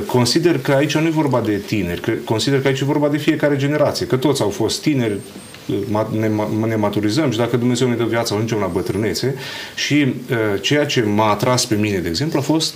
Consider 0.06 0.60
că 0.60 0.72
aici 0.72 0.96
nu 0.96 1.08
e 1.08 1.10
vorba 1.10 1.42
de 1.42 1.58
tineri, 1.58 2.24
consider 2.24 2.62
că 2.62 2.68
aici 2.68 2.80
e 2.80 2.86
vorba 2.86 3.10
de 3.10 3.18
fiecare 3.18 3.56
generație, 3.56 4.06
că 4.06 4.16
toți 4.16 4.42
au 4.42 4.50
fost 4.50 4.82
tineri, 4.82 5.20
ne, 6.20 6.32
ne 6.68 6.76
maturizăm 6.76 7.32
și 7.32 7.38
dacă 7.38 7.58
Dumnezeu 7.58 7.88
ne 7.88 7.96
dă 7.96 8.04
viață, 8.04 8.34
ajungem 8.34 8.58
la 8.60 8.66
bătrânețe 8.66 9.36
și 9.76 9.94
uh, 9.94 10.38
ceea 10.62 10.86
ce 10.86 11.02
m-a 11.02 11.30
atras 11.30 11.66
pe 11.66 11.76
mine, 11.76 11.98
de 11.98 12.08
exemplu, 12.08 12.40
a 12.40 12.42
fost 12.42 12.74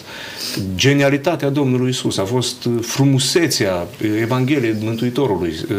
genialitatea 0.75 1.49
Domnului 1.49 1.89
Isus, 1.89 2.17
a 2.17 2.23
fost 2.23 2.65
uh, 2.65 2.73
frumusețea 2.81 3.87
Evangheliei 4.21 4.75
Mântuitorului, 4.83 5.53
uh, 5.69 5.77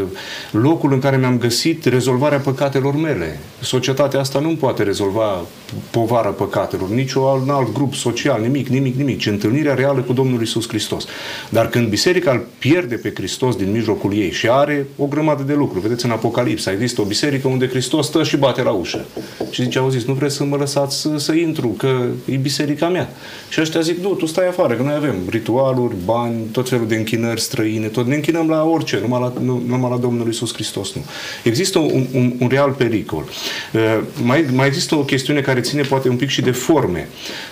locul 0.50 0.92
în 0.92 0.98
care 0.98 1.16
mi-am 1.16 1.38
găsit 1.38 1.84
rezolvarea 1.84 2.38
păcatelor 2.38 2.96
mele. 2.96 3.38
Societatea 3.61 4.20
asta 4.20 4.38
nu 4.38 4.48
poate 4.48 4.82
rezolva 4.82 5.44
povara 5.90 6.28
păcatelor, 6.28 6.88
nici 6.88 7.12
un 7.12 7.50
alt 7.50 7.72
grup 7.72 7.94
social, 7.94 8.40
nimic, 8.40 8.68
nimic, 8.68 8.94
nimic, 8.96 9.18
ci 9.18 9.26
întâlnirea 9.26 9.74
reală 9.74 10.00
cu 10.00 10.12
Domnul 10.12 10.42
Isus 10.42 10.68
Hristos. 10.68 11.04
Dar 11.48 11.68
când 11.68 11.88
biserica 11.88 12.30
îl 12.30 12.46
pierde 12.58 12.94
pe 12.94 13.12
Hristos 13.14 13.56
din 13.56 13.70
mijlocul 13.70 14.14
ei 14.14 14.30
și 14.30 14.48
are 14.48 14.86
o 14.96 15.06
grămadă 15.06 15.42
de 15.42 15.54
lucruri, 15.54 15.82
vedeți 15.82 16.04
în 16.04 16.11
Apocalipsa, 16.11 16.72
există 16.72 16.99
o 17.01 17.05
biserică 17.05 17.48
unde 17.48 17.68
Hristos 17.68 18.07
stă 18.07 18.22
și 18.24 18.36
bate 18.36 18.62
la 18.62 18.70
ușă. 18.70 19.05
Și 19.51 19.62
zice, 19.62 19.78
au 19.78 19.88
zis, 19.88 20.05
nu 20.05 20.12
vreți 20.12 20.34
să 20.34 20.44
mă 20.44 20.57
lăsați 20.57 21.01
să, 21.01 21.16
să 21.16 21.32
intru, 21.32 21.68
că 21.68 22.07
e 22.24 22.36
biserica 22.36 22.88
mea. 22.88 23.11
Și 23.48 23.61
ăștia 23.61 23.80
zic, 23.80 23.98
nu, 23.98 24.14
tu 24.14 24.26
stai 24.26 24.48
afară, 24.48 24.74
că 24.74 24.82
noi 24.82 24.94
avem 24.94 25.14
ritualuri, 25.30 25.94
bani, 26.05 26.36
tot 26.53 26.68
felul 26.68 26.86
de 26.86 26.94
închinări 26.96 27.40
străine, 27.40 27.86
tot 27.86 28.07
ne 28.07 28.14
închinăm 28.14 28.48
la 28.48 28.64
orice, 28.64 28.98
numai 29.01 29.20
la, 29.20 29.32
nu, 29.40 29.62
numai 29.66 29.90
la 29.90 29.96
Domnul 29.96 30.28
Isus 30.28 30.53
Hristos 30.53 30.94
nu. 30.94 31.05
Există 31.42 31.78
un, 31.78 32.07
un, 32.12 32.32
un 32.38 32.48
real 32.48 32.70
pericol. 32.70 33.24
Uh, 33.72 34.01
mai, 34.22 34.44
mai 34.53 34.66
există 34.66 34.94
o 34.94 35.05
chestiune 35.05 35.40
care 35.40 35.61
ține 35.61 35.82
poate 35.82 36.09
un 36.09 36.16
pic 36.16 36.28
și 36.28 36.40
de 36.40 36.51
forme. 36.51 37.09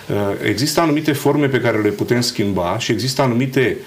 Uh, 0.09 0.15
există 0.47 0.81
anumite 0.81 1.11
forme 1.11 1.47
pe 1.47 1.59
care 1.59 1.81
le 1.81 1.89
putem 1.89 2.21
schimba 2.21 2.75
și 2.79 2.91
există 2.91 3.21
anumite 3.21 3.77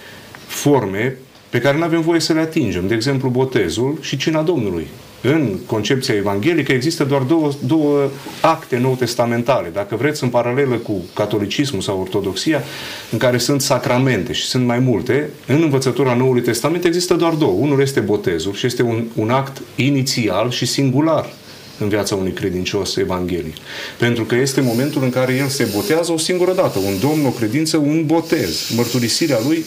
forme 0.47 1.17
pe 1.51 1.61
care 1.61 1.77
nu 1.77 1.83
avem 1.83 2.01
voie 2.01 2.21
să 2.21 2.33
le 2.33 2.41
atingem. 2.41 2.87
De 2.87 2.95
exemplu, 2.95 3.29
botezul 3.29 3.99
și 4.01 4.17
cina 4.17 4.43
Domnului 4.43 4.87
în 5.23 5.59
concepția 5.67 6.15
evanghelică 6.15 6.73
există 6.73 7.05
doar 7.05 7.23
două, 7.23 7.51
două 7.67 8.11
acte 8.41 8.79
nou 8.79 8.95
testamentale. 8.95 9.69
Dacă 9.73 9.97
vreți, 9.97 10.23
în 10.23 10.29
paralelă 10.29 10.77
cu 10.77 11.05
catolicismul 11.15 11.81
sau 11.81 12.01
ortodoxia, 12.01 12.63
în 13.11 13.19
care 13.19 13.39
sunt 13.39 13.61
sacramente 13.61 14.33
și 14.33 14.45
sunt 14.45 14.67
mai 14.67 14.79
multe, 14.79 15.29
în 15.47 15.63
învățătura 15.63 16.15
Noului 16.15 16.43
Testament 16.43 16.85
există 16.85 17.15
doar 17.15 17.33
două. 17.33 17.53
Unul 17.59 17.81
este 17.81 18.01
botezul 18.01 18.53
și 18.53 18.67
este 18.67 18.83
un, 18.83 19.05
un 19.15 19.31
act 19.31 19.63
inițial 19.77 20.51
și 20.51 20.67
singular 20.67 21.33
în 21.79 21.89
viața 21.89 22.15
unui 22.15 22.33
credincios 22.33 22.97
evanghelic. 22.97 23.57
Pentru 23.99 24.25
că 24.25 24.35
este 24.35 24.61
momentul 24.61 25.03
în 25.03 25.11
care 25.11 25.35
el 25.35 25.47
se 25.47 25.69
botează 25.75 26.13
o 26.13 26.19
singură 26.19 26.53
dată. 26.53 26.79
Un 26.79 26.99
domn, 27.01 27.27
o 27.27 27.31
credință, 27.31 27.77
un 27.77 28.07
botez. 28.07 28.71
Mărturisirea 28.77 29.39
lui 29.47 29.65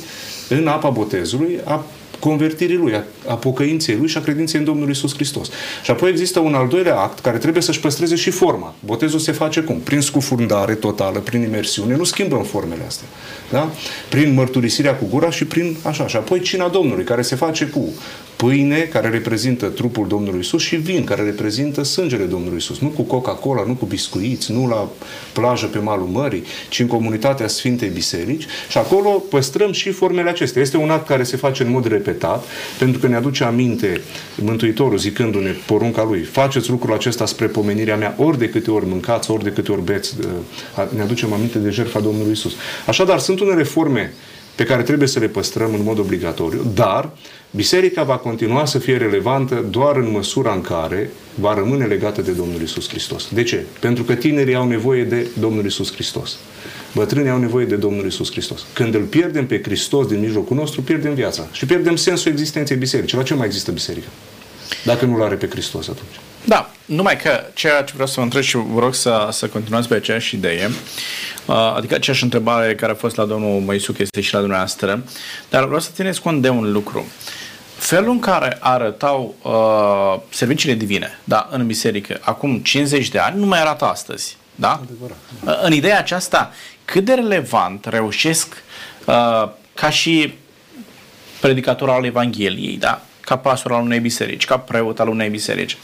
în 0.49 0.67
apa 0.67 0.89
botezului 0.89 1.59
a 1.63 1.85
convertirii 2.19 2.75
lui, 2.75 2.93
a, 2.95 3.03
a 3.27 3.33
pocăinței 3.33 3.95
lui 3.95 4.07
și 4.07 4.17
a 4.17 4.21
credinței 4.21 4.59
în 4.59 4.65
Domnul 4.65 4.89
Isus 4.89 5.13
Hristos. 5.13 5.49
Și 5.83 5.91
apoi 5.91 6.09
există 6.09 6.39
un 6.39 6.53
al 6.53 6.67
doilea 6.67 6.95
act 6.95 7.19
care 7.19 7.37
trebuie 7.37 7.61
să-și 7.61 7.79
păstreze 7.79 8.15
și 8.15 8.29
forma. 8.29 8.73
Botezul 8.79 9.19
se 9.19 9.31
face 9.31 9.61
cum? 9.61 9.79
Prin 9.79 10.01
scufundare 10.01 10.73
totală, 10.73 11.19
prin 11.19 11.41
imersiune. 11.41 11.95
Nu 11.95 12.03
schimbăm 12.03 12.43
formele 12.43 12.81
astea. 12.87 13.07
Da? 13.51 13.71
Prin 14.09 14.33
mărturisirea 14.33 14.95
cu 14.95 15.05
gura 15.09 15.29
și 15.29 15.45
prin 15.45 15.75
așa. 15.81 16.07
Și 16.07 16.15
apoi 16.15 16.39
cina 16.39 16.67
Domnului, 16.67 17.03
care 17.03 17.21
se 17.21 17.35
face 17.35 17.65
cu 17.65 17.93
pâine, 18.35 18.79
care 18.79 19.09
reprezintă 19.09 19.65
trupul 19.65 20.07
Domnului 20.07 20.39
Isus 20.39 20.61
și 20.61 20.75
vin, 20.75 21.03
care 21.03 21.23
reprezintă 21.23 21.83
sângele 21.83 22.23
Domnului 22.23 22.57
Isus. 22.57 22.79
Nu 22.79 22.87
cu 22.87 23.01
Coca-Cola, 23.01 23.63
nu 23.67 23.73
cu 23.73 23.85
biscuiți, 23.85 24.51
nu 24.51 24.67
la 24.67 24.89
plajă 25.33 25.65
pe 25.65 25.77
malul 25.77 26.07
mării, 26.07 26.43
ci 26.69 26.79
în 26.79 26.87
comunitatea 26.87 27.47
Sfintei 27.47 27.89
Biserici. 27.89 28.45
Și 28.69 28.77
acolo 28.77 29.09
păstrăm 29.09 29.71
și 29.71 29.91
formele 29.91 30.29
acestea. 30.29 30.61
Este 30.61 30.77
un 30.77 30.89
act 30.89 31.07
care 31.07 31.23
se 31.23 31.37
face 31.37 31.63
în 31.63 31.71
mod 31.71 31.87
repetat, 31.87 32.43
pentru 32.79 32.99
că 32.99 33.07
ne 33.07 33.15
aduce 33.15 33.43
aminte 33.43 34.01
Mântuitorul 34.35 34.97
zicându-ne 34.97 35.55
porunca 35.65 36.03
lui, 36.03 36.21
faceți 36.21 36.69
lucrul 36.69 36.93
acesta 36.93 37.25
spre 37.25 37.45
pomenirea 37.45 37.95
mea, 37.95 38.15
ori 38.17 38.37
de 38.37 38.49
câte 38.49 38.71
ori 38.71 38.85
mâncați, 38.87 39.31
ori 39.31 39.43
de 39.43 39.49
câte 39.49 39.71
ori 39.71 39.83
beți, 39.83 40.15
ne 40.95 41.01
aducem 41.01 41.33
aminte 41.33 41.57
de 41.57 41.69
jertfa 41.69 41.99
Domnului 41.99 42.31
Isus. 42.31 42.53
Așadar, 42.85 43.19
sunt 43.19 43.39
unele 43.39 43.63
forme 43.63 44.13
pe 44.55 44.63
care 44.63 44.83
trebuie 44.83 45.07
să 45.07 45.19
le 45.19 45.27
păstrăm 45.27 45.73
în 45.73 45.83
mod 45.83 45.99
obligatoriu, 45.99 46.71
dar 46.73 47.09
biserica 47.51 48.03
va 48.03 48.17
continua 48.17 48.65
să 48.65 48.79
fie 48.79 48.97
relevantă 48.97 49.65
doar 49.69 49.95
în 49.95 50.11
măsura 50.11 50.53
în 50.53 50.61
care 50.61 51.09
va 51.33 51.53
rămâne 51.53 51.85
legată 51.85 52.21
de 52.21 52.31
Domnul 52.31 52.61
Isus 52.61 52.89
Hristos. 52.89 53.27
De 53.33 53.43
ce? 53.43 53.65
Pentru 53.79 54.03
că 54.03 54.13
tinerii 54.13 54.55
au 54.55 54.67
nevoie 54.67 55.03
de 55.03 55.27
Domnul 55.39 55.65
Isus 55.65 55.93
Hristos. 55.93 56.37
Bătrânii 56.93 57.29
au 57.29 57.39
nevoie 57.39 57.65
de 57.65 57.75
Domnul 57.75 58.05
Isus 58.05 58.31
Hristos. 58.31 58.65
Când 58.73 58.95
îl 58.95 59.01
pierdem 59.01 59.47
pe 59.47 59.61
Hristos 59.63 60.07
din 60.07 60.19
mijlocul 60.19 60.57
nostru, 60.57 60.81
pierdem 60.81 61.13
viața 61.13 61.47
și 61.51 61.65
pierdem 61.65 61.95
sensul 61.95 62.31
existenței 62.31 62.77
bisericii. 62.77 63.17
La 63.17 63.23
ce 63.23 63.33
mai 63.33 63.45
există 63.45 63.71
biserica? 63.71 64.07
Dacă 64.83 65.05
nu-L 65.05 65.21
are 65.21 65.35
pe 65.35 65.47
Hristos 65.47 65.87
atunci. 65.87 66.19
Da, 66.45 66.69
numai 66.85 67.17
că 67.17 67.43
ceea 67.53 67.83
ce 67.83 67.91
vreau 67.93 68.07
să 68.07 68.13
vă 68.17 68.21
întreb 68.21 68.41
și 68.41 68.57
vă 68.57 68.79
rog 68.79 68.93
să, 68.93 69.27
să 69.31 69.47
continuați 69.47 69.87
pe 69.87 69.95
aceeași 69.95 70.35
idee, 70.35 70.69
uh, 71.45 71.73
adică 71.75 71.95
aceeași 71.95 72.23
întrebare 72.23 72.75
care 72.75 72.91
a 72.91 72.95
fost 72.95 73.15
la 73.15 73.25
domnul 73.25 73.61
Măisuc 73.61 73.97
este 73.97 74.21
și 74.21 74.33
la 74.33 74.39
dumneavoastră, 74.39 75.03
dar 75.49 75.65
vreau 75.65 75.79
să 75.79 75.89
țineți 75.93 76.21
cont 76.21 76.41
de 76.41 76.49
un 76.49 76.71
lucru. 76.71 77.05
Felul 77.77 78.09
în 78.09 78.19
care 78.19 78.57
arătau 78.59 79.35
uh, 79.41 80.21
serviciile 80.29 80.75
divine 80.75 81.19
da, 81.23 81.47
în 81.51 81.65
biserică 81.65 82.19
acum 82.21 82.59
50 82.59 83.09
de 83.09 83.19
ani 83.19 83.39
nu 83.39 83.45
mai 83.45 83.59
arată 83.59 83.85
astăzi. 83.85 84.37
Da? 84.55 84.81
Adevărat. 84.83 85.17
Uh, 85.45 85.59
în 85.61 85.73
ideea 85.73 85.97
aceasta, 85.97 86.51
cât 86.85 87.05
de 87.05 87.13
relevant 87.13 87.85
reușesc 87.85 88.63
uh, 89.05 89.49
ca 89.73 89.89
și 89.89 90.33
predicator 91.39 91.89
al 91.89 92.05
Evangheliei, 92.05 92.77
da? 92.77 93.01
Ca 93.25 93.37
pastor 93.37 93.71
al 93.71 93.81
unei 93.81 93.99
biserici, 93.99 94.45
ca 94.45 94.57
preot 94.57 94.99
al 94.99 95.07
unei 95.07 95.29
biserici. 95.29 95.77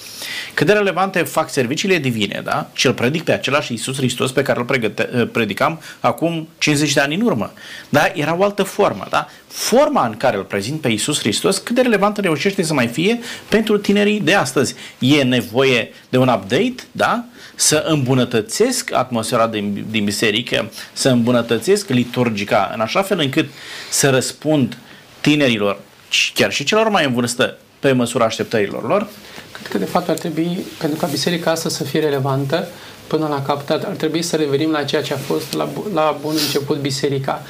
Cât 0.54 0.68
de 0.68 0.74
relevante 0.74 1.24
fac 1.24 1.50
serviciile 1.50 1.98
divine, 1.98 2.42
da? 2.44 2.70
Și 2.74 2.88
îl 2.88 2.94
predic 2.94 3.24
pe 3.24 3.32
același 3.32 3.72
Iisus 3.72 3.96
Hristos 3.96 4.32
pe 4.32 4.42
care 4.42 4.60
îl 4.60 4.66
pregăte, 4.66 5.10
eh, 5.16 5.28
predicam 5.32 5.82
acum 6.00 6.48
50 6.58 6.94
de 6.94 7.00
ani 7.00 7.16
în 7.16 7.22
urmă. 7.22 7.54
Da? 7.90 8.12
Era 8.14 8.36
o 8.36 8.44
altă 8.44 8.64
formă, 8.64 9.08
da? 9.10 9.28
Forma 9.48 10.06
în 10.06 10.18
care 10.18 10.38
îl 10.38 10.44
prezint 10.44 10.82
pe 10.82 10.90
Iisus 10.90 11.20
Hristos, 11.20 11.58
cât 11.58 11.76
de 11.76 11.82
relevantă 11.82 12.22
reușește 12.22 12.64
să 12.64 12.74
mai 12.74 12.88
fie 12.88 13.20
pentru 13.50 13.78
tinerii 13.78 14.20
de 14.20 14.34
astăzi. 14.34 14.76
E 15.00 15.24
nevoie 15.24 15.94
de 16.10 16.18
un 16.18 16.28
update, 16.28 16.76
da? 16.92 17.26
Să 17.56 17.84
îmbunătățesc 17.88 18.94
atmosfera 18.94 19.48
din, 19.48 19.86
din 19.90 20.04
biserică, 20.04 20.72
să 20.94 21.10
îmbunătățesc 21.10 21.90
liturgica, 21.90 22.72
în 22.74 22.80
așa 22.80 23.02
fel 23.02 23.20
încât 23.20 23.50
să 23.90 24.10
răspund 24.10 24.78
tinerilor 25.22 25.80
chiar 26.34 26.52
și 26.52 26.64
celor 26.64 26.90
mai 26.90 27.06
în 27.06 27.14
vârstă 27.14 27.58
pe 27.80 27.92
măsura 27.92 28.26
așteptărilor 28.26 28.88
lor? 28.88 29.08
Cred 29.52 29.68
că 29.68 29.78
de 29.78 29.86
fapt 29.86 30.10
ar 30.10 30.18
trebui, 30.18 30.66
pentru 30.78 31.00
ca 31.00 31.08
biserica 31.08 31.52
asta 31.52 31.70
să 31.70 31.84
fie 31.84 32.00
relevantă, 32.00 32.68
până 33.08 33.28
la 33.28 33.42
capăt, 33.42 33.84
ar 33.84 33.94
trebui 33.94 34.22
să 34.22 34.36
revenim 34.36 34.72
la 34.72 34.84
ceea 34.84 35.02
ce 35.02 35.14
a 35.14 35.18
fost 35.18 35.54
la, 35.54 35.70
la 35.94 36.18
bun 36.22 36.34
început 36.46 36.78
biserica. 36.78 37.42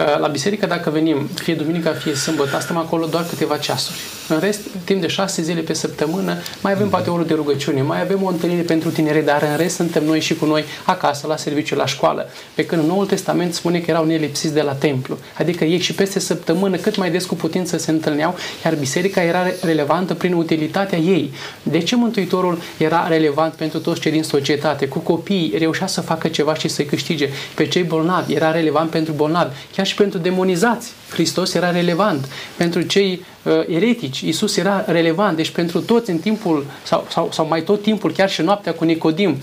Uh, 0.00 0.18
la 0.18 0.26
biserică, 0.26 0.66
dacă 0.66 0.90
venim, 0.90 1.28
fie 1.34 1.54
duminica, 1.54 1.92
fie 1.92 2.14
sâmbătă, 2.14 2.58
stăm 2.60 2.76
acolo 2.76 3.06
doar 3.06 3.26
câteva 3.28 3.56
ceasuri. 3.56 3.98
În 4.28 4.38
rest, 4.38 4.60
timp 4.84 5.00
de 5.00 5.06
șase 5.06 5.42
zile 5.42 5.60
pe 5.60 5.72
săptămână, 5.72 6.36
mai 6.60 6.72
avem 6.72 6.88
poate 6.88 7.10
o 7.10 7.12
oră 7.12 7.22
de 7.22 7.34
rugăciune, 7.34 7.82
mai 7.82 8.00
avem 8.00 8.22
o 8.22 8.28
întâlnire 8.28 8.62
pentru 8.62 8.90
tineri, 8.90 9.24
dar 9.24 9.42
în 9.42 9.56
rest 9.56 9.74
suntem 9.74 10.04
noi 10.04 10.20
și 10.20 10.34
cu 10.34 10.44
noi 10.44 10.64
acasă, 10.84 11.26
la 11.26 11.36
serviciu, 11.36 11.74
la 11.74 11.86
școală. 11.86 12.28
Pe 12.54 12.66
când 12.66 12.82
în 12.82 12.88
Noul 12.88 13.06
Testament 13.06 13.54
spune 13.54 13.78
că 13.78 13.90
erau 13.90 14.04
nelipsiți 14.04 14.54
de 14.54 14.62
la 14.62 14.72
templu. 14.72 15.18
Adică 15.38 15.64
ei 15.64 15.78
și 15.78 15.94
peste 15.94 16.18
săptămână, 16.20 16.76
cât 16.76 16.96
mai 16.96 17.10
des 17.10 17.24
cu 17.24 17.34
putință 17.34 17.78
se 17.78 17.90
întâlneau, 17.90 18.36
iar 18.64 18.74
biserica 18.74 19.22
era 19.22 19.42
relevantă 19.62 20.14
prin 20.14 20.32
utilitatea 20.32 20.98
ei. 20.98 21.32
De 21.62 21.78
ce 21.78 21.96
Mântuitorul 21.96 22.58
era 22.76 23.06
relevant 23.08 23.52
pentru 23.52 23.78
toți 23.78 24.00
cei 24.00 24.10
din 24.10 24.22
societate? 24.22 24.88
Cu 24.88 24.98
copii 24.98 25.54
reușea 25.58 25.86
să 25.86 26.00
facă 26.00 26.28
ceva 26.28 26.54
și 26.54 26.68
să-i 26.68 26.84
câștige. 26.84 27.28
Pe 27.54 27.66
cei 27.66 27.82
bolnavi 27.82 28.34
era 28.34 28.50
relevant 28.50 28.90
pentru 28.90 29.12
bolnavi, 29.12 29.54
chiar 29.74 29.86
și 29.90 29.96
pentru 29.96 30.18
demonizați. 30.18 30.92
Hristos 31.10 31.54
era 31.54 31.70
relevant. 31.70 32.28
Pentru 32.56 32.80
cei 32.82 33.24
uh, 33.42 33.52
eretici, 33.68 34.20
Isus 34.20 34.56
era 34.56 34.84
relevant. 34.86 35.36
Deci 35.36 35.50
pentru 35.50 35.80
toți 35.80 36.10
în 36.10 36.18
timpul, 36.18 36.66
sau, 36.82 37.06
sau, 37.10 37.28
sau 37.32 37.46
mai 37.46 37.62
tot 37.62 37.82
timpul, 37.82 38.12
chiar 38.12 38.30
și 38.30 38.42
noaptea 38.42 38.74
cu 38.74 38.84
Nicodim, 38.84 39.36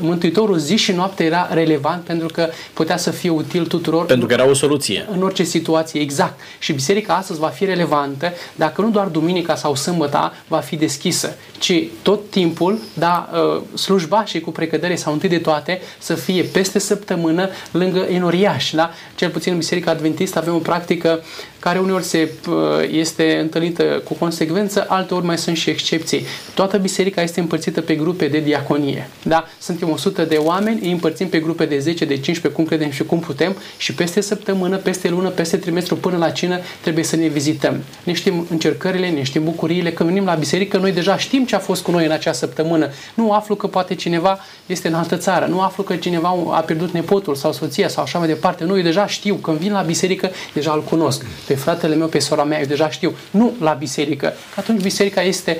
Mântuitorul 0.00 0.58
zi 0.58 0.76
și 0.76 0.92
noapte 0.92 1.24
era 1.24 1.48
relevant 1.52 2.04
pentru 2.04 2.28
că 2.32 2.48
putea 2.72 2.96
să 2.96 3.10
fie 3.10 3.30
util 3.30 3.66
tuturor. 3.66 4.06
Pentru 4.06 4.26
că 4.26 4.32
era 4.32 4.48
o 4.48 4.54
soluție. 4.54 5.06
În 5.10 5.22
orice 5.22 5.42
situație, 5.42 6.00
exact. 6.00 6.40
Și 6.58 6.72
biserica 6.72 7.14
astăzi 7.14 7.38
va 7.38 7.48
fi 7.48 7.64
relevantă 7.64 8.32
dacă 8.54 8.82
nu 8.82 8.90
doar 8.90 9.06
duminica 9.06 9.54
sau 9.54 9.74
sâmbăta 9.74 10.32
va 10.48 10.58
fi 10.58 10.76
deschisă, 10.76 11.36
ci 11.58 11.84
tot 12.02 12.30
timpul, 12.30 12.78
da, 12.94 13.30
uh, 13.32 13.78
slujba 13.78 14.24
și 14.24 14.40
cu 14.40 14.50
precădere 14.50 14.94
sau 14.94 15.12
întâi 15.12 15.28
de 15.28 15.38
toate 15.38 15.80
să 15.98 16.14
fie 16.14 16.42
peste 16.42 16.78
săptămână 16.78 17.48
lângă 17.70 17.98
enoriaș. 17.98 18.70
Da? 18.72 18.90
Cel 19.14 19.30
puțin 19.30 19.52
în 19.52 19.58
Biserica 19.58 19.90
Adventistă 19.90 20.38
avem 20.38 20.54
o 20.54 20.58
practică 20.58 21.22
care 21.60 21.78
uneori 21.78 22.04
se, 22.04 22.28
uh, 22.48 22.54
este 22.90 23.38
întâlnită 23.40 23.82
cu 23.82 24.14
consecvență, 24.14 24.86
alteori 24.88 25.24
mai 25.24 25.38
sunt 25.38 25.56
și 25.56 25.70
excepții. 25.70 26.24
Toată 26.54 26.78
biserica 26.78 27.22
este 27.22 27.40
împărțită 27.40 27.80
pe 27.80 27.94
grupe 27.94 28.26
de 28.26 28.38
diaconie. 28.38 29.08
Da? 29.22 29.44
Suntem 29.58 29.90
100 29.90 30.24
de 30.24 30.36
oameni, 30.36 30.80
îi 30.82 30.90
împărțim 30.90 31.28
pe 31.28 31.38
grupe 31.38 31.64
de 31.64 31.78
10, 31.78 32.04
de 32.04 32.14
15, 32.14 32.60
cum 32.60 32.64
credem 32.64 32.90
și 32.90 33.02
cum 33.04 33.20
putem 33.20 33.56
și 33.76 33.94
peste 33.94 34.20
săptămână, 34.20 34.76
peste 34.76 35.08
lună, 35.08 35.28
peste 35.28 35.56
trimestru, 35.56 35.96
până 35.96 36.16
la 36.16 36.30
cină, 36.30 36.58
trebuie 36.80 37.04
să 37.04 37.16
ne 37.16 37.26
vizităm. 37.26 37.82
Ne 38.02 38.12
știm 38.12 38.46
încercările, 38.50 39.10
ne 39.10 39.22
știm 39.22 39.44
bucuriile. 39.44 39.92
Când 39.92 40.08
venim 40.08 40.24
la 40.24 40.34
biserică, 40.34 40.76
noi 40.76 40.92
deja 40.92 41.16
știm 41.16 41.44
ce 41.44 41.54
a 41.54 41.58
fost 41.58 41.82
cu 41.82 41.90
noi 41.90 42.04
în 42.04 42.10
acea 42.10 42.32
săptămână. 42.32 42.88
Nu 43.14 43.32
aflu 43.32 43.54
că 43.54 43.66
poate 43.66 43.94
cineva 43.94 44.38
este 44.66 44.88
în 44.88 44.94
altă 44.94 45.16
țară, 45.16 45.46
nu 45.46 45.60
aflu 45.60 45.82
că 45.82 45.96
cineva 45.96 46.28
a 46.50 46.60
pierdut 46.60 46.90
nepotul 46.90 47.34
sau 47.34 47.52
soția 47.52 47.88
sau 47.88 48.02
așa 48.02 48.18
mai 48.18 48.26
departe. 48.26 48.64
Nu, 48.64 48.76
eu 48.76 48.82
deja 48.82 49.06
știu, 49.06 49.34
când 49.34 49.58
vin 49.58 49.72
la 49.72 49.82
biserică, 49.82 50.30
deja 50.52 50.72
îl 50.72 50.82
cunosc 50.82 51.24
pe 51.50 51.56
fratele 51.56 51.94
meu, 51.94 52.06
pe 52.06 52.18
sora 52.18 52.44
mea, 52.44 52.60
eu 52.60 52.66
deja 52.66 52.90
știu, 52.90 53.16
nu 53.30 53.52
la 53.60 53.72
biserică. 53.72 54.32
Atunci 54.56 54.82
biserica 54.82 55.22
este 55.22 55.58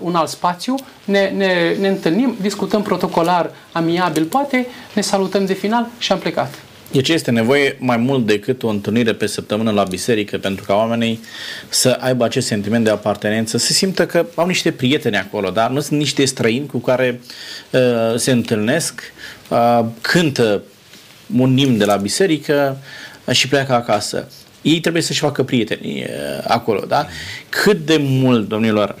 un 0.00 0.14
alt 0.14 0.28
spațiu, 0.28 0.74
ne, 1.04 1.28
ne, 1.36 1.74
ne 1.80 1.88
întâlnim, 1.88 2.36
discutăm 2.40 2.82
protocolar, 2.82 3.50
amiabil, 3.72 4.24
poate, 4.24 4.66
ne 4.94 5.00
salutăm 5.00 5.46
de 5.46 5.52
final 5.52 5.86
și 5.98 6.12
am 6.12 6.18
plecat. 6.18 6.54
Deci 6.92 7.08
este 7.08 7.30
nevoie 7.30 7.76
mai 7.78 7.96
mult 7.96 8.26
decât 8.26 8.62
o 8.62 8.68
întâlnire 8.68 9.12
pe 9.12 9.26
săptămână 9.26 9.70
la 9.70 9.82
biserică 9.82 10.38
pentru 10.38 10.64
ca 10.64 10.74
oamenii 10.74 11.20
să 11.68 11.96
aibă 12.00 12.24
acest 12.24 12.46
sentiment 12.46 12.84
de 12.84 12.90
apartenență, 12.90 13.58
să 13.58 13.72
simtă 13.72 14.06
că 14.06 14.26
au 14.34 14.46
niște 14.46 14.70
prieteni 14.70 15.16
acolo, 15.16 15.50
dar 15.50 15.70
nu 15.70 15.80
sunt 15.80 15.98
niște 15.98 16.24
străini 16.24 16.66
cu 16.66 16.78
care 16.78 17.20
uh, 17.70 17.80
se 18.16 18.30
întâlnesc, 18.30 19.02
uh, 19.48 19.84
cântă 20.00 20.62
un 21.36 21.54
nim 21.54 21.76
de 21.76 21.84
la 21.84 21.96
biserică 21.96 22.76
uh, 23.24 23.34
și 23.34 23.48
pleacă 23.48 23.72
acasă 23.72 24.28
ei 24.62 24.80
trebuie 24.80 25.02
să-și 25.02 25.20
facă 25.20 25.42
prieteni 25.42 26.04
acolo, 26.46 26.84
da? 26.88 27.06
Cât 27.48 27.76
de 27.76 27.96
mult, 27.96 28.48
domnilor, 28.48 28.98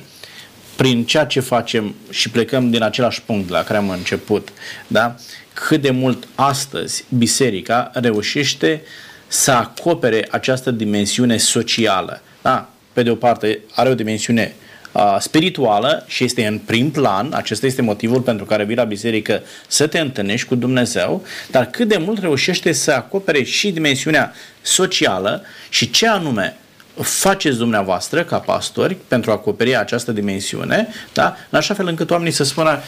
prin 0.76 1.04
ceea 1.04 1.24
ce 1.24 1.40
facem 1.40 1.94
și 2.10 2.30
plecăm 2.30 2.70
din 2.70 2.82
același 2.82 3.22
punct 3.22 3.50
la 3.50 3.62
care 3.62 3.78
am 3.78 3.90
început, 3.90 4.48
da? 4.86 5.14
Cât 5.52 5.80
de 5.80 5.90
mult 5.90 6.28
astăzi 6.34 7.04
biserica 7.08 7.90
reușește 7.94 8.82
să 9.26 9.50
acopere 9.50 10.28
această 10.30 10.70
dimensiune 10.70 11.36
socială, 11.36 12.22
da? 12.42 12.70
Pe 12.92 13.02
de 13.02 13.10
o 13.10 13.14
parte 13.14 13.58
are 13.74 13.88
o 13.88 13.94
dimensiune 13.94 14.54
uh, 14.92 15.16
spirituală 15.18 16.04
și 16.06 16.24
este 16.24 16.46
în 16.46 16.58
prim 16.58 16.90
plan, 16.90 17.32
acesta 17.32 17.66
este 17.66 17.82
motivul 17.82 18.20
pentru 18.20 18.44
care 18.44 18.64
vii 18.64 18.76
la 18.76 18.84
biserică 18.84 19.42
să 19.66 19.86
te 19.86 19.98
întâlnești 19.98 20.48
cu 20.48 20.54
Dumnezeu, 20.54 21.24
dar 21.50 21.66
cât 21.66 21.88
de 21.88 21.96
mult 21.96 22.18
reușește 22.18 22.72
să 22.72 22.92
acopere 22.92 23.42
și 23.42 23.70
dimensiunea 23.70 24.32
socială 24.62 25.42
și 25.68 25.90
ce 25.90 26.08
anume 26.08 26.56
faceți 27.00 27.56
dumneavoastră 27.56 28.24
ca 28.24 28.38
pastori 28.38 28.96
pentru 29.08 29.30
a 29.30 29.34
acoperi 29.34 29.76
această 29.76 30.12
dimensiune, 30.12 30.88
da? 31.12 31.36
în 31.50 31.58
așa 31.58 31.74
fel 31.74 31.86
încât 31.86 32.10
oamenii 32.10 32.32
să 32.32 32.44
spună 32.44 32.78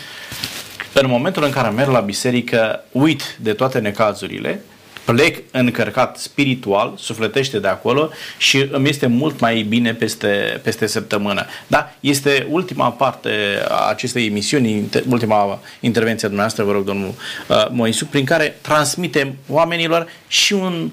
în 0.93 1.09
momentul 1.09 1.45
în 1.45 1.51
care 1.51 1.69
merg 1.69 1.91
la 1.91 2.01
biserică, 2.01 2.85
uit 2.93 3.37
de 3.41 3.53
toate 3.53 3.79
necazurile, 3.79 4.61
plec 5.05 5.43
încărcat 5.51 6.17
spiritual, 6.17 6.95
sufletește 6.99 7.59
de 7.59 7.69
acolo 7.69 8.11
și 8.37 8.69
îmi 8.71 8.89
este 8.89 9.07
mult 9.07 9.41
mai 9.41 9.63
bine 9.63 9.95
peste, 9.95 10.61
peste 10.63 10.87
săptămână. 10.87 11.47
Da? 11.67 11.95
Este 12.01 12.47
ultima 12.51 12.91
parte 12.91 13.31
a 13.69 13.89
acestei 13.89 14.27
emisiuni, 14.27 14.89
ultima 15.09 15.61
intervenție 15.81 16.27
a 16.27 16.31
dumneavoastră, 16.31 16.65
vă 16.65 16.73
rog, 16.73 16.85
domnul 16.85 17.15
uh, 17.49 17.67
Moisuc, 17.71 18.09
prin 18.09 18.25
care 18.25 18.57
transmitem 18.61 19.35
oamenilor 19.49 20.07
și 20.27 20.53
un, 20.53 20.91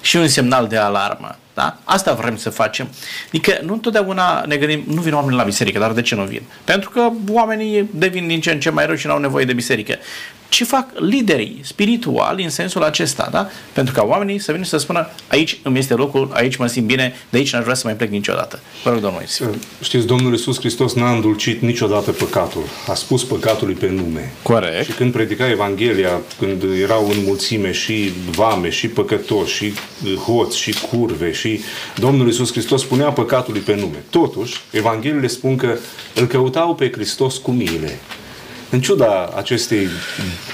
și 0.00 0.16
un 0.16 0.28
semnal 0.28 0.66
de 0.66 0.76
alarmă. 0.76 1.36
Da? 1.54 1.78
Asta 1.84 2.12
vrem 2.12 2.36
să 2.36 2.50
facem. 2.50 2.88
Adică 3.26 3.58
nu 3.62 3.72
întotdeauna 3.72 4.44
ne 4.46 4.56
gândim, 4.56 4.84
nu 4.86 5.00
vin 5.00 5.14
oamenii 5.14 5.38
la 5.38 5.44
biserică, 5.44 5.78
dar 5.78 5.92
de 5.92 6.02
ce 6.02 6.14
nu 6.14 6.24
vin? 6.24 6.42
Pentru 6.64 6.90
că 6.90 7.08
oamenii 7.30 7.88
devin 7.90 8.26
din 8.26 8.40
ce 8.40 8.50
în 8.50 8.60
ce 8.60 8.70
mai 8.70 8.86
rău 8.86 8.94
și 8.94 9.06
nu 9.06 9.12
au 9.12 9.18
nevoie 9.18 9.44
de 9.44 9.52
biserică 9.52 9.98
ce 10.52 10.64
fac 10.64 10.86
liderii 10.98 11.60
spirituali 11.62 12.42
în 12.42 12.50
sensul 12.50 12.82
acesta, 12.82 13.28
da? 13.30 13.48
Pentru 13.72 13.94
ca 13.94 14.02
oamenii 14.02 14.38
să 14.38 14.52
vină 14.52 14.64
să 14.64 14.76
spună 14.76 15.08
aici 15.28 15.58
îmi 15.62 15.78
este 15.78 15.94
locul, 15.94 16.30
aici 16.32 16.56
mă 16.56 16.66
simt 16.66 16.86
bine, 16.86 17.14
de 17.30 17.38
aici 17.38 17.52
n-aș 17.52 17.62
vrea 17.62 17.74
să 17.74 17.82
mai 17.84 17.94
plec 17.94 18.10
niciodată. 18.10 18.60
Vă 18.84 18.90
rog, 18.90 19.00
domnul 19.00 19.18
Moise. 19.18 19.58
Știți, 19.82 20.06
Domnul 20.06 20.32
Iisus 20.32 20.58
Hristos 20.58 20.94
n-a 20.94 21.12
îndulcit 21.12 21.60
niciodată 21.60 22.10
păcatul. 22.10 22.62
A 22.86 22.94
spus 22.94 23.24
păcatului 23.24 23.74
pe 23.74 23.88
nume. 23.88 24.32
Corect. 24.42 24.84
Și 24.84 24.92
când 24.92 25.12
predica 25.12 25.50
Evanghelia, 25.50 26.20
când 26.38 26.62
erau 26.82 27.08
în 27.08 27.16
mulțime 27.24 27.72
și 27.72 28.12
vame, 28.30 28.70
și 28.70 28.88
păcătoși, 28.88 29.54
și 29.54 29.72
hoți, 30.24 30.58
și 30.58 30.74
curve, 30.90 31.32
și 31.32 31.60
Domnul 31.96 32.26
Iisus 32.26 32.50
Hristos 32.50 32.80
spunea 32.80 33.10
păcatului 33.10 33.60
pe 33.60 33.74
nume. 33.74 34.04
Totuși, 34.10 34.60
Evangheliile 34.70 35.26
spun 35.26 35.56
că 35.56 35.76
îl 36.14 36.26
căutau 36.26 36.74
pe 36.74 36.90
Hristos 36.90 37.36
cu 37.36 37.50
miile 37.50 37.98
în 38.72 38.80
ciuda 38.80 39.32
acestei, 39.36 39.88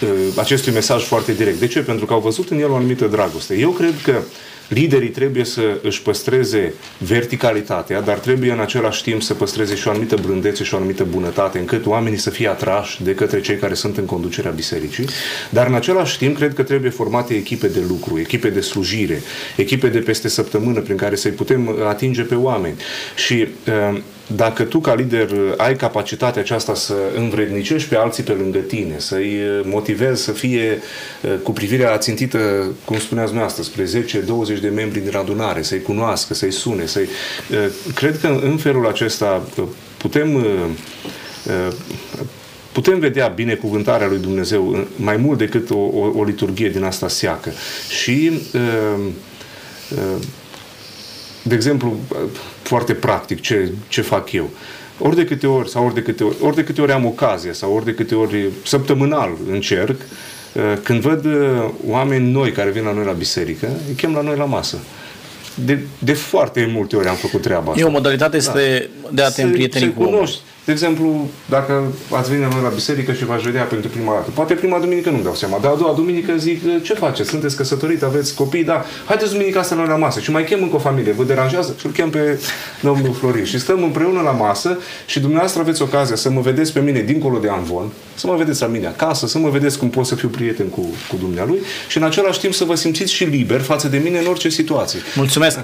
uh, 0.03 0.09
acestui 0.37 0.73
mesaj 0.73 1.05
foarte 1.05 1.33
direct. 1.33 1.59
De 1.59 1.67
ce? 1.67 1.81
Pentru 1.81 2.07
că 2.07 2.13
au 2.13 2.21
văzut 2.21 2.49
în 2.51 2.61
el 2.61 2.71
o 2.71 2.75
anumită 2.75 3.07
dragoste. 3.07 3.59
Eu 3.59 3.71
cred 3.71 3.95
că 4.03 4.23
liderii 4.69 5.09
trebuie 5.09 5.45
să 5.45 5.79
își 5.83 6.03
păstreze 6.03 6.75
verticalitatea, 6.99 8.01
dar 8.01 8.19
trebuie 8.19 8.53
în 8.53 8.61
același 8.61 9.03
timp 9.03 9.23
să 9.23 9.35
păstreze 9.35 9.75
și 9.75 9.89
o 9.89 9.91
anumită 9.91 10.17
blândețe 10.23 10.65
și 10.65 10.75
o 10.75 10.77
anumită 10.77 11.05
bunătate, 11.05 11.59
încât 11.59 11.87
oamenii 11.87 12.19
să 12.19 12.31
fie 12.31 12.49
atrași 12.49 13.03
de 13.03 13.15
către 13.15 13.41
cei 13.41 13.57
care 13.57 13.75
sunt 13.75 13.97
în 13.97 14.05
conducerea 14.05 14.51
bisericii, 14.51 15.09
dar 15.51 15.67
în 15.67 15.75
același 15.75 16.19
timp 16.19 16.37
cred 16.37 16.55
că 16.55 16.63
trebuie 16.63 16.91
formate 16.91 17.35
echipe 17.35 17.67
de 17.67 17.81
lucru, 17.89 18.19
echipe 18.19 18.49
de 18.49 18.61
slujire, 18.61 19.23
echipe 19.57 19.89
de 19.89 19.99
peste 19.99 20.29
săptămână 20.29 20.81
prin 20.81 20.97
care 20.97 21.17
să-i 21.17 21.31
putem 21.31 21.77
atinge 21.89 22.23
pe 22.23 22.35
oameni. 22.35 22.77
Și 23.15 23.49
uh, 23.93 24.01
dacă 24.35 24.63
tu 24.63 24.79
ca 24.79 24.95
lider 24.95 25.29
ai 25.57 25.77
capacitatea 25.77 26.43
aceasta 26.43 26.75
să 26.75 26.95
învrednicești 27.17 27.89
pe 27.89 27.97
alții 27.97 28.23
pe 28.23 28.33
lângă 28.33 28.59
tine, 28.59 28.95
să-i 28.99 29.39
motivezi 29.65 30.23
să 30.23 30.33
fie 30.33 30.83
uh, 31.23 31.35
cu 31.43 31.53
privirea 31.53 31.99
țintită, 31.99 32.39
cum 32.85 32.99
spuneați 32.99 33.31
dumneavoastră, 33.31 33.63
spre 33.63 34.03
10-20 34.57 34.61
de 34.61 34.69
membri 34.69 35.01
din 35.01 35.17
adunare, 35.17 35.63
să-i 35.63 35.83
cunoască, 35.83 36.35
să-i 36.35 36.51
sune, 36.51 36.87
să-i... 36.87 37.09
Uh, 37.51 37.67
cred 37.95 38.19
că 38.19 38.41
în 38.43 38.57
felul 38.57 38.87
acesta 38.87 39.49
uh, 39.57 39.65
putem 39.97 40.47
putem 42.73 42.99
vedea 42.99 43.27
binecuvântarea 43.27 44.07
lui 44.07 44.19
Dumnezeu 44.19 44.87
mai 44.97 45.17
mult 45.17 45.39
decât 45.39 45.71
o, 45.71 45.79
o, 45.79 46.13
o 46.15 46.25
liturghie 46.25 46.69
din 46.69 46.83
asta 46.83 47.09
seacă. 47.09 47.53
Și 47.89 48.41
de 51.43 51.55
exemplu, 51.55 51.97
foarte 52.63 52.93
practic 52.93 53.41
ce, 53.41 53.73
ce 53.89 54.03
fac 54.03 54.33
eu. 54.33 54.51
Ori 54.99 55.17
de 55.17 55.25
câte 55.25 55.47
ori, 55.47 55.69
sau 55.69 55.85
ori 55.85 55.95
de 55.95 56.03
câte 56.03 56.25
ori, 56.25 56.37
ori 56.41 56.57
de 56.57 56.65
câte 56.65 56.81
ori 56.81 56.93
am 56.93 57.07
ocazie, 57.07 57.53
sau 57.53 57.75
ori 57.75 57.85
de 57.85 57.95
câte 57.95 58.15
ori 58.15 58.49
săptămânal 58.65 59.37
încerc, 59.51 60.01
uh, 60.53 60.63
când 60.83 61.01
văd 61.01 61.25
uh, 61.25 61.71
oameni 61.87 62.31
noi 62.31 62.53
care 62.53 62.71
vin 62.71 62.85
la 62.85 62.93
noi 62.93 63.05
la 63.05 63.13
biserică, 63.13 63.69
îi 63.89 63.95
chem 63.95 64.13
la 64.13 64.21
noi 64.21 64.37
la 64.37 64.45
masă. 64.45 64.79
De, 65.65 65.79
de 65.99 66.13
foarte 66.13 66.71
multe 66.73 66.97
ori 66.97 67.09
am 67.09 67.15
făcut 67.15 67.43
treaba 67.43 67.71
asta. 67.71 67.83
E 67.83 67.87
o 67.87 67.91
modalitate 67.91 68.31
da. 68.31 68.37
este 68.37 68.91
de 69.11 69.23
a 69.23 69.31
te 69.31 69.43
împrieteni 69.43 69.95
cu 69.95 70.03
omul. 70.03 70.29
De 70.69 70.75
exemplu, 70.75 71.29
dacă 71.49 71.83
ați 72.11 72.31
venit 72.31 72.53
la 72.53 72.61
la 72.63 72.69
biserică 72.69 73.13
și 73.13 73.25
v-aș 73.25 73.43
vedea 73.43 73.63
pentru 73.63 73.89
prima 73.89 74.13
dată, 74.13 74.31
poate 74.35 74.55
prima 74.55 74.79
duminică 74.79 75.11
nu-mi 75.11 75.23
dau 75.23 75.35
seama, 75.35 75.59
dar 75.63 75.73
a 75.73 75.75
doua 75.75 75.93
duminică 75.93 76.37
zic, 76.37 76.83
ce 76.83 76.95
faceți? 76.95 77.29
Sunteți 77.29 77.57
căsătorit, 77.57 78.03
aveți 78.03 78.35
copii? 78.35 78.65
Da, 78.65 78.85
haideți 79.05 79.33
duminica 79.33 79.61
asta 79.61 79.75
noi 79.75 79.87
la 79.87 79.97
masă 79.97 80.21
și 80.21 80.31
mai 80.31 80.45
chem 80.45 80.63
încă 80.63 80.77
o 80.77 80.79
familie. 80.79 81.13
Vă 81.13 81.25
deranjează? 81.25 81.75
Și 81.79 81.87
îl 81.87 81.93
chem 81.93 82.11
pe 82.11 82.41
domnul 82.81 83.15
Florin. 83.15 83.45
Și 83.45 83.59
stăm 83.59 83.83
împreună 83.83 84.21
la 84.21 84.31
masă 84.31 84.79
și 85.07 85.21
dumneavoastră 85.21 85.61
aveți 85.61 85.83
ocazia 85.83 86.17
să 86.17 86.31
mă 86.31 86.41
vedeți 86.41 86.73
pe 86.73 86.81
mine 86.81 87.01
dincolo 87.01 87.39
de 87.39 87.49
Anvon, 87.49 87.91
să 88.19 88.27
mă 88.27 88.37
vedeți 88.37 88.61
la 88.61 88.67
mine 88.67 88.87
acasă, 88.87 89.27
să 89.27 89.39
mă 89.39 89.49
vedeți 89.49 89.79
cum 89.79 89.91
pot 89.91 90.07
să 90.07 90.15
fiu 90.15 90.29
prieten 90.29 90.67
cu, 90.67 90.81
cu 91.09 91.17
dumnealui 91.17 91.59
și 91.89 91.97
în 91.97 92.03
același 92.03 92.41
timp 92.41 92.55
să 92.55 92.65
vă 92.65 92.75
simțiți 92.75 93.13
și 93.13 93.25
liber 93.25 93.61
față 93.61 93.89
de 93.89 93.99
mine 93.99 94.19
în 94.19 94.27
orice 94.27 94.49
situație. 94.49 95.01
Mulțumesc! 95.15 95.59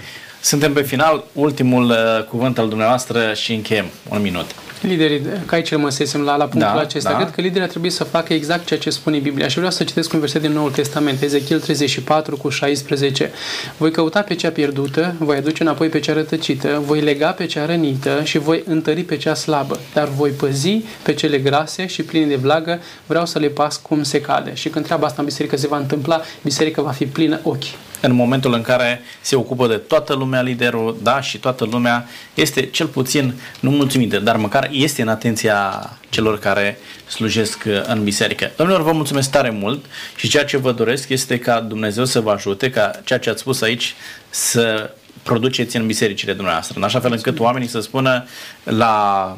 Suntem 0.44 0.72
pe 0.72 0.82
final, 0.82 1.24
ultimul 1.32 1.84
uh, 1.84 2.24
cuvânt 2.28 2.58
al 2.58 2.68
dumneavoastră 2.68 3.32
și 3.34 3.52
încheiem. 3.52 3.84
Un 4.08 4.22
minut. 4.22 4.46
liderii, 4.82 5.20
ca 5.46 5.56
aici 5.56 5.70
rămăsesem 5.70 6.20
la, 6.20 6.36
la 6.36 6.44
punctul 6.44 6.72
Da, 6.74 6.80
acesta, 6.80 7.10
da. 7.10 7.16
cred 7.16 7.30
că 7.30 7.40
liderii 7.40 7.62
ar 7.62 7.68
trebui 7.68 7.90
să 7.90 8.04
facă 8.04 8.32
exact 8.32 8.66
ceea 8.66 8.80
ce 8.80 8.90
spune 8.90 9.18
Biblia. 9.18 9.48
Și 9.48 9.56
vreau 9.56 9.70
să 9.70 9.84
citesc 9.84 10.12
un 10.12 10.20
verset 10.20 10.40
din 10.40 10.52
Noul 10.52 10.70
Testament, 10.70 11.22
Ezechiel 11.22 11.60
34 11.60 12.36
cu 12.36 12.48
16. 12.48 13.30
Voi 13.76 13.90
căuta 13.90 14.20
pe 14.20 14.34
cea 14.34 14.50
pierdută, 14.50 15.14
voi 15.18 15.36
aduce 15.36 15.62
înapoi 15.62 15.88
pe 15.88 16.00
cea 16.00 16.12
rătăcită, 16.12 16.82
voi 16.86 17.00
lega 17.00 17.30
pe 17.30 17.46
cea 17.46 17.66
rănită 17.66 18.20
și 18.24 18.38
voi 18.38 18.62
întări 18.66 19.02
pe 19.02 19.16
cea 19.16 19.34
slabă, 19.34 19.80
dar 19.94 20.08
voi 20.08 20.30
păzi 20.30 20.82
pe 21.02 21.14
cele 21.14 21.38
grase 21.38 21.86
și 21.86 22.02
pline 22.02 22.26
de 22.26 22.36
vlagă, 22.44 22.80
vreau 23.06 23.26
să 23.26 23.38
le 23.38 23.48
pas 23.48 23.76
cum 23.76 24.02
se 24.02 24.20
cade. 24.20 24.54
Și 24.54 24.68
când 24.68 24.84
treaba 24.84 25.06
asta 25.06 25.20
în 25.20 25.24
biserică 25.24 25.56
se 25.56 25.66
va 25.66 25.76
întâmpla, 25.76 26.20
biserica 26.42 26.82
va 26.82 26.90
fi 26.90 27.06
plină 27.06 27.40
ochi. 27.42 27.64
în 28.00 28.12
momentul 28.12 28.52
în 28.52 28.62
care 28.62 29.00
se 29.20 29.36
ocupă 29.36 29.66
de 29.66 29.76
toată 29.76 30.14
lumea 30.14 30.42
liderul, 30.42 30.96
da, 31.02 31.20
și 31.20 31.38
toată 31.38 31.64
lumea 31.64 32.08
este 32.34 32.66
cel 32.66 32.86
puțin, 32.86 33.34
nu 33.60 33.70
mulțumită, 33.70 34.18
dar 34.18 34.36
măcar 34.36 34.68
este 34.72 35.02
în 35.02 35.08
atenția 35.08 35.90
celor 36.08 36.38
care 36.38 36.78
slujesc 37.08 37.62
uh, 37.66 37.82
în 37.86 38.04
biserică. 38.04 38.50
Domnilor, 38.56 38.82
vă 38.82 38.92
mulțumesc 38.92 39.30
tare 39.30 39.50
mult 39.50 39.84
și 40.16 40.28
ceea 40.28 40.44
ce 40.44 40.56
vă 40.56 40.72
doresc 40.72 41.08
este 41.08 41.38
ca 41.38 41.60
Dumnezeu 41.60 42.04
să 42.04 42.20
vă 42.20 42.30
ajute, 42.30 42.70
ca 42.70 42.90
ceea 43.04 43.18
ce 43.18 43.30
ați 43.30 43.40
spus 43.40 43.62
aici 43.62 43.94
să 44.30 44.90
produceți 45.22 45.76
în 45.76 45.86
bisericile 45.86 46.32
dumneavoastră, 46.32 46.74
în 46.78 46.84
așa 46.84 47.00
fel 47.00 47.12
încât 47.12 47.38
oamenii 47.38 47.68
să 47.68 47.80
spună 47.80 48.24
la 48.64 49.36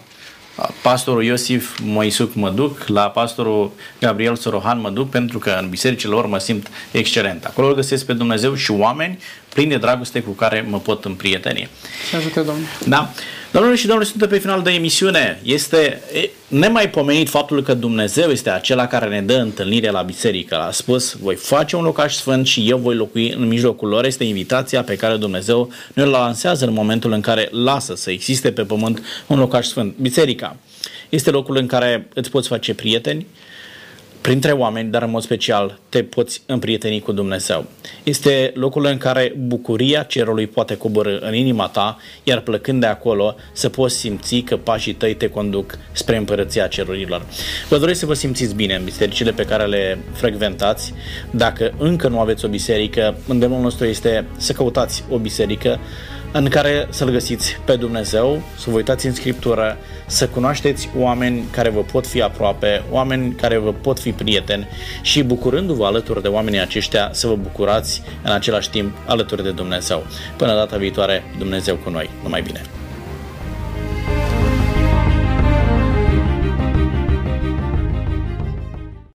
pastorul 0.82 1.24
Iosif 1.24 1.78
Moisuc 1.82 2.34
mă 2.34 2.50
duc, 2.50 2.86
la 2.86 3.10
pastorul 3.10 3.72
Gabriel 4.00 4.36
Sorohan 4.36 4.80
mă 4.80 4.90
duc 4.90 5.10
pentru 5.10 5.38
că 5.38 5.58
în 5.60 5.68
bisericile 5.68 6.12
lor 6.12 6.26
mă 6.26 6.38
simt 6.38 6.70
excelent. 6.90 7.44
Acolo 7.44 7.66
îl 7.66 7.74
găsesc 7.74 8.06
pe 8.06 8.12
Dumnezeu 8.12 8.54
și 8.54 8.70
oameni 8.70 9.18
plini 9.48 9.70
de 9.70 9.76
dragoste 9.76 10.20
cu 10.20 10.30
care 10.30 10.66
mă 10.68 10.78
pot 10.78 11.04
împrieteni. 11.04 11.68
Să 12.10 12.16
ajute 12.16 12.40
Domnul. 12.40 12.66
Da? 12.86 13.10
Domnule 13.56 13.76
și 13.76 13.86
domnule, 13.86 14.08
suntem 14.08 14.28
pe 14.28 14.38
final 14.38 14.62
de 14.62 14.70
emisiune. 14.70 15.40
Este 15.42 16.00
e, 16.14 16.30
nemaipomenit 16.48 17.28
faptul 17.28 17.62
că 17.62 17.74
Dumnezeu 17.74 18.30
este 18.30 18.50
acela 18.50 18.86
care 18.86 19.08
ne 19.08 19.22
dă 19.22 19.34
întâlnire 19.34 19.90
la 19.90 20.02
biserică. 20.02 20.56
A 20.56 20.70
spus, 20.70 21.12
voi 21.12 21.34
face 21.34 21.76
un 21.76 21.82
locaș 21.82 22.14
sfânt 22.14 22.46
și 22.46 22.68
eu 22.68 22.78
voi 22.78 22.94
locui 22.94 23.32
în 23.32 23.46
mijlocul 23.46 23.88
lor. 23.88 24.04
Este 24.04 24.24
invitația 24.24 24.82
pe 24.82 24.96
care 24.96 25.16
Dumnezeu 25.16 25.70
ne 25.92 26.02
o 26.02 26.06
lansează 26.06 26.66
în 26.66 26.72
momentul 26.72 27.12
în 27.12 27.20
care 27.20 27.48
lasă 27.52 27.94
să 27.94 28.10
existe 28.10 28.52
pe 28.52 28.62
pământ 28.62 29.02
un 29.26 29.38
locaș 29.38 29.66
sfânt. 29.66 29.94
Biserica 30.00 30.56
este 31.08 31.30
locul 31.30 31.56
în 31.56 31.66
care 31.66 32.08
îți 32.14 32.30
poți 32.30 32.48
face 32.48 32.74
prieteni, 32.74 33.26
printre 34.26 34.52
oameni, 34.52 34.90
dar 34.90 35.02
în 35.02 35.10
mod 35.10 35.22
special 35.22 35.78
te 35.88 36.02
poți 36.02 36.42
împrieteni 36.46 37.00
cu 37.00 37.12
Dumnezeu. 37.12 37.64
Este 38.02 38.52
locul 38.54 38.84
în 38.84 38.96
care 38.96 39.34
bucuria 39.38 40.02
cerului 40.02 40.46
poate 40.46 40.76
coborâ 40.76 41.18
în 41.20 41.34
inima 41.34 41.68
ta, 41.68 41.98
iar 42.22 42.40
plăcând 42.40 42.80
de 42.80 42.86
acolo 42.86 43.34
să 43.52 43.68
poți 43.68 43.96
simți 43.96 44.36
că 44.36 44.56
pașii 44.56 44.92
tăi 44.92 45.14
te 45.14 45.28
conduc 45.28 45.78
spre 45.92 46.16
împărăția 46.16 46.66
cerurilor. 46.66 47.22
Vă 47.68 47.78
doresc 47.78 48.00
să 48.00 48.06
vă 48.06 48.14
simțiți 48.14 48.54
bine 48.54 48.74
în 48.74 48.84
bisericile 48.84 49.32
pe 49.32 49.44
care 49.44 49.66
le 49.66 49.98
frecventați. 50.12 50.94
Dacă 51.30 51.74
încă 51.78 52.08
nu 52.08 52.20
aveți 52.20 52.44
o 52.44 52.48
biserică, 52.48 53.16
îndemnul 53.28 53.60
nostru 53.60 53.86
este 53.86 54.24
să 54.36 54.52
căutați 54.52 55.04
o 55.10 55.18
biserică 55.18 55.78
în 56.36 56.48
care 56.48 56.86
să-L 56.90 57.10
găsiți 57.10 57.58
pe 57.64 57.76
Dumnezeu, 57.76 58.42
să 58.58 58.70
vă 58.70 58.76
uitați 58.76 59.06
în 59.06 59.14
Scriptură, 59.14 59.76
să 60.06 60.28
cunoașteți 60.28 60.88
oameni 60.96 61.44
care 61.50 61.68
vă 61.68 61.80
pot 61.80 62.06
fi 62.06 62.22
aproape, 62.22 62.82
oameni 62.90 63.34
care 63.34 63.58
vă 63.58 63.72
pot 63.72 63.98
fi 63.98 64.12
prieteni 64.12 64.68
și 65.02 65.22
bucurându-vă 65.22 65.86
alături 65.86 66.22
de 66.22 66.28
oamenii 66.28 66.60
aceștia 66.60 67.08
să 67.12 67.26
vă 67.26 67.34
bucurați 67.34 68.02
în 68.22 68.32
același 68.32 68.70
timp 68.70 68.96
alături 69.06 69.42
de 69.42 69.50
Dumnezeu. 69.50 70.06
Până 70.36 70.54
data 70.54 70.76
viitoare, 70.76 71.24
Dumnezeu 71.38 71.76
cu 71.76 71.90
noi. 71.90 72.10
Numai 72.22 72.42
bine! 72.42 72.85